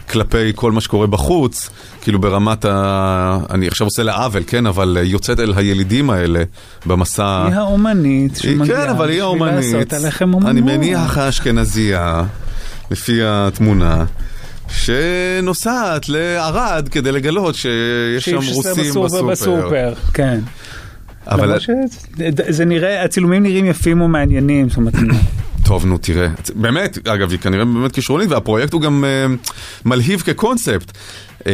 כלפי 0.09 0.51
כל 0.55 0.71
מה 0.71 0.81
שקורה 0.81 1.07
בחוץ, 1.07 1.69
כאילו 2.01 2.21
ברמת 2.21 2.65
ה... 2.65 3.37
אני 3.49 3.67
עכשיו 3.67 3.87
עושה 3.87 4.03
לה 4.03 4.15
עוול, 4.15 4.43
כן, 4.47 4.65
אבל 4.65 4.97
יוצאת 5.03 5.39
אל 5.39 5.53
הילידים 5.55 6.09
האלה 6.09 6.43
במסע... 6.85 7.45
היא 7.47 7.55
האומנית 7.55 8.35
שמגיעה 8.35 8.85
כן, 8.85 8.89
אבל 8.89 9.09
היא 9.09 9.21
האומנית. 9.21 9.93
אני 10.45 10.61
מניח 10.61 11.17
האשכנזייה, 11.17 12.23
לפי 12.91 13.19
התמונה. 13.23 14.05
שנוסעת 14.69 16.09
לערד 16.09 16.89
כדי 16.91 17.11
לגלות 17.11 17.55
שיש 17.55 18.25
שם 18.25 18.41
שיש 18.41 18.55
רוסים 18.55 18.83
בסופר, 18.83 19.23
בסופר. 19.23 19.31
בסופר, 19.31 19.93
כן. 20.13 20.39
אבל 21.27 21.59
שזה- 21.59 21.75
זה 22.49 22.65
נראה, 22.65 23.03
הצילומים 23.03 23.43
נראים 23.43 23.65
יפים 23.65 24.01
ומעניינים, 24.01 24.69
זאת 24.69 24.77
אומרת, 24.77 24.93
טוב, 25.65 25.85
נו, 25.85 25.97
תראה. 25.97 26.27
באמת, 26.55 27.07
אגב, 27.07 27.31
היא 27.31 27.39
כנראה 27.39 27.65
באמת 27.65 27.91
כישרונית, 27.91 28.29
והפרויקט 28.31 28.73
הוא 28.73 28.81
גם 28.81 29.03
אה, 29.05 29.25
מלהיב 29.85 30.21
כקונספט. 30.21 30.91
אה, 31.47 31.51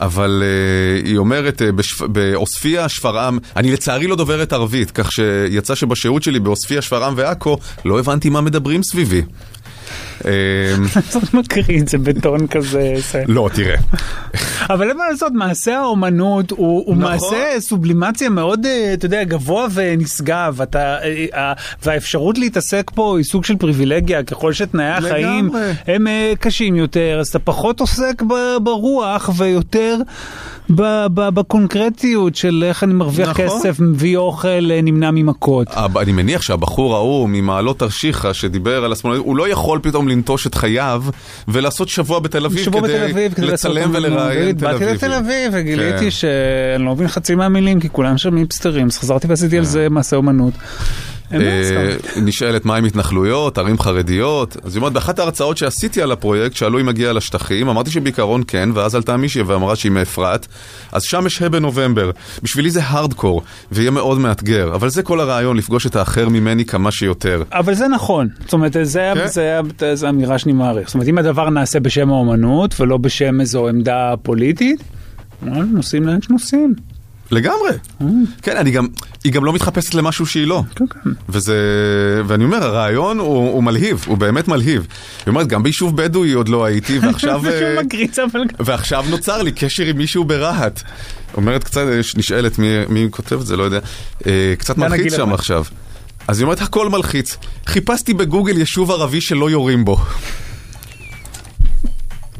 אבל 0.00 0.42
אה, 0.44 1.08
היא 1.08 1.16
אומרת, 1.18 1.62
אה, 1.62 1.72
בשפ... 1.72 2.02
בעוספיא, 2.02 2.88
שפרעם, 2.88 3.38
אני 3.56 3.72
לצערי 3.72 4.06
לא 4.06 4.16
דוברת 4.16 4.52
ערבית, 4.52 4.90
כך 4.90 5.12
שיצא 5.12 5.74
שבשירות 5.74 6.22
שלי 6.22 6.40
בעוספיא, 6.40 6.80
שפרעם 6.80 7.12
ועכו, 7.16 7.58
לא 7.84 7.98
הבנתי 7.98 8.28
מה 8.30 8.40
מדברים 8.40 8.82
סביבי. 8.82 9.22
אה, 10.26 10.74
זאת 11.10 11.34
מקריא 11.34 11.80
את 11.80 11.88
זה 11.88 11.98
בטון 11.98 12.46
כזה. 12.46 12.92
זה- 13.12 13.22
לא, 13.28 13.48
תראה. 13.54 13.76
אבל 14.70 14.88
אין 14.88 14.96
מה 14.96 15.04
לעשות, 15.10 15.32
מעשה 15.34 15.78
האומנות 15.78 16.50
הוא, 16.50 16.96
נכון. 16.96 16.98
מעשה 16.98 17.60
סובלימציה 17.60 18.28
מאוד, 18.30 18.66
אה, 18.66 18.90
אתה 18.94 19.06
יודע, 19.06 19.24
גבוה 19.24 19.66
ונשגב. 19.74 20.58
אתה, 20.62 20.78
אה, 21.02 21.26
אה, 21.34 21.52
והאפשרות 21.84 22.38
להתעסק 22.38 22.90
פה 22.94 23.16
היא 23.18 23.24
סוג 23.24 23.44
של 23.44 23.56
פריבילגיה, 23.56 24.22
ככל 24.22 24.52
שתנאי 24.52 24.84
החיים. 24.84 25.50
הם 25.86 26.06
קשים 26.40 26.76
יותר, 26.76 27.16
אז 27.20 27.28
אתה 27.28 27.38
פחות 27.38 27.80
עוסק 27.80 28.22
ברוח 28.62 29.30
ויותר 29.36 29.96
בקונקרטיות 31.14 32.36
של 32.36 32.64
איך 32.68 32.84
אני 32.84 32.94
מרוויח 32.94 33.28
נכון. 33.28 33.44
כסף, 33.60 33.80
מביא 33.80 34.16
אוכל, 34.16 34.82
נמנע 34.82 35.10
ממכות. 35.10 35.66
אני 36.02 36.12
מניח 36.12 36.42
שהבחור 36.42 36.96
ההוא 36.96 37.28
ממעלות 37.28 37.78
תרשיחא 37.78 38.32
שדיבר 38.32 38.84
על 38.84 38.92
השמאלנות, 38.92 39.26
הוא 39.26 39.36
לא 39.36 39.48
יכול 39.48 39.78
פתאום 39.82 40.07
לנטוש 40.08 40.46
את 40.46 40.54
חייו 40.54 41.04
ולעשות 41.48 41.88
שבוע 41.88 42.18
בתל 42.18 42.44
אביב 42.44 42.64
שבוע 42.64 42.80
בתל 42.80 42.92
כדי 42.98 43.10
אביב 43.10 43.34
כדי 43.34 43.46
לצלם. 43.46 43.90
ולראיין 43.94 44.52
תל 44.52 44.64
באתי 44.64 44.76
אביבים. 44.76 44.94
לתל 44.94 45.12
אביב 45.12 45.52
וגיליתי 45.52 46.04
כן. 46.04 46.10
שאני 46.10 46.84
לא 46.84 46.94
מבין 46.94 47.08
חצי 47.08 47.34
מהמילים 47.34 47.80
כי 47.80 47.88
כולם 47.88 48.18
שם 48.18 48.36
היפסטרים, 48.36 48.86
אז 48.86 48.98
חזרתי 48.98 49.26
ועשיתי 49.26 49.58
על 49.58 49.64
זה 49.64 49.88
מעשה 49.88 50.16
אומנות. 50.16 50.54
אה. 51.32 51.96
נשאלת 52.22 52.64
מה 52.64 52.76
עם 52.76 52.84
התנחלויות, 52.84 53.58
ערים 53.58 53.78
חרדיות. 53.78 54.56
אז 54.64 54.74
היא 54.74 54.80
אומרת, 54.80 54.92
באחת 54.92 55.18
ההרצאות 55.18 55.56
שעשיתי 55.56 56.02
על 56.02 56.12
הפרויקט, 56.12 56.56
שאלו 56.56 56.80
אם 56.80 56.86
מגיע 56.86 57.12
לשטחים, 57.12 57.68
אמרתי 57.68 57.90
שבעיקרון 57.90 58.42
כן, 58.46 58.68
ואז 58.74 58.94
עלתה 58.94 59.16
מישהי 59.16 59.42
ואמרה 59.42 59.76
שהיא 59.76 59.92
מאפרת, 59.92 60.46
אז 60.92 61.02
שם 61.02 61.26
יש 61.26 61.42
ה' 61.42 61.48
בנובמבר. 61.48 62.10
בשבילי 62.42 62.70
זה 62.70 62.80
הארדקור, 62.82 63.42
ויהיה 63.72 63.90
מאוד 63.90 64.18
מאתגר, 64.18 64.74
אבל 64.74 64.88
זה 64.88 65.02
כל 65.02 65.20
הרעיון, 65.20 65.56
לפגוש 65.56 65.86
את 65.86 65.96
האחר 65.96 66.28
ממני 66.28 66.64
כמה 66.64 66.90
שיותר. 66.90 67.42
אבל 67.52 67.74
זה 67.74 67.88
נכון, 67.88 68.28
זאת 68.44 68.52
אומרת, 68.52 68.76
זה, 68.82 69.12
כן. 69.78 70.06
אמירה 70.08 70.38
שאני 70.38 70.52
מעריך. 70.52 70.86
זאת 70.88 70.94
אומרת, 70.94 71.08
אם 71.08 71.18
הדבר 71.18 71.50
נעשה 71.50 71.80
בשם 71.80 72.10
האומנות 72.10 72.80
ולא 72.80 72.96
בשם 72.96 73.40
איזו 73.40 73.68
עמדה 73.68 74.14
פוליטית, 74.22 74.82
וואלה, 75.42 75.64
נוסעים 75.64 76.06
לאן 76.06 76.22
שנוסעים. 76.22 76.74
לגמרי. 77.30 77.70
כן, 78.42 78.56
אני 78.56 78.70
גם, 78.70 78.86
היא 79.24 79.32
גם 79.32 79.44
לא 79.44 79.52
מתחפשת 79.52 79.94
למשהו 79.94 80.26
שהיא 80.26 80.46
לא. 80.46 80.62
כן, 80.74 80.84
כן. 80.86 81.10
וזה, 81.28 81.56
ואני 82.26 82.44
אומר, 82.44 82.64
הרעיון 82.64 83.18
הוא, 83.18 83.52
הוא 83.52 83.64
מלהיב, 83.64 84.04
הוא 84.06 84.18
באמת 84.18 84.48
מלהיב. 84.48 84.86
היא 85.26 85.30
אומרת, 85.30 85.46
גם 85.46 85.62
ביישוב 85.62 85.96
בדואי 85.96 86.32
עוד 86.32 86.48
לא 86.48 86.64
הייתי, 86.64 86.98
ועכשיו... 87.02 87.40
זה 87.42 87.50
אה, 87.50 87.58
שהוא 87.58 87.84
מקריץ 87.84 88.18
אבל... 88.18 88.40
ועכשיו 88.60 89.04
נוצר 89.10 89.42
לי 89.42 89.52
קשר 89.52 89.84
עם 89.84 89.98
מישהו 89.98 90.24
ברהט. 90.24 90.82
אומרת 91.34 91.64
קצת, 91.64 91.80
אה, 91.80 92.00
נשאלת 92.16 92.58
מי, 92.58 92.66
מי 92.88 93.06
כותב 93.10 93.40
את 93.40 93.46
זה, 93.46 93.56
לא 93.56 93.62
יודע. 93.62 93.78
אה, 94.26 94.54
קצת 94.58 94.78
מלחיץ 94.78 95.16
שם. 95.16 95.32
עכשיו. 95.32 95.64
אז 96.28 96.38
היא 96.38 96.44
אומרת, 96.44 96.60
הכל 96.60 96.88
מלחיץ. 96.88 97.36
חיפשתי 97.66 98.14
בגוגל 98.14 98.58
יישוב 98.58 98.90
ערבי 98.90 99.20
שלא 99.20 99.50
יורים 99.50 99.84
בו. 99.84 99.96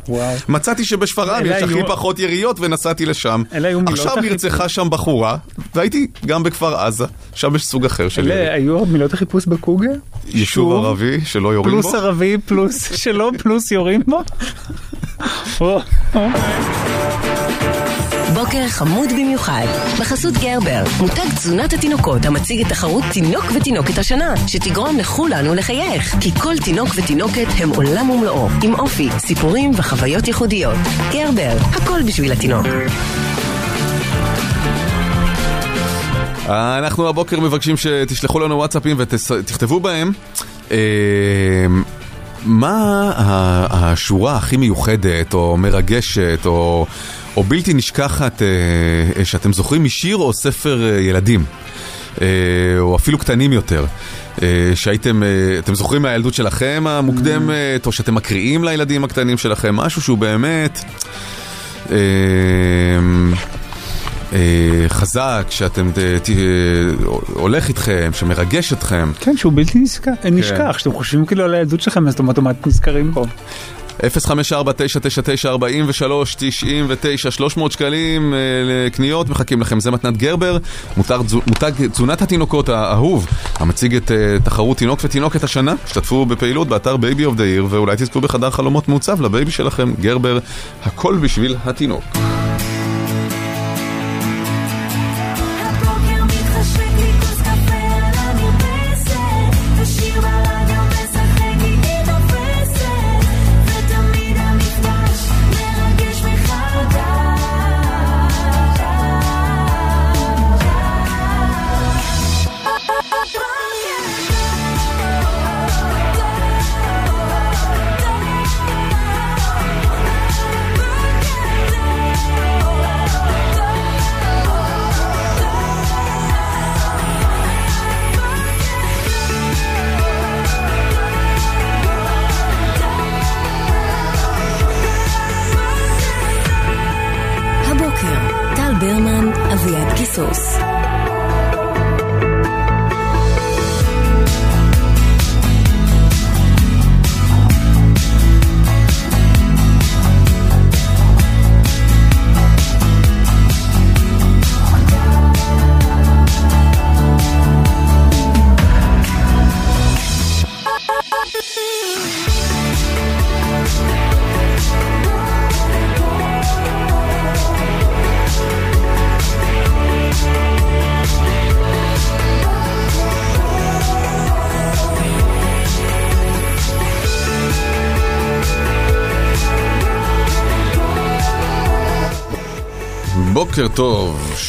וואו. 0.08 0.36
מצאתי 0.48 0.84
שבשפרעם 0.84 1.46
יש 1.46 1.62
הכי 1.62 1.82
פחות 1.88 2.18
יריות 2.18 2.60
ונסעתי 2.60 3.06
לשם. 3.06 3.42
עכשיו. 3.86 4.16
נרצחה 4.22 4.68
שם 4.68 4.90
בחורה, 4.90 5.36
והייתי 5.74 6.06
גם 6.26 6.42
בכפר 6.42 6.76
עזה, 6.76 7.04
שם 7.34 7.56
יש 7.56 7.66
סוג 7.66 7.84
אחר 7.84 8.08
של 8.08 8.26
ירי. 8.26 8.32
אלה 8.42 8.54
היו 8.54 8.86
מילות 8.86 9.12
החיפוש 9.12 9.46
בקוגל? 9.46 9.98
יישוב 10.26 10.72
שוב? 10.72 10.84
ערבי 10.84 11.20
שלא 11.24 11.54
יורים 11.54 11.70
פלוס 11.70 11.86
בו. 11.86 11.96
ערבי, 11.96 12.36
פלוס 12.46 12.92
שלא, 12.96 13.30
פלוס 13.38 13.72
יורים 13.72 14.02
בו? 14.06 14.22
בוקר 18.34 18.68
חמוד 18.68 19.08
במיוחד, 19.12 19.66
בחסות 20.00 20.34
גרבר, 20.34 20.82
מותג 21.00 21.34
תזונת 21.36 21.72
התינוקות 21.72 22.26
המציג 22.26 22.60
את 22.60 22.68
תחרות 22.68 23.04
תינוק 23.12 23.44
ותינוקת 23.54 23.98
השנה, 23.98 24.34
שתגרום 24.46 24.96
לכולנו 24.98 25.54
לחייך, 25.54 26.16
כי 26.20 26.30
כל 26.32 26.54
תינוק 26.64 26.88
ותינוקת 26.96 27.46
הם 27.58 27.70
עולם 27.70 28.10
ומלואו, 28.10 28.48
עם 28.62 28.74
אופי, 28.74 29.08
סיפורים 29.18 29.70
וחוויות 29.76 30.28
ייחודיות. 30.28 30.76
גרבר, 31.12 31.56
הכל 31.60 32.02
בשביל 32.06 32.32
התינוק. 32.32 32.66
אנחנו 36.48 37.08
הבוקר 37.08 37.40
מבקשים 37.40 37.76
שתשלחו 37.76 38.40
לנו 38.40 38.56
וואטסאפים 38.56 38.96
ותכתבו 38.98 39.80
בהם. 39.80 40.12
אה, 40.70 40.76
מה 42.44 43.12
השורה 43.70 44.36
הכי 44.36 44.56
מיוחדת 44.56 45.34
או 45.34 45.56
מרגשת 45.56 46.40
או, 46.46 46.86
או 47.38 47.44
בלתי 47.44 47.74
נשכחת 47.74 48.42
אה, 48.42 49.24
שאתם 49.24 49.52
זוכרים 49.52 49.84
משיר 49.84 50.16
או 50.16 50.32
ספר 50.32 50.90
אה, 50.90 51.00
ילדים? 51.00 51.44
אה, 52.20 52.26
או 52.78 52.96
אפילו 52.96 53.18
קטנים 53.18 53.52
יותר. 53.52 53.84
אה, 54.42 54.46
שהייתם, 54.74 55.22
אה, 55.22 55.28
אתם 55.58 55.74
זוכרים 55.74 56.02
מהילדות 56.02 56.34
שלכם 56.34 56.84
המוקדמת, 56.88 57.86
או 57.86 57.92
שאתם 57.92 58.14
מקריאים 58.14 58.64
לילדים 58.64 59.04
הקטנים 59.04 59.38
שלכם, 59.38 59.76
משהו 59.76 60.02
שהוא 60.02 60.18
באמת 60.18 60.84
אה, 61.90 61.96
אה, 64.32 64.38
חזק, 64.88 65.46
שאתם, 65.50 65.90
הולך 67.34 67.68
איתכם, 67.68 68.10
שמרגש 68.12 68.72
אתכם. 68.72 69.12
כן, 69.20 69.36
שהוא 69.36 69.52
בלתי 69.56 69.78
נזכר- 69.78 70.10
נשכח, 70.32 70.78
שאתם 70.78 70.92
חושבים 70.92 71.26
כאילו 71.26 71.44
על 71.44 71.54
הילדות 71.54 71.80
שלכם, 71.80 72.08
אז 72.08 72.14
אתם 72.14 72.28
אוטומטית 72.28 72.66
נזכרים 72.66 73.12
בו. 73.12 73.24
054-999-4399, 74.00 74.04
300 77.30 77.72
שקלים 77.72 78.34
אה, 78.34 78.38
לקניות, 78.64 79.28
מחכים 79.28 79.60
לכם. 79.60 79.80
זה 79.80 79.90
מתנת 79.90 80.16
גרבר, 80.16 80.58
מותג, 80.96 81.18
מותג 81.46 81.72
תזונת 81.92 82.22
התינוקות 82.22 82.68
האהוב, 82.68 83.26
המציג 83.54 83.94
את 83.94 84.10
אה, 84.10 84.36
תחרות 84.44 84.76
תינוק 84.76 85.00
ותינוקת 85.04 85.44
השנה. 85.44 85.74
השתתפו 85.84 86.26
בפעילות 86.26 86.68
באתר 86.68 86.96
baby 86.96 87.24
of 87.24 87.34
the 87.36 87.44
עיר, 87.44 87.66
ואולי 87.70 87.96
תזכו 87.96 88.20
בחדר 88.20 88.50
חלומות 88.50 88.88
מעוצב 88.88 89.20
לבייבי 89.20 89.50
שלכם. 89.50 89.92
גרבר, 90.00 90.38
הכל 90.84 91.16
בשביל 91.22 91.56
התינוק. 91.64 92.04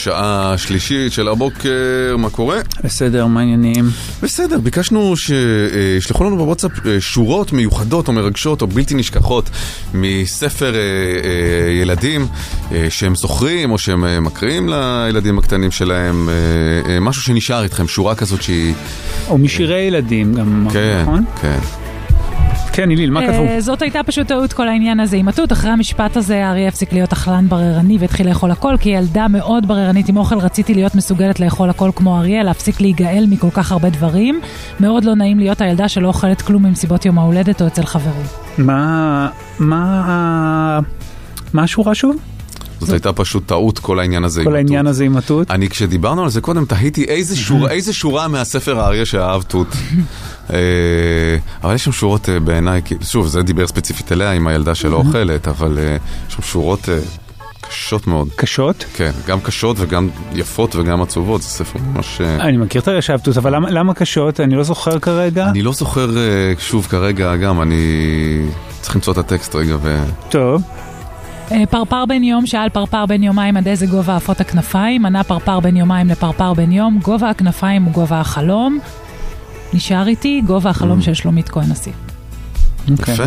שעה 0.03 0.53
שלישית 0.57 1.13
של 1.13 1.27
הבוקר, 1.27 2.15
מה 2.17 2.29
קורה? 2.29 2.57
בסדר, 2.83 3.25
מה 3.25 3.39
העניינים? 3.39 3.85
בסדר, 4.23 4.59
ביקשנו 4.59 5.13
שישלחו 5.17 6.23
לנו 6.23 6.37
בוואטסאפ 6.37 6.71
אה, 6.85 7.01
שורות 7.01 7.53
מיוחדות 7.53 8.07
או 8.07 8.13
מרגשות 8.13 8.61
או 8.61 8.67
בלתי 8.67 8.95
נשכחות 8.95 9.49
מספר 9.93 10.75
אה, 10.75 10.79
אה, 10.79 11.71
ילדים 11.71 12.27
שהם 12.89 13.15
זוכרים 13.15 13.71
או 13.71 13.77
שהם 13.77 14.23
מקריאים 14.23 14.69
לילדים 14.69 15.39
הקטנים 15.39 15.71
שלהם, 15.71 16.29
משהו 17.01 17.21
שנשאר 17.21 17.63
איתכם, 17.63 17.87
שורה 17.87 18.15
כזאת 18.15 18.41
שהיא... 18.41 18.73
או 19.27 19.37
משירי 19.37 19.81
ילדים 19.81 20.33
גם, 20.33 20.67
כן, 20.73 20.99
נכון? 21.01 21.25
כן. 21.41 21.59
כן, 21.61 21.88
איליל, 22.91 23.09
מה 23.09 23.21
כתבו? 23.21 23.43
אה, 23.43 23.61
זאת 23.61 23.81
הייתה 23.81 24.03
פשוט 24.03 24.27
טעות 24.27 24.53
כל 24.53 24.67
העניין 24.67 24.99
הזה 24.99 25.17
עם 25.17 25.27
התות. 25.27 25.51
אחרי 25.51 25.71
המשפט 25.71 26.17
הזה 26.17 26.45
האריה 26.45 26.67
הפסיק 26.67 26.93
להיות 26.93 27.13
אכלן 27.13 27.45
בררני 27.49 27.97
והתחיל 27.99 28.29
לאכול 28.29 28.51
הכל, 28.51 28.75
כי 28.79 28.89
ילדה 28.89 29.27
מאוד 29.27 29.67
בררנית 29.67 30.09
עם 30.09 30.17
אוכל 30.17 30.37
רציתי 30.37 30.73
להיות 30.73 30.95
מסוגלת 30.95 31.39
לאכול 31.39 31.69
הכל 31.69 31.89
כמו 31.95 32.17
אריה, 32.17 32.43
להפסיק 32.43 32.81
להיגאל 32.81 33.25
מכל 33.29 33.49
כך 33.49 33.71
הרבה 33.71 33.89
דברים. 33.89 34.39
מאוד 34.79 35.05
לא 35.05 35.15
נעים 35.15 35.39
להיות 35.39 35.61
הילדה 35.61 35.87
שלא 35.87 36.07
אוכלת 36.07 36.41
כלום 36.41 36.65
ממסיבות 36.65 37.05
יום 37.05 37.19
ההולדת 37.19 37.61
או 37.61 37.67
אצל 37.67 37.85
חברים. 37.85 38.25
מה... 38.57 39.29
מה... 39.59 40.79
מה 41.53 41.63
השורה 41.63 41.95
שוב? 41.95 42.28
זאת 42.79 42.89
הייתה 42.89 43.13
פשוט 43.13 43.43
טעות 43.47 43.79
כל 43.79 43.99
העניין 43.99 44.23
הזה. 44.23 44.43
כל 44.43 44.49
עם 44.49 44.55
העניין 44.55 44.87
הזה 44.87 45.03
עם 45.03 45.17
התות? 45.17 45.51
אני 45.51 45.69
כשדיברנו 45.69 46.23
על 46.23 46.29
זה 46.29 46.41
קודם 46.41 46.65
תהיתי 46.65 47.03
איזה 47.03 47.35
שורה, 47.47 47.71
איזה 47.71 47.93
שורה 47.93 48.27
מהספר 48.27 48.79
האריה 48.79 49.05
שאהב 49.05 49.41
תות. 49.41 49.67
אה, 50.53 50.57
אבל 51.63 51.75
יש 51.75 51.83
שם 51.85 51.91
שורות 51.91 52.29
אה, 52.29 52.39
בעיניי, 52.39 52.81
שוב 53.01 53.27
זה 53.27 53.41
דיבר 53.41 53.67
ספציפית 53.67 54.11
אליה 54.11 54.31
עם 54.31 54.47
הילדה 54.47 54.75
שלא 54.75 54.95
אוכלת, 54.95 55.47
אבל 55.47 55.77
אה, 55.77 55.97
יש 56.27 56.33
שם 56.33 56.41
שורות 56.41 56.89
קשות 57.69 58.07
מאוד. 58.07 58.29
קשות? 58.35 58.85
כן, 58.93 59.11
גם 59.27 59.39
קשות 59.41 59.75
וגם 59.79 60.09
יפות 60.33 60.75
וגם 60.75 61.01
עצובות, 61.01 61.41
זה 61.41 61.47
ספר 61.47 61.79
ממש... 61.79 62.21
אני 62.21 62.57
מכיר 62.57 62.81
את 62.81 62.87
הרשבתות, 62.87 63.37
אבל 63.37 63.55
למה- 63.55 63.69
למה 63.71 63.93
קשות? 63.93 64.39
אני 64.39 64.55
לא 64.55 64.63
זוכר 64.63 64.99
כרגע. 64.99 65.45
אני 65.49 65.61
לא 65.61 65.73
זוכר 65.73 66.09
שוב 66.59 66.87
כרגע 66.89 67.35
גם, 67.35 67.61
אני 67.61 67.81
צריך 68.81 68.95
למצוא 68.95 69.13
את 69.13 69.17
הטקסט 69.17 69.55
רגע 69.55 69.75
ו... 69.81 70.03
טוב. 70.29 70.61
אה, 71.51 71.65
פרפר 71.65 72.05
בן 72.05 72.23
יום 72.23 72.45
שאל 72.45 72.69
פרפר 72.69 73.05
בן 73.05 73.23
יומיים 73.23 73.57
עד 73.57 73.67
איזה 73.67 73.85
גובה 73.85 74.15
עפות 74.15 74.41
הכנפיים, 74.41 75.05
ענה 75.05 75.23
פרפר 75.23 75.59
בן 75.59 75.75
יומיים 75.75 76.07
לפרפר 76.07 76.53
בן 76.53 76.71
יום, 76.71 76.99
גובה 77.03 77.29
הכנפיים 77.29 77.83
הוא 77.83 77.93
גובה 77.93 78.19
החלום. 78.19 78.79
נשאר 79.73 80.07
איתי 80.07 80.41
גובה 80.45 80.69
החלום 80.69 81.01
של 81.01 81.13
שלומית 81.13 81.49
כהן 81.49 81.71
אסיף. 81.71 81.95
יפה. 82.87 83.23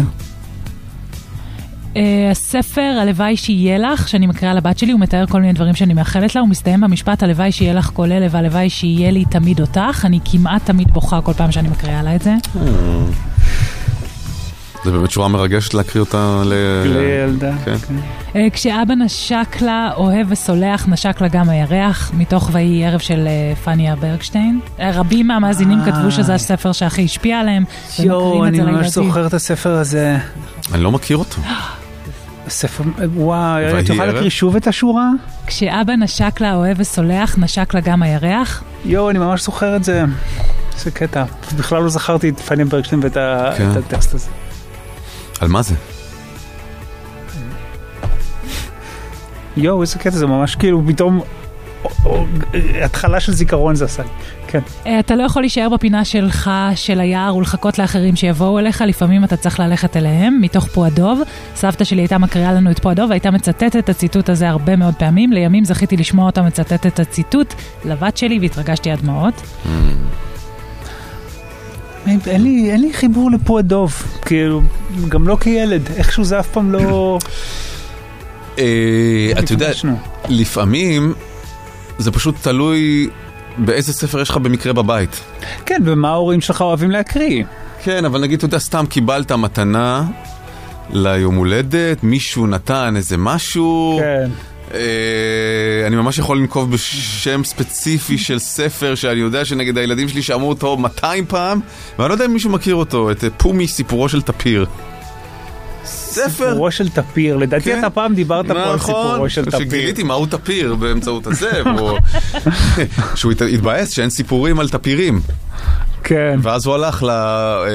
אה, 1.96 2.28
הספר 2.30 2.98
הלוואי 3.00 3.36
שיהיה 3.36 3.78
לך, 3.78 4.08
שאני 4.08 4.26
מקריאה 4.26 4.54
לבת 4.54 4.78
שלי, 4.78 4.92
הוא 4.92 5.00
מתאר 5.00 5.26
כל 5.26 5.40
מיני 5.40 5.52
דברים 5.52 5.74
שאני 5.74 5.94
מאחלת 5.94 6.34
לה, 6.34 6.40
הוא 6.40 6.48
מסתיים 6.48 6.80
במשפט 6.80 7.22
הלוואי 7.22 7.52
שיהיה 7.52 7.74
לך 7.74 7.90
כל 7.94 8.12
אלה 8.12 8.26
והלוואי 8.30 8.70
שיהיה 8.70 9.10
לי 9.10 9.24
תמיד 9.24 9.60
אותך. 9.60 10.04
אני 10.04 10.18
כמעט 10.24 10.66
תמיד 10.66 10.90
בוכה 10.90 11.20
כל 11.20 11.32
פעם 11.32 11.52
שאני 11.52 11.68
מקריאה 11.68 12.02
לה 12.02 12.16
את 12.16 12.22
זה. 12.22 12.34
זה 14.84 14.90
באמת 14.90 15.10
שורה 15.10 15.28
מרגשת 15.28 15.74
להקריא 15.74 16.00
אותה 16.00 16.42
ל... 16.44 16.52
לילדה. 16.84 17.52
כן. 17.64 17.76
אה, 18.36 18.50
כשאבא 18.52 18.94
נשק 18.94 19.56
לה, 19.60 19.90
אוהב 19.96 20.26
וסולח, 20.30 20.88
נשק 20.88 21.20
לה 21.20 21.28
גם 21.28 21.48
הירח, 21.48 22.10
מתוך 22.14 22.50
ויהי 22.52 22.86
ערב 22.86 23.00
של 23.00 23.26
אה, 23.26 23.54
פניה 23.64 23.96
ברגשטיין. 23.96 24.60
אה, 24.80 24.90
רבים 24.94 25.26
מהמאזינים. 25.26 25.78
כתבו 25.84 26.10
שזה 26.10 26.34
הספר 26.34 26.72
שהכי 26.72 27.04
השפיע 27.04 27.40
עליהם, 27.40 27.64
יואו, 27.98 28.44
אני 28.44 28.60
ממש. 28.60 28.86
זוכר 28.86 29.26
את 29.26 29.34
הספר 29.34 29.70
הזה. 29.70 30.16
אני 30.74 30.82
לא 30.82 30.90
מכיר 30.90 31.16
אותו. 31.16 31.42
ספר, 32.48 32.84
וואי, 33.14 33.80
את 33.80 33.88
יכולה? 33.88 34.06
להקריא 34.06 34.30
שוב 34.30 34.56
את 34.56 34.66
השורה? 34.66 35.10
כשאבא 35.46 35.96
נשק 35.96 36.40
לה, 36.40 36.54
אוהב 36.54 36.76
וסולח, 36.80 37.38
נשק 37.38 37.74
לה 37.74 37.80
גם 37.80 38.02
הירח. 38.02 38.62
יואו, 38.84 39.10
אני 39.10 39.18
ממש 39.18 39.44
זוכר 39.44 39.76
את 39.76 39.84
זה. 39.84 40.04
איזה 40.74 40.90
קטע. 40.90 41.24
בכלל 41.56 41.82
לא 41.82 41.88
זכרתי 41.88 42.28
את 42.28 42.40
פניה 42.40 42.64
ברגשטיין 42.64 43.00
ואת 43.04 43.14
כן. 43.58 43.68
הטקסט 43.78 44.14
הזה. 44.14 44.28
על 45.42 45.48
מה 45.48 45.62
זה? 45.62 45.74
יואו, 49.56 49.82
איזה 49.82 49.98
קטע, 49.98 50.10
זה 50.10 50.26
ממש 50.26 50.54
כאילו 50.54 50.82
פתאום... 50.86 51.20
או- 51.84 51.90
או- 52.04 52.24
התחלה 52.84 53.20
של 53.20 53.32
זיכרון 53.32 53.74
זה 53.74 53.84
עשה 53.84 54.02
לי. 54.02 54.08
כן. 54.46 54.58
אה, 54.86 55.00
אתה 55.00 55.16
לא 55.16 55.22
יכול 55.22 55.42
להישאר 55.42 55.68
בפינה 55.68 56.04
שלך, 56.04 56.50
של 56.74 57.00
היער, 57.00 57.36
ולחכות 57.36 57.78
לאחרים 57.78 58.16
שיבואו 58.16 58.58
אליך, 58.58 58.80
לפעמים 58.86 59.24
אתה 59.24 59.36
צריך 59.36 59.60
ללכת 59.60 59.96
אליהם, 59.96 60.38
מתוך 60.40 60.66
פועדוב. 60.66 61.20
סבתא 61.54 61.84
שלי 61.84 62.02
הייתה 62.02 62.18
מקריאה 62.18 62.52
לנו 62.52 62.70
את 62.70 62.78
פועדוב, 62.78 63.10
והייתה 63.10 63.30
מצטטת 63.30 63.76
את 63.76 63.88
הציטוט 63.88 64.28
הזה 64.28 64.48
הרבה 64.48 64.76
מאוד 64.76 64.94
פעמים. 64.94 65.32
לימים 65.32 65.64
זכיתי 65.64 65.96
לשמוע 65.96 66.26
אותה 66.26 66.42
מצטטת 66.42 66.86
את 66.86 67.00
הציטוט 67.00 67.54
לבת 67.84 68.16
שלי, 68.16 68.38
והתרגשתי 68.38 68.90
עד 68.90 69.00
דמעות. 69.00 69.42
אין 72.06 72.42
לי, 72.42 72.70
אין 72.70 72.80
לי 72.80 72.92
חיבור 72.92 73.30
לפועדוב, 73.30 74.02
כאילו, 74.24 74.62
גם 75.08 75.28
לא 75.28 75.36
כילד, 75.40 75.82
איכשהו 75.96 76.24
זה 76.24 76.40
אף 76.40 76.48
פעם 76.48 76.72
לא... 76.72 77.18
אה, 78.58 79.32
אתה 79.38 79.52
יודע. 79.52 79.70
לפעמים 80.28 81.14
זה 81.98 82.12
פשוט 82.12 82.34
תלוי 82.42 83.08
באיזה 83.58 83.92
ספר 83.92 84.20
יש 84.20 84.30
לך 84.30 84.36
במקרה 84.36 84.72
בבית. 84.72 85.20
כן, 85.66 85.82
ומה 85.84 86.08
ההורים 86.08 86.40
שלך 86.40 86.60
אוהבים 86.60 86.90
להקריא. 86.90 87.44
כן, 87.82 88.04
אבל 88.04 88.20
נגיד, 88.20 88.36
אתה 88.36 88.44
יודע, 88.44 88.58
סתם 88.58 88.84
קיבלת 88.88 89.32
מתנה 89.32 90.04
ליום 90.90 91.34
הולדת, 91.34 92.02
מישהו 92.02 92.46
נתן 92.46 92.96
איזה 92.96 93.16
משהו. 93.16 93.98
כן. 94.00 94.30
אה, 94.74 94.78
אני 95.86 95.96
ממש 95.96 96.18
יכול 96.18 96.38
לנקוב 96.38 96.72
בשם 96.72 97.44
ספציפי 97.44 98.18
של 98.18 98.38
ספר 98.38 98.94
שאני 98.94 99.20
יודע 99.20 99.44
שנגד 99.44 99.78
הילדים 99.78 100.08
שלי 100.08 100.22
שמעו 100.22 100.48
אותו 100.48 100.76
200 100.76 101.26
פעם, 101.26 101.60
ואני 101.98 102.08
לא 102.08 102.14
יודע 102.14 102.24
אם 102.24 102.32
מישהו 102.32 102.50
מכיר 102.50 102.74
אותו, 102.74 103.10
את 103.10 103.24
אה, 103.24 103.28
פומי, 103.30 103.68
סיפורו 103.68 104.08
של 104.08 104.22
טפיר. 104.22 104.66
ספר. 105.84 106.28
סיפורו 106.30 106.70
של 106.70 106.88
טפיר, 106.88 107.36
לדעתי 107.36 107.64
כן. 107.64 107.78
אתה 107.78 107.90
פעם 107.90 108.14
דיברת 108.14 108.46
פה 108.46 108.62
על 108.72 108.78
סיפורו 108.78 109.30
של 109.30 109.44
טפיר. 109.44 109.58
שגיליתי 109.60 110.02
מהו 110.02 110.26
טפיר 110.26 110.74
באמצעות 110.74 111.26
הזה, 111.26 111.50
והוא- 111.64 111.98
שהוא 113.14 113.32
הת- 113.32 113.42
התבאס 113.42 113.90
שאין 113.90 114.10
סיפורים 114.10 114.60
על 114.60 114.68
טפירים. 114.68 115.20
כן. 116.04 116.38
ואז 116.42 116.66
הוא 116.66 116.74
הלך 116.74 117.02
ל- 117.02 117.10
אה, 117.10 117.66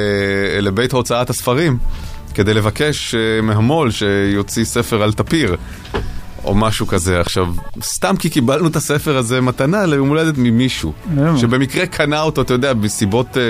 לבית 0.61 0.91
הוצאת 0.91 1.29
הספרים 1.29 1.77
כדי 2.33 2.53
לבקש 2.53 3.15
מהמו"ל 3.43 3.91
שיוציא 3.91 4.65
ספר 4.65 5.03
על 5.03 5.13
טפיר. 5.13 5.55
או 6.47 6.55
משהו 6.55 6.87
כזה. 6.87 7.19
עכשיו, 7.19 7.47
סתם 7.81 8.15
כי 8.19 8.29
קיבלנו 8.29 8.67
את 8.67 8.75
הספר 8.75 9.17
הזה 9.17 9.41
מתנה 9.41 9.85
ליום 9.85 10.09
הולדת 10.09 10.33
ממישהו, 10.37 10.93
אה. 11.17 11.37
שבמקרה 11.37 11.85
קנה 11.85 12.21
אותו, 12.21 12.41
אתה 12.41 12.53
יודע, 12.53 12.73
מסיבות, 12.73 13.37
אה, 13.37 13.41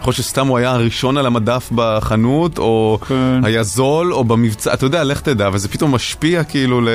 יכול 0.00 0.10
להיות 0.10 0.16
שסתם 0.16 0.46
הוא 0.46 0.58
היה 0.58 0.70
הראשון 0.70 1.16
על 1.18 1.26
המדף 1.26 1.70
בחנות, 1.74 2.58
או 2.58 2.98
היה 3.42 3.62
זול, 3.62 4.12
או 4.14 4.24
במבצע, 4.24 4.74
אתה 4.74 4.86
יודע, 4.86 5.04
לך 5.04 5.20
תדע, 5.20 5.48
וזה 5.52 5.68
פתאום 5.68 5.94
משפיע 5.94 6.44
כאילו 6.44 6.80
ל... 6.80 6.88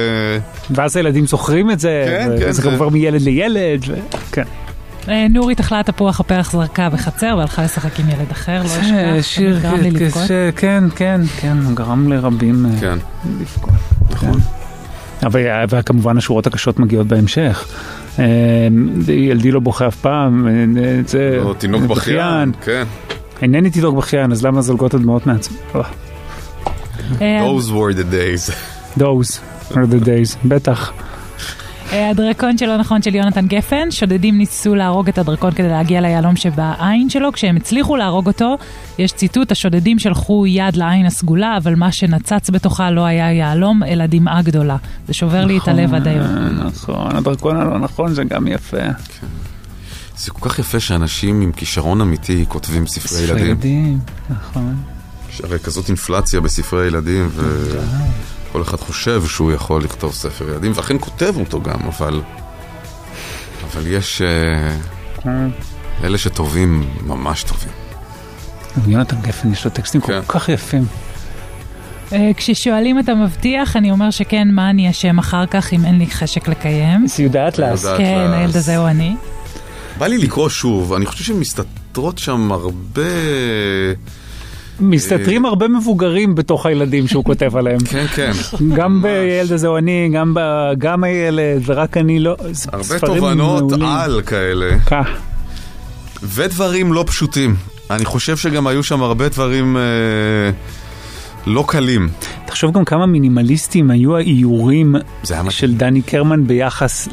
ואז 0.69 0.95
הילדים 0.97 1.27
זוכרים 1.27 1.71
את 1.71 1.79
זה, 1.79 2.03
כן, 2.07 2.29
כן, 2.39 2.49
וזה 2.49 2.61
זה- 2.61 2.67
גם 2.67 2.73
עובר 2.73 2.89
מילד 2.89 3.21
לילד, 3.21 3.81
ו- 3.87 3.93
כן. 4.31 4.43
אה, 5.09 5.27
נורית 5.29 5.59
אכלה 5.59 5.83
תפוח 5.83 6.19
הפרח 6.19 6.51
זרקה 6.51 6.89
בחצר 6.89 7.35
והלכה 7.37 7.63
לשחק 7.63 7.99
עם 7.99 8.09
ילד 8.09 8.31
אחר, 8.31 8.61
לא 8.61 8.67
זה 8.67 8.79
אשכח, 9.19 9.27
שיר 9.27 9.59
גרם 9.59 9.79
לי 9.79 9.91
קשה, 9.91 10.05
לבכות. 10.05 10.21
כן, 10.55 10.83
כן, 10.95 11.21
כן, 11.39 11.57
הוא 11.65 11.75
גרם 11.75 12.11
לרבים 12.13 12.65
כן. 12.79 12.97
לבכות. 13.39 13.69
נכון. 14.09 14.39
אבל 15.23 15.39
וכמובן 15.69 16.17
השורות 16.17 16.47
הקשות 16.47 16.79
מגיעות 16.79 17.07
בהמשך. 17.07 17.67
אה, 18.19 18.25
ילדי 19.07 19.51
לא 19.51 19.59
בוכה 19.59 19.87
אף 19.87 19.95
פעם, 19.95 20.47
אה, 20.47 21.01
זה... 21.05 21.39
או 21.43 21.53
תינוק 21.53 21.83
בכיין, 21.83 22.51
כן. 22.65 22.83
אינני 23.41 23.69
תינוק 23.69 23.95
בכיין, 23.95 24.31
אז 24.31 24.45
למה 24.45 24.61
זולגות 24.61 24.93
הדמעות 24.93 25.27
מעצמי? 25.27 25.57
אה, 27.21 27.41
Those 27.45 27.69
were 27.69 27.95
the 27.95 28.13
days. 28.13 28.51
Those 28.99 29.39
are 29.71 29.87
the 29.93 30.05
days, 30.05 30.37
בטח. 30.47 30.93
אה, 31.91 32.09
הדרקון 32.09 32.57
שלא 32.57 32.77
נכון 32.77 33.01
של 33.01 33.15
יונתן 33.15 33.47
גפן, 33.47 33.91
שודדים 33.91 34.37
ניסו 34.37 34.75
להרוג 34.75 35.09
את 35.09 35.17
הדרקון 35.17 35.51
כדי 35.51 35.67
להגיע 35.67 36.01
ליהלום 36.01 36.35
שבעין 36.35 37.09
שלו, 37.09 37.31
כשהם 37.33 37.55
הצליחו 37.55 37.95
להרוג 37.95 38.27
אותו, 38.27 38.57
יש 38.97 39.11
ציטוט, 39.11 39.51
השודדים 39.51 39.99
שלחו 39.99 40.47
יד 40.47 40.75
לעין 40.75 41.05
הסגולה, 41.05 41.57
אבל 41.57 41.75
מה 41.75 41.91
שנצץ 41.91 42.49
בתוכה 42.49 42.91
לא 42.91 43.05
היה 43.05 43.33
יהלום, 43.33 43.83
אלא 43.83 44.05
דמעה 44.05 44.41
גדולה. 44.41 44.77
זה 45.07 45.13
שובר 45.13 45.45
לי 45.45 45.57
את 45.57 45.67
הלב 45.67 45.93
עד 45.93 46.07
היום. 46.07 46.27
נכון, 46.65 47.15
הדרכון 47.15 47.57
הלא 47.57 47.79
נכון 47.79 48.13
זה 48.13 48.23
גם 48.23 48.47
יפה. 48.47 48.77
זה 50.17 50.31
כל 50.31 50.49
כך 50.49 50.59
יפה 50.59 50.79
שאנשים 50.79 51.41
עם 51.41 51.51
כישרון 51.51 52.01
אמיתי 52.01 52.45
כותבים 52.47 52.87
ספרי 52.87 53.07
ספרי 53.07 53.23
ילדים. 53.23 53.47
ילדים, 53.47 53.99
נכון. 54.29 54.75
יש 55.29 55.41
הרי 55.41 55.59
כזאת 55.59 55.87
אינפלציה 55.87 56.41
בספרי 56.41 56.87
ילדים, 56.87 57.29
וכל 58.49 58.61
אחד 58.61 58.77
חושב 58.77 59.23
שהוא 59.27 59.51
יכול 59.51 59.83
לכתוב 59.83 60.13
ספר 60.13 60.49
ילדים, 60.49 60.71
ואכן 60.75 60.95
כותב 60.99 61.33
אותו 61.39 61.61
גם, 61.61 61.79
אבל... 61.87 62.21
אבל 63.63 63.87
יש... 63.87 64.21
אה, 64.21 64.75
כן. 65.23 65.49
אלה 66.03 66.17
שטובים, 66.17 66.89
ממש 67.05 67.43
טובים. 67.43 67.71
יונתן 68.87 69.21
גפן 69.21 69.53
יש 69.53 69.65
לו 69.65 69.71
טקסטים 69.71 70.01
כל 70.01 70.21
כך 70.21 70.49
יפים. 70.49 70.85
אה, 72.13 72.31
כששואלים 72.37 72.99
את 72.99 73.09
המבטיח, 73.09 73.75
אני 73.75 73.91
אומר 73.91 74.11
שכן, 74.11 74.47
מה 74.51 74.69
אני 74.69 74.89
אשם 74.89 75.19
אחר 75.19 75.45
כך 75.45 75.73
אם 75.73 75.85
אין 75.85 75.99
לי 75.99 76.07
חשק 76.07 76.47
לקיים? 76.47 77.07
סיודה 77.07 77.47
אטלס. 77.47 77.79
סיודה 77.79 77.97
כן. 77.97 78.31
הילד 78.33 78.55
הזה 78.55 78.77
הוא 78.77 78.87
אני. 78.87 79.15
בא 79.97 80.07
לי 80.07 80.17
לקרוא 80.17 80.49
שוב, 80.49 80.93
אני 80.93 81.05
חושב 81.05 81.23
שמסתתרות 81.23 82.17
שם 82.17 82.51
הרבה... 82.51 83.01
מסתתרים 84.79 85.45
הרבה 85.45 85.67
מבוגרים 85.67 86.35
בתוך 86.35 86.65
הילדים 86.65 87.07
שהוא 87.07 87.23
כותב 87.23 87.57
עליהם. 87.57 87.79
כן, 87.79 88.05
כן. 88.15 88.31
גם 88.75 89.01
בילד 89.01 89.51
הזה 89.51 89.67
הוא 89.67 89.77
אני, 89.77 90.09
גם 90.13 90.33
ב- 90.33 90.71
גם 90.77 91.03
הילד, 91.03 91.61
ורק 91.65 91.97
אני 91.97 92.19
לא. 92.19 92.35
הרבה 92.73 92.99
תובנות 92.99 93.61
מעולים. 93.63 93.87
על 93.87 94.21
כאלה. 94.25 94.79
כך. 94.85 95.07
ודברים 96.23 96.93
לא 96.93 97.03
פשוטים. 97.07 97.55
אני 97.89 98.05
חושב 98.05 98.37
שגם 98.37 98.67
היו 98.67 98.83
שם 98.83 99.01
הרבה 99.03 99.29
דברים 99.29 99.77
אה, 99.77 99.81
לא 101.47 101.63
קלים. 101.67 102.09
תחשוב 102.45 102.71
גם 102.73 102.85
כמה 102.85 103.05
מינימליסטיים 103.05 103.91
היו 103.91 104.17
האיורים 104.17 104.95
של 105.49 105.75
דני 105.75 106.01
קרמן 106.01 106.47
ביחס 106.47 107.07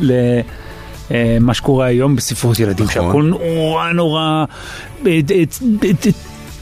למה 1.11 1.55
שקורה 1.55 1.87
היום 1.87 2.17
בספרות 2.17 2.59
ילדים, 2.59 2.87
נכון. 2.87 3.05
שהכל 3.07 3.23
נורא 3.23 3.93
נורא 3.93 4.21
אה, 4.21 4.45
אה, 5.07 5.21
אה, 5.31 5.45
אה, 5.85 6.11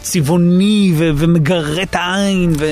צבעוני 0.04 0.92
ו- 0.96 1.10
ומגרד 1.16 1.86
העין. 1.92 2.52
ו... 2.58 2.66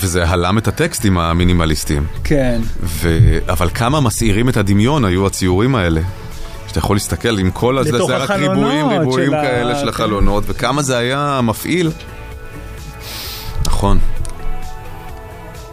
וזה 0.00 0.28
הלם 0.28 0.58
את 0.58 0.68
הטקסטים 0.68 1.18
המינימליסטיים. 1.18 2.06
כן. 2.24 2.60
ו... 2.82 3.18
אבל 3.48 3.68
כמה 3.74 4.00
מסעירים 4.00 4.48
את 4.48 4.56
הדמיון 4.56 5.04
היו 5.04 5.26
הציורים 5.26 5.74
האלה. 5.74 6.00
שאתה 6.66 6.78
יכול 6.78 6.96
להסתכל 6.96 7.38
עם 7.38 7.50
כל 7.50 7.78
הזה, 7.78 8.04
זה 8.06 8.16
רק 8.16 8.30
ריבועים, 8.30 8.88
ריבועים 8.88 9.30
של 9.30 9.34
ה- 9.34 9.42
כאלה 9.42 9.74
של 9.74 9.82
כן. 9.82 9.88
החלונות, 9.88 10.44
וכמה 10.46 10.82
זה 10.82 10.98
היה 10.98 11.40
מפעיל. 11.42 11.90
נכון. 13.66 13.98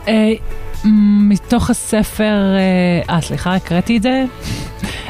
אה, 0.07 0.13
מתוך 1.29 1.69
הספר, 1.69 2.23
אה, 3.09 3.15
אה, 3.15 3.21
סליחה, 3.21 3.55
הקראתי 3.55 3.97
את 3.97 4.03
זה. 4.03 4.23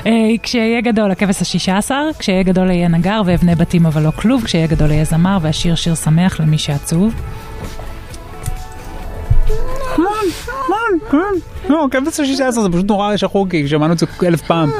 אה, 0.06 0.12
כשיהיה 0.44 0.82
גדול, 0.82 1.12
הכבש 1.12 1.42
השישה 1.42 1.78
עשר, 1.78 2.10
כשיהיה 2.20 2.44
גדול 2.44 2.72
יהיה 2.72 2.88
נגר 2.88 3.22
ואבנה 3.26 3.56
בתים 3.56 3.86
אבל 3.86 4.02
לא 4.02 4.12
כלוב, 4.12 4.44
כשיהיה 4.44 4.68
גדול 4.68 4.92
יהיה 4.92 5.06
זמר 5.06 5.38
והשיר 5.42 5.76
שיר 5.76 5.96
שמח 5.96 6.40
למי 6.40 6.58
שעצוב. 6.58 7.14
לא, 11.70 11.88
כבש 11.92 12.20
השישה 12.20 12.48
עשר 12.48 12.62
זה 12.62 12.70
פשוט 12.70 12.88
נורא 12.88 13.18
שחור 13.18 13.50
כי 13.50 13.68
שמענו 13.68 13.94
את 13.94 14.00
זה 14.00 14.06
אלף 14.24 14.42
פעם. 14.42 14.72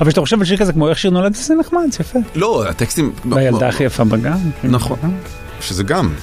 אבל 0.00 0.06
כשאתה 0.06 0.20
חושב 0.20 0.38
על 0.38 0.44
שיר 0.44 0.56
כזה 0.56 0.72
כמו 0.72 0.88
איך 0.88 0.98
שיר 0.98 1.10
נולד 1.10 1.34
זה 1.34 1.54
נחמד, 1.54 1.82
זה 1.90 1.98
יפה. 2.00 2.18
לא, 2.34 2.68
הטקסטים... 2.68 3.12
והילדה 3.30 3.68
הכי 3.68 3.84
יפה 3.84 4.04
בגן. 4.04 4.36
נכון. 4.64 4.98
שזה 5.60 5.82
גם. 5.82 6.14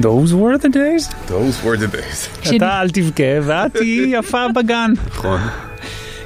Those 0.00 0.32
were 0.32 0.62
the 0.62 0.68
days. 0.68 1.12
Those 1.28 1.64
were 1.64 1.76
the 1.76 1.94
days. 1.94 2.48
אתה 2.56 2.80
אל 2.80 2.90
תבכה 2.90 3.22
ואת 3.42 3.76
תהיי 3.76 4.16
יפה 4.18 4.48
בגן. 4.54 4.92
נכון. 5.06 5.40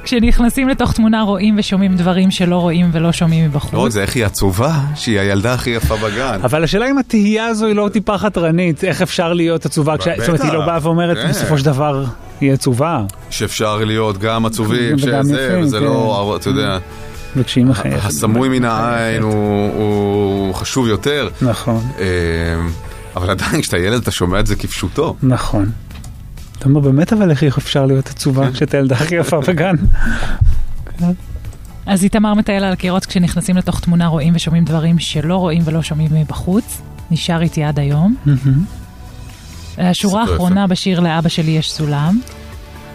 כשנכנסים 0.04 0.68
לתוך 0.68 0.92
תמונה 0.92 1.22
רואים 1.22 1.54
ושומעים 1.58 1.96
דברים 1.96 2.30
שלא 2.30 2.56
רואים 2.56 2.90
ולא 2.92 3.12
שומעים 3.12 3.44
מבחוץ. 3.44 3.72
לא 3.72 3.88
זה, 3.90 4.02
איך 4.02 4.16
היא 4.16 4.24
עצובה, 4.26 4.74
שהיא 4.94 5.20
הילדה 5.20 5.54
הכי 5.54 5.70
יפה 5.70 5.96
בגן. 5.96 6.38
אבל 6.44 6.64
השאלה 6.64 6.90
אם 6.90 6.98
התהייה 6.98 7.46
הזו 7.46 7.66
היא 7.66 7.74
לא 7.74 7.88
טיפה 7.92 8.18
חתרנית, 8.18 8.84
איך 8.84 9.02
אפשר 9.02 9.32
להיות 9.32 9.66
עצובה, 9.66 9.98
כש- 9.98 10.08
זאת 10.18 10.28
אומרת 10.28 10.40
היא 10.40 10.52
לא 10.52 10.66
באה 10.66 10.78
ואומרת 10.82 11.16
כן. 11.16 11.28
בסופו 11.28 11.58
של 11.58 11.64
דבר 11.64 12.04
היא 12.40 12.52
עצובה. 12.52 13.02
שאפשר 13.30 13.76
להיות 13.76 14.18
גם 14.18 14.46
עצובים, 14.46 14.98
שזה, 14.98 15.20
וזה 15.60 15.78
כן. 15.78 15.84
לא, 15.84 16.36
אתה 16.40 16.48
יודע, 16.48 16.78
וכשהיא 17.36 17.64
מחייכת. 17.64 18.04
הסמוי 18.08 18.48
מן 18.48 18.64
העין 18.64 19.22
הוא- 19.22 19.70
הוא 19.74 20.54
חשוב 20.54 20.88
יותר. 20.88 21.28
נכון. 21.42 21.80
אה, 21.98 22.04
אבל 23.16 23.30
עדיין 23.30 23.60
כשאתה 23.62 23.78
ילד 23.78 24.02
אתה 24.02 24.10
שומע 24.10 24.40
את 24.40 24.46
זה 24.46 24.56
כפשוטו. 24.56 25.16
נכון. 25.22 25.70
אתה 26.62 26.70
אומר 26.70 26.80
באמת 26.80 27.12
אבל 27.12 27.30
איך 27.30 27.58
אפשר 27.58 27.86
להיות 27.86 28.06
עצובה 28.06 28.52
כשאתה 28.52 28.76
ילדה 28.76 28.94
הכי 28.94 29.14
יפה 29.14 29.40
בגן? 29.40 29.74
אז 31.86 32.04
איתמר 32.04 32.34
מטייל 32.34 32.64
על 32.64 32.72
הקירות 32.72 33.06
כשנכנסים 33.06 33.56
לתוך 33.56 33.80
תמונה 33.80 34.06
רואים 34.06 34.32
ושומעים 34.36 34.64
דברים 34.64 34.98
שלא 34.98 35.36
רואים 35.36 35.62
ולא 35.64 35.82
שומעים 35.82 36.10
מבחוץ. 36.14 36.82
נשאר 37.10 37.42
איתי 37.42 37.64
עד 37.64 37.78
היום. 37.78 38.14
השורה 39.78 40.22
האחרונה 40.22 40.66
בשיר 40.66 41.00
לאבא 41.00 41.28
שלי 41.28 41.50
יש 41.50 41.72
סולם. 41.72 42.20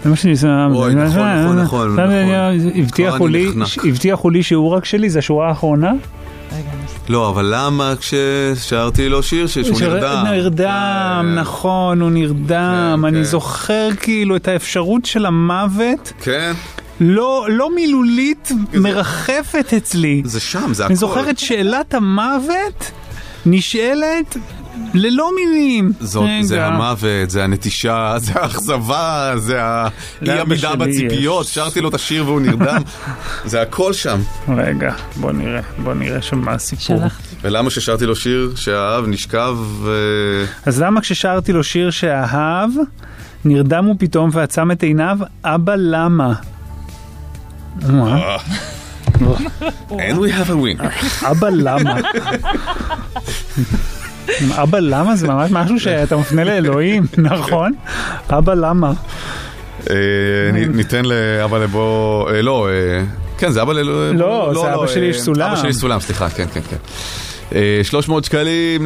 זה 0.03 0.09
מה 0.09 0.15
שאני 0.15 0.35
שם. 0.35 0.71
אוי, 0.73 0.95
נכון, 0.95 1.19
נכון, 1.19 1.59
נכון, 1.59 1.99
נכון. 1.99 2.19
הבטיחו 3.85 4.29
לי, 4.29 4.43
שהוא 4.43 4.69
רק 4.69 4.85
שלי, 4.85 5.09
זו 5.09 5.19
השורה 5.19 5.49
האחרונה? 5.49 5.91
לא, 7.09 7.29
אבל 7.29 7.53
למה 7.55 7.93
כששרתי 7.99 9.09
לו 9.09 9.23
שיר 9.23 9.47
שהוא 9.47 9.81
נרדם? 9.81 10.25
נרדם, 10.31 11.33
נכון, 11.35 12.01
הוא 12.01 12.09
נרדם. 12.09 13.03
אני 13.07 13.25
זוכר 13.25 13.89
כאילו 13.99 14.35
את 14.35 14.47
האפשרות 14.47 15.05
של 15.05 15.25
המוות. 15.25 16.13
כן. 16.21 16.53
לא, 16.99 17.47
לא 17.49 17.75
מילולית 17.75 18.51
מרחפת 18.73 19.73
אצלי. 19.77 20.21
זה 20.25 20.39
שם, 20.39 20.73
זה 20.73 20.85
אני 20.85 20.93
הכל. 20.93 20.99
זוכר 20.99 21.29
את 21.29 21.39
שאלת 21.39 21.93
המוות 21.93 22.91
נשאלת 23.45 24.37
ללא 24.93 25.31
מילים. 25.35 25.91
זאת, 25.99 26.23
רגע. 26.29 26.43
זה 26.43 26.65
המוות, 26.65 27.29
זה 27.29 27.43
הנטישה, 27.43 28.15
זה 28.19 28.31
האכזבה, 28.35 29.33
זה 29.35 29.63
ה- 29.63 29.87
אי 30.21 30.27
לאבא 30.27 30.41
עמידה 30.41 30.75
בציפיות, 30.75 31.45
יש. 31.45 31.53
שרתי 31.55 31.81
לו 31.81 31.89
את 31.89 31.93
השיר 31.93 32.25
והוא 32.25 32.41
נרדם, 32.41 32.81
זה 33.45 33.61
הכל 33.61 33.93
שם. 33.93 34.19
רגע, 34.57 34.93
בוא 35.15 35.31
נראה, 35.31 35.61
בוא 35.83 35.93
נראה 35.93 36.21
שם 36.21 36.37
מה 36.39 36.51
הסיפור. 36.51 37.01
ולמה 37.41 37.69
ששרתי 37.69 38.05
לו 38.05 38.15
שיר 38.15 38.51
שאהב, 38.55 39.07
נשכב, 39.07 39.55
ו... 39.59 39.91
אז 40.65 40.81
למה 40.81 41.01
כששרתי 41.01 41.53
לו 41.53 41.63
שיר 41.63 41.89
שאהב, 41.91 42.69
נרדם 43.45 43.85
הוא 43.85 43.95
פתאום 43.99 44.29
ועצם 44.33 44.71
את 44.71 44.83
עיניו, 44.83 45.17
אבא 45.43 45.73
למה? 45.77 46.33
מה? 47.89 48.17
And 49.89 50.17
we 50.19 50.29
have 50.31 50.49
a 50.49 50.55
winner. 50.55 51.25
אבא 51.31 51.49
למה? 51.49 51.99
אבא 54.55 54.79
למה 54.79 55.15
זה 55.15 55.27
ממש 55.27 55.51
משהו 55.51 55.79
שאתה 55.79 56.17
מפנה 56.17 56.43
לאלוהים, 56.43 57.05
נכון? 57.17 57.73
אבא 58.29 58.53
למה? 58.53 58.93
אה, 59.89 59.95
נ- 60.53 60.75
ניתן 60.75 61.01
לאבא 61.05 61.57
לבוא, 61.57 62.29
אה, 62.29 62.41
לא, 62.41 62.67
אה, 62.69 63.03
כן, 63.37 63.51
זה 63.51 63.61
אבא 63.61 63.73
ל... 63.73 63.77
לא, 64.13 64.51
זה 64.61 64.73
אבא 64.75 64.87
שלי 64.87 65.01
אה, 65.05 65.09
יש 65.09 65.21
סולם. 65.21 65.47
אבא 65.51 65.55
שלי 65.55 65.69
יש 65.69 65.75
סולם, 65.75 65.99
סליחה, 65.99 66.29
כן, 66.29 66.45
כן, 66.53 66.61
כן. 66.69 66.75
אה, 67.55 67.79
300 67.83 68.25
שקלים 68.25 68.85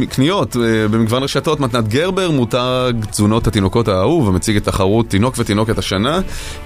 לקניות 0.00 0.56
אה, 0.56 0.88
במגוון 0.88 1.22
רשתות, 1.22 1.60
מתנת 1.60 1.88
גרבר, 1.88 2.30
מותג 2.30 2.92
תזונות 3.10 3.46
התינוקות 3.46 3.88
האהוב, 3.88 4.28
המציג 4.28 4.56
את 4.56 4.64
תחרות 4.64 5.08
תינוק 5.08 5.34
ותינוקת 5.38 5.78
השנה. 5.78 6.20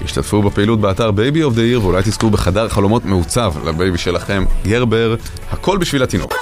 השתתפו 0.05 0.43
בפעילות 0.43 0.81
באתר 0.81 1.11
baby 1.11 1.43
of 1.43 1.55
the 1.55 1.63
עיר, 1.63 1.83
ואולי 1.85 2.03
תזכו 2.03 2.31
בחדר 2.31 2.69
חלומות 2.69 3.05
מעוצב 3.05 3.53
לבייבי 3.69 3.99
שלכם, 3.99 4.45
גרבר, 4.65 5.15
הכל 5.51 5.79
בשביל 5.79 6.03
התינוק. 6.03 6.35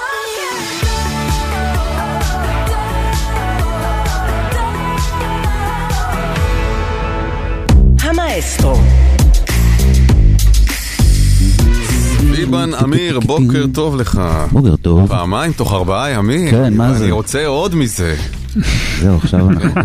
ליבן 12.49 12.73
אמיר, 12.83 13.19
בוקר 13.19 13.65
טוב 13.73 13.95
לך. 13.95 14.21
בוקר 14.51 14.75
טוב. 14.75 15.07
פעמיים 15.07 15.53
תוך 15.53 15.73
ארבעה 15.73 16.09
ימים. 16.09 16.51
כן, 16.51 16.73
מה 16.73 16.93
זה? 16.93 17.03
אני 17.03 17.11
רוצה 17.11 17.45
עוד 17.45 17.75
מזה. 17.75 18.15
זהו, 18.99 19.17
עכשיו 19.17 19.49
אנחנו... 19.49 19.81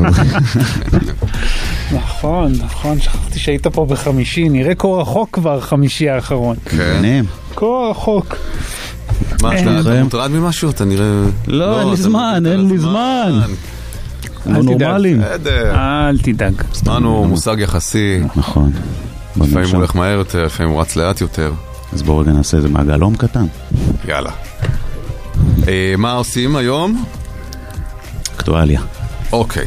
נכון, 1.99 2.53
נכון, 2.65 3.01
שכחתי 3.01 3.39
שהיית 3.39 3.67
פה 3.67 3.87
בחמישי, 3.87 4.49
נראה 4.49 4.75
כה 4.75 4.89
רחוק 4.89 5.29
כבר 5.33 5.61
חמישי 5.61 6.09
האחרון. 6.09 6.57
כן. 6.65 7.25
כה 7.57 7.67
רחוק. 7.91 8.37
מה, 9.43 9.53
אין. 9.53 9.81
אתה 9.81 10.03
מוטרד 10.03 10.31
ממשהו? 10.31 10.71
אתה 10.71 10.85
נראה... 10.85 11.23
לא, 11.47 11.81
אין 11.81 11.89
לי 11.89 11.97
זמן, 11.97 12.43
אין 12.47 12.69
לי 12.69 12.75
הזמן. 12.75 13.41
אל 14.47 14.63
לא. 14.63 14.77
בסדר. 15.21 15.75
אל 15.75 16.19
תדאג. 16.19 16.63
זמן 16.75 17.03
הוא 17.03 17.27
מושג 17.27 17.57
יחסי. 17.59 18.21
נכון. 18.37 18.73
לפעמים. 19.37 19.69
הוא 19.69 19.77
הולך 19.77 19.97
מהר 19.97 20.19
יותר, 20.19 20.45
לפעמים 20.45 20.73
הוא 20.73 20.81
רץ 20.81 20.97
לאט 20.97 21.21
יותר. 21.21 21.53
אז 21.93 22.03
בואו 22.03 22.19
רגע 22.19 22.33
נעשה 22.33 22.57
איזה 22.57 22.69
מעגל 22.69 23.01
הום 23.01 23.17
קטן. 23.17 23.47
יאללה. 24.09 24.31
אה, 25.69 25.95
מה 25.99 26.13
עושים 26.13 26.57
היום? 26.57 27.05
אקטואליה. 28.37 28.81
אוקיי. 29.33 29.67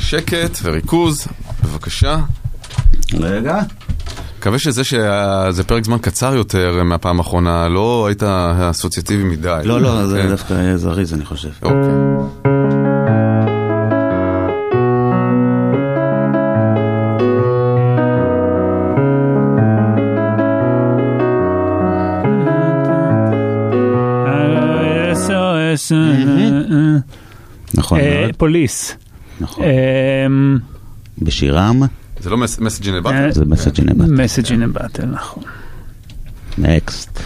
שקט 0.00 0.58
וריכוז, 0.62 1.26
בבקשה. 1.64 2.18
רגע. 3.20 3.60
מקווה 4.38 4.58
שזה 4.58 4.84
שזה 4.84 5.64
פרק 5.66 5.84
זמן 5.84 5.98
קצר 5.98 6.34
יותר 6.34 6.82
מהפעם 6.84 7.18
האחרונה, 7.18 7.68
לא 7.68 8.06
היית 8.06 8.22
אסוציאטיבי 8.70 9.24
מדי. 9.24 9.60
לא, 9.64 9.80
לא, 9.80 10.06
זה 10.06 10.22
כן. 10.22 10.28
דווקא 10.28 10.76
זריז, 10.76 11.14
אני 11.14 11.24
חושב. 11.24 11.50
אוקיי. 11.62 12.81
פוליס. 28.42 28.96
נכון. 29.40 29.64
אמ, 29.64 30.58
בשירם, 31.18 31.82
זה 32.20 32.30
לא 32.30 32.36
מסג' 32.36 32.88
אין 32.88 33.06
אה, 33.06 33.32
זה 33.32 33.44
מסג' 33.44 33.80
אין 33.80 33.88
הבטל. 33.88 34.22
מסג' 34.22 34.50
אין 34.50 34.62
הבטל, 34.62 35.06
נכון. 35.06 35.42
נקסט. 36.58 37.20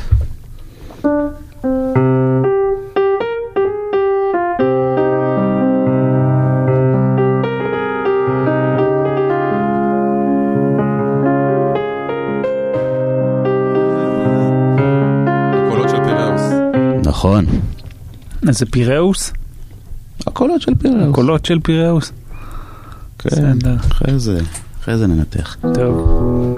נכון. 17.05 17.47
אז 18.49 18.59
זה 18.59 18.67
פיראוס? 18.67 19.33
הקולות 20.37 20.63
של 20.63 20.75
פיראוס. 20.75 21.09
הקולות 21.11 21.45
של 21.45 21.59
פיראוס. 21.61 22.13
כן. 23.19 23.59
אחרי 23.77 24.19
זה, 24.19 24.39
אחרי 24.81 24.99
זה 24.99 25.07
ננתח. 25.07 25.57
טוב. 25.75 26.57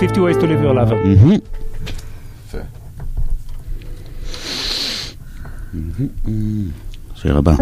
Fifty 0.00 0.20
ways 0.20 0.36
to 0.36 0.46
live 0.46 0.62
your 0.64 0.74
lover. 0.74 0.98
מהמם. 1.04 1.38
יפה. 2.48 2.58
שיר 7.22 7.38
הבא. 7.38 7.52
אה. 7.52 7.56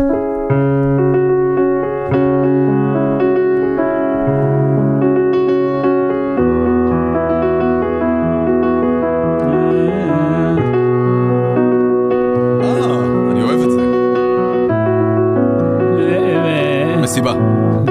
מסיבה. 17.02 17.34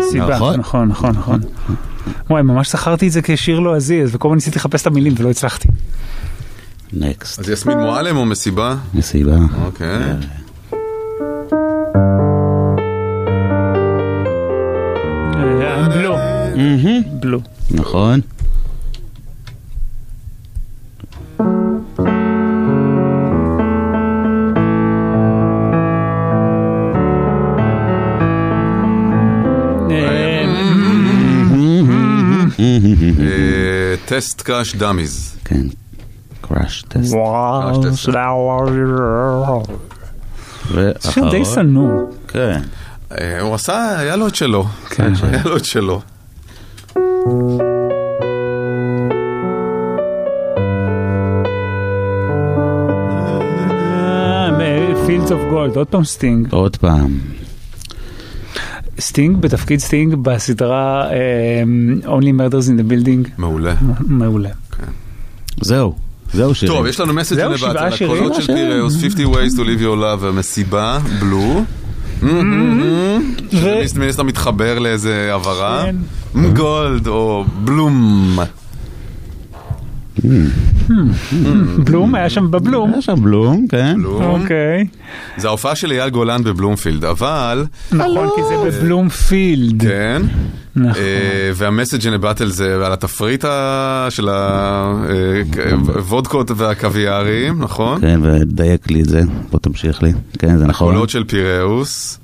סיבה, 0.02 0.36
נכון. 0.36 0.60
נכון, 0.60 0.88
נכון, 0.88 1.16
נכון. 1.16 1.40
וואי, 2.30 2.42
ממש 2.42 2.72
זכרתי 2.72 3.08
את 3.08 3.12
זה 3.12 3.22
כשיר 3.24 3.60
לועזי, 3.60 4.04
אז 4.04 4.16
וכל 4.16 4.28
הזמן 4.28 4.36
ניסיתי 4.36 4.60
לחפש 4.60 4.82
את 4.82 4.88
המילים 4.88 5.14
ולא 5.18 5.30
הצלחתי. 5.30 5.68
נקסט. 6.94 7.40
אז 7.40 7.50
יסמין 7.50 7.78
מועלם 7.80 8.18
או 8.18 8.26
מסיבה? 8.26 8.76
מסיבה. 8.94 9.38
אוקיי. 9.66 10.16
בלו. 16.60 17.10
בלו. 17.20 17.40
נכון. 17.72 18.22
אה, 33.20 33.96
test 34.06 34.42
crash 34.42 34.76
dummies. 34.76 35.36
כן. 35.46 35.68
crash 36.42 36.84
test. 36.88 37.14
שיר 41.12 41.30
די. 41.30 41.46
שנוא. 41.46 41.90
כן. 42.28 42.62
אה, 43.12 43.42
הוא 43.42 43.56
עשה, 43.56 44.00
היה 44.00 44.16
לו 44.16 44.28
את 44.28 44.36
שלו. 44.36 44.66
כן. 44.90 45.14
היה 45.24 45.44
לו 45.46 45.58
את 45.58 45.66
שלו. 45.66 46.02
גולד, 55.60 55.76
עוד 55.76 55.88
פעם 55.88 56.04
סטינג. 56.04 56.48
עוד 56.52 56.76
פעם. 56.78 57.18
סטינג 59.00 59.38
בתפקיד 59.38 59.80
סטינג 59.80 60.16
בסדרה 60.16 61.12
אה, 61.12 61.64
Only 62.06 62.34
Murders 62.40 62.68
in 62.68 62.80
the 62.80 62.92
Building. 62.92 63.30
מעולה. 63.38 63.76
מעולה. 64.08 64.50
זהו. 65.62 65.96
זהו 66.34 66.56
שירים. 66.56 66.76
טוב, 66.76 66.86
יש 66.86 67.00
לנו 67.00 67.14
מספיק 67.14 67.56
שבעה 67.56 67.92
שירים? 67.92 68.16
הקולות 68.16 68.36
של 68.36 68.54
פיראוס, 68.54 69.02
50 69.02 69.34
ways 69.34 69.52
to 69.58 69.60
live 69.60 69.82
your 69.82 70.22
love, 70.22 70.26
המסיבה, 70.26 71.00
בלו. 71.20 71.64
מן 73.96 74.08
הסתם 74.10 74.28
מתחבר 74.28 74.80
לאיזה 74.80 75.32
הבהרה. 75.34 75.84
כן. 75.86 75.96
גולד 76.56 77.08
או 77.08 77.46
בלום. 77.64 78.40
בלום 81.84 82.16
היה 82.16 82.30
שם 82.30 82.52
בבלום. 82.52 82.92
היה 82.94 83.02
שם 83.02 83.16
בלום, 83.24 83.68
כן. 83.70 83.96
בלום. 83.98 84.24
אוקיי. 84.24 84.88
זה 85.40 85.48
ההופעה 85.48 85.76
של 85.76 85.92
אייל 85.92 86.10
גולן 86.10 86.44
בבלומפילד, 86.44 87.06
אבל, 87.06 87.66
נכון, 87.92 88.30
כי 88.36 88.42
זה 88.44 88.56
בבלומפילד. 88.66 89.82
כן, 89.82 90.22
נכון. 90.76 91.02
אה, 91.02 91.52
והמסג' 91.56 92.02
in 92.02 92.22
a 92.22 92.38
battle 92.40 92.46
זה 92.46 92.86
על 92.86 92.94
התפריט 92.94 93.46
ה- 93.46 94.08
של 94.10 94.30
הוודקות 95.96 96.52
והקוויארים, 96.56 97.60
נכון? 97.64 98.02
כן, 98.02 98.20
ודייק 98.24 98.92
לי 98.92 99.02
את 99.02 99.10
זה. 99.10 99.22
בוא 99.52 99.60
תמשיך 99.60 100.04
לי. 100.04 100.14
כן, 100.40 100.58
זה 100.58 100.66
נכון. 100.68 100.94
קולות 100.94 101.10
של 101.10 101.24
פיראוס, 101.24 102.20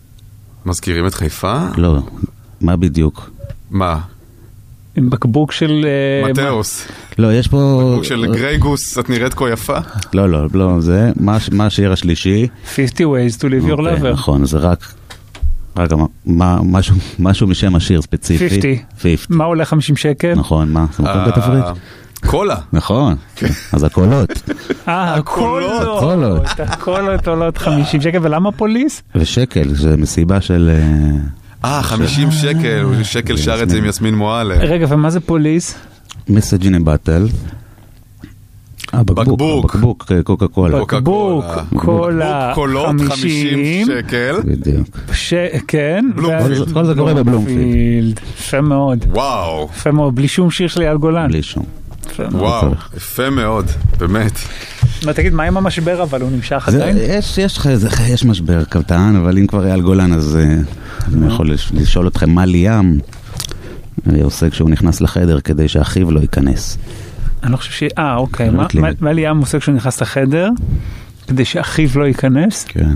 מזכירים 0.65 1.07
את 1.07 1.13
חיפה? 1.13 1.59
לא. 1.77 1.97
מה 2.61 2.75
בדיוק? 2.75 3.29
מה? 3.71 3.97
עם 4.97 5.09
בקבוק 5.09 5.51
של... 5.51 5.85
אה, 6.25 6.29
מתאוס, 6.31 6.87
לא, 7.17 7.33
יש 7.33 7.47
פה... 7.47 7.81
בקבוק 7.89 8.03
של 8.03 8.25
גרייגוס, 8.33 8.99
את 8.99 9.09
נראית 9.09 9.33
כה 9.33 9.49
יפה? 9.49 9.77
לא, 10.13 10.29
לא, 10.29 10.39
לא, 10.53 10.79
זה 10.79 11.11
מה 11.51 11.65
השיר 11.65 11.91
השלישי. 11.91 12.47
50 12.75 13.07
ways 13.07 13.37
to 13.37 13.43
live 13.43 13.69
your 13.69 13.71
אוקיי, 13.71 13.97
lover. 14.01 14.13
נכון, 14.13 14.45
זה 14.45 14.57
רק... 14.57 14.93
רק 15.77 15.93
מה- 15.93 16.05
מה- 16.25 16.59
משהו- 16.63 16.95
משהו 17.19 17.47
משם 17.47 17.75
השיר 17.75 18.01
ספציפי. 18.01 18.49
50. 18.49 18.75
50. 19.01 19.17
מה 19.37 19.43
עולה 19.43 19.65
50 19.65 19.95
שקל? 19.95 20.33
נכון, 20.35 20.71
מה? 20.71 20.85
זה 20.97 21.03
מוכר 21.03 21.19
אה, 21.19 21.27
בתפריט? 21.27 21.65
קולה. 22.25 22.55
נכון. 22.73 23.15
אז 23.73 23.83
הקולות. 23.83 24.29
אה, 24.87 25.13
הקולות. 25.13 25.81
הקולות. 25.97 26.45
הקולות 26.59 27.27
עולות 27.27 27.57
50 27.57 28.01
שקל, 28.01 28.17
ולמה 28.21 28.51
פוליס? 28.51 29.03
ושקל, 29.15 29.67
זה 29.75 29.97
מסיבה 29.97 30.41
של... 30.41 30.69
אה, 31.63 31.69
אה, 31.69 31.83
50 31.83 32.31
שקל, 32.31 32.79
הוא 32.83 33.03
שקל 33.03 33.37
שר 33.37 33.63
את 33.63 33.69
זה 33.69 33.77
עם 33.77 33.85
יסמין 33.85 34.15
מועלם. 34.15 34.57
רגע, 34.59 34.85
ומה 34.89 35.09
זה 35.09 35.19
פוליס? 35.19 35.75
מסג' 36.29 36.63
אין 36.65 36.83
באטל. 36.85 37.27
הבקבוק, 38.93 39.27
בקבוק. 39.27 39.75
הבקבוק, 39.75 40.11
אה, 40.11 40.23
קוקה 40.23 40.47
קולה. 40.47 40.81
בקבוק, 40.81 41.45
קולה, 41.75 42.51
קולות 42.55 42.87
50 43.01 43.09
50 43.09 43.87
שקל. 43.87 44.35
בדיוק. 44.45 44.87
כן. 45.67 46.05
בלומפילד. 46.15 46.71
כל 46.73 46.85
זה 46.85 46.93
קורה 46.95 47.13
בבלומפילד. 47.13 48.19
יפה 48.39 48.61
מאוד. 48.61 49.05
וואו, 49.09 49.69
יפה 49.73 49.91
מאוד, 49.91 50.15
בלי 50.15 50.27
שום 50.27 50.51
שיר 50.51 50.67
של 50.67 50.81
אייל 50.81 50.97
גולן. 50.97 51.27
בלי 51.27 51.43
שום. 51.43 51.63
מאוד. 52.19 52.33
וואו, 52.33 52.71
יפה 52.97 53.29
מאוד, 53.29 53.65
באמת. 53.99 54.31
מה, 55.05 55.13
תגיד, 55.13 55.33
מה 55.33 55.43
עם 55.43 55.57
המשבר 55.57 56.03
אבל? 56.03 56.21
הוא 56.21 56.31
נמשך 56.31 56.67
עדיין? 56.67 56.97
יש, 56.99 57.37
יש, 57.37 57.57
לך 57.57 57.67
איזה- 57.67 57.89
יש 58.09 58.25
משבר 58.25 58.63
קטן, 58.63 59.15
אבל 59.15 59.37
אם 59.37 59.47
כבר 59.47 59.65
אייל 59.67 59.81
גולן, 59.81 60.13
אז 60.13 60.35
אה, 60.35 60.55
אני 61.13 61.27
יכול 61.33 61.51
לש- 61.53 61.71
לשאול 61.73 62.07
אתכם 62.07 62.29
מה 62.29 62.45
ליאם 62.45 62.91
אה, 62.93 62.99
עושה 64.23 64.49
כשהוא 64.49 64.69
נכנס 64.69 65.01
לחדר 65.01 65.39
כדי 65.39 65.67
שאחיו 65.67 66.11
לא 66.11 66.19
ייכנס. 66.19 66.77
אני 67.43 67.51
לא 67.51 67.57
חושב 67.57 67.71
ש... 67.71 67.83
אה, 67.97 68.15
אוקיי. 68.15 68.51
לא 68.51 68.53
מה- 68.81 68.89
מה 69.01 69.13
ליאם 69.13 69.37
עושה 69.37 69.59
כשהוא 69.59 69.75
נכנס 69.75 70.01
לחדר? 70.01 70.49
כדי 71.27 71.45
שאחיו 71.45 71.89
לא 71.95 72.05
ייכנס? 72.05 72.63
כן. 72.67 72.89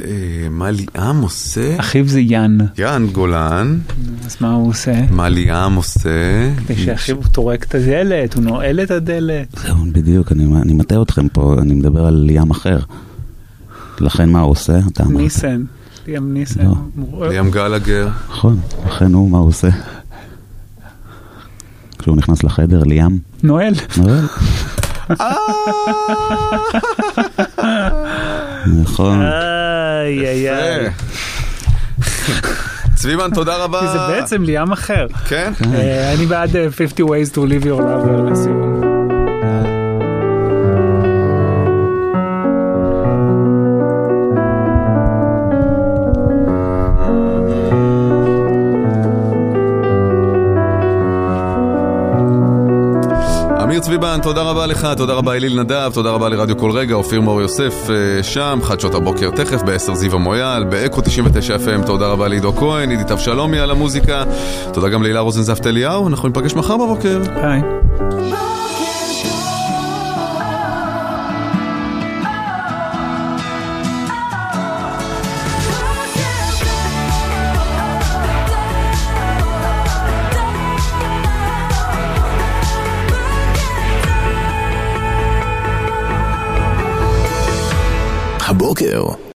אה, 0.00 0.06
מה 0.50 0.70
ליאם 0.70 1.20
עושה? 1.22 1.76
אחיו 1.80 2.08
זה 2.08 2.20
יאן. 2.20 2.58
יאן 2.78 3.06
גולן. 3.12 3.78
אז 4.26 4.36
מה 4.40 4.52
הוא 4.52 4.68
עושה? 4.68 5.00
מה 5.10 5.28
ליאם 5.28 5.74
עושה? 5.74 6.50
כדי 6.66 6.76
שאחיו 6.76 7.16
טורק 7.32 7.64
את 7.64 7.74
הדלת, 7.74 8.34
הוא 8.34 8.42
נועל 8.44 8.80
את 8.80 8.90
הדלת. 8.90 9.58
זהו, 9.62 9.76
בדיוק, 9.92 10.32
אני, 10.32 10.44
אני 10.62 10.72
מטעה 10.72 11.02
אתכם 11.02 11.28
פה, 11.28 11.56
אני 11.62 11.74
מדבר 11.74 12.06
על 12.06 12.26
ים 12.30 12.50
אחר. 12.50 12.78
לכן 14.00 14.28
מה 14.28 14.40
הוא 14.40 14.50
עושה? 14.50 14.78
אתה 14.92 15.02
אמרת. 15.02 15.16
ניסן. 15.20 15.62
ליאם 16.10 16.34
ניסן. 16.34 16.64
לא. 16.64 16.74
הוא- 16.96 17.26
ליאם 17.26 17.50
גלגר. 17.50 18.08
נכון, 18.30 18.60
לכן 18.86 19.14
הוא, 19.14 19.30
מה 19.30 19.38
הוא 19.38 19.48
עושה? 19.48 19.68
כשהוא 21.98 22.16
נכנס 22.16 22.44
לחדר, 22.44 22.82
ליאם. 22.84 23.18
נועל. 23.42 23.72
נועל. 23.96 24.24
נכון. 28.82 29.22
איי 29.22 30.28
איי 30.28 30.50
איי. 30.50 30.90
צבימן, 32.94 33.30
תודה 33.34 33.64
רבה. 33.64 33.80
כי 33.80 33.86
זה 33.86 33.98
בעצם 34.08 34.42
ליאם 34.42 34.72
אחר. 34.72 35.06
כן? 35.28 35.52
אה, 35.74 36.12
אני 36.14 36.26
בעד 36.26 36.56
אה, 36.56 36.66
50 36.70 37.06
ways 37.06 37.30
to 37.34 37.38
live 37.38 37.64
your 37.64 37.80
lover 37.80 38.89
צביבן, 53.90 54.20
תודה 54.22 54.42
רבה 54.42 54.66
לך, 54.66 54.88
תודה 54.96 55.14
רבה 55.14 55.34
אליל 55.34 55.60
נדב, 55.60 55.90
תודה 55.94 56.10
רבה 56.10 56.28
לרדיו 56.28 56.58
כל 56.58 56.70
רגע, 56.70 56.94
אופיר 56.94 57.20
מור 57.20 57.40
יוסף 57.40 57.90
אה, 57.90 58.22
שם, 58.22 58.58
חדשות 58.62 58.94
הבוקר 58.94 59.30
תכף, 59.30 59.62
ב-10 59.62 59.94
זיו 59.94 60.14
המויאל, 60.14 60.64
באקו 60.64 61.00
99 61.00 61.56
FM, 61.56 61.86
תודה 61.86 62.06
רבה 62.06 62.28
לעידו 62.28 62.52
כהן, 62.52 62.90
עידית 62.90 63.10
אבשלומי 63.10 63.58
על 63.58 63.70
המוזיקה, 63.70 64.24
תודה 64.72 64.88
גם 64.88 65.02
להילה 65.02 65.20
רוזנזפט 65.20 65.66
אליהו, 65.66 66.08
אנחנו 66.08 66.28
ניפגש 66.28 66.54
מחר 66.54 66.76
בבוקר. 66.76 67.18
ביי. 67.34 67.79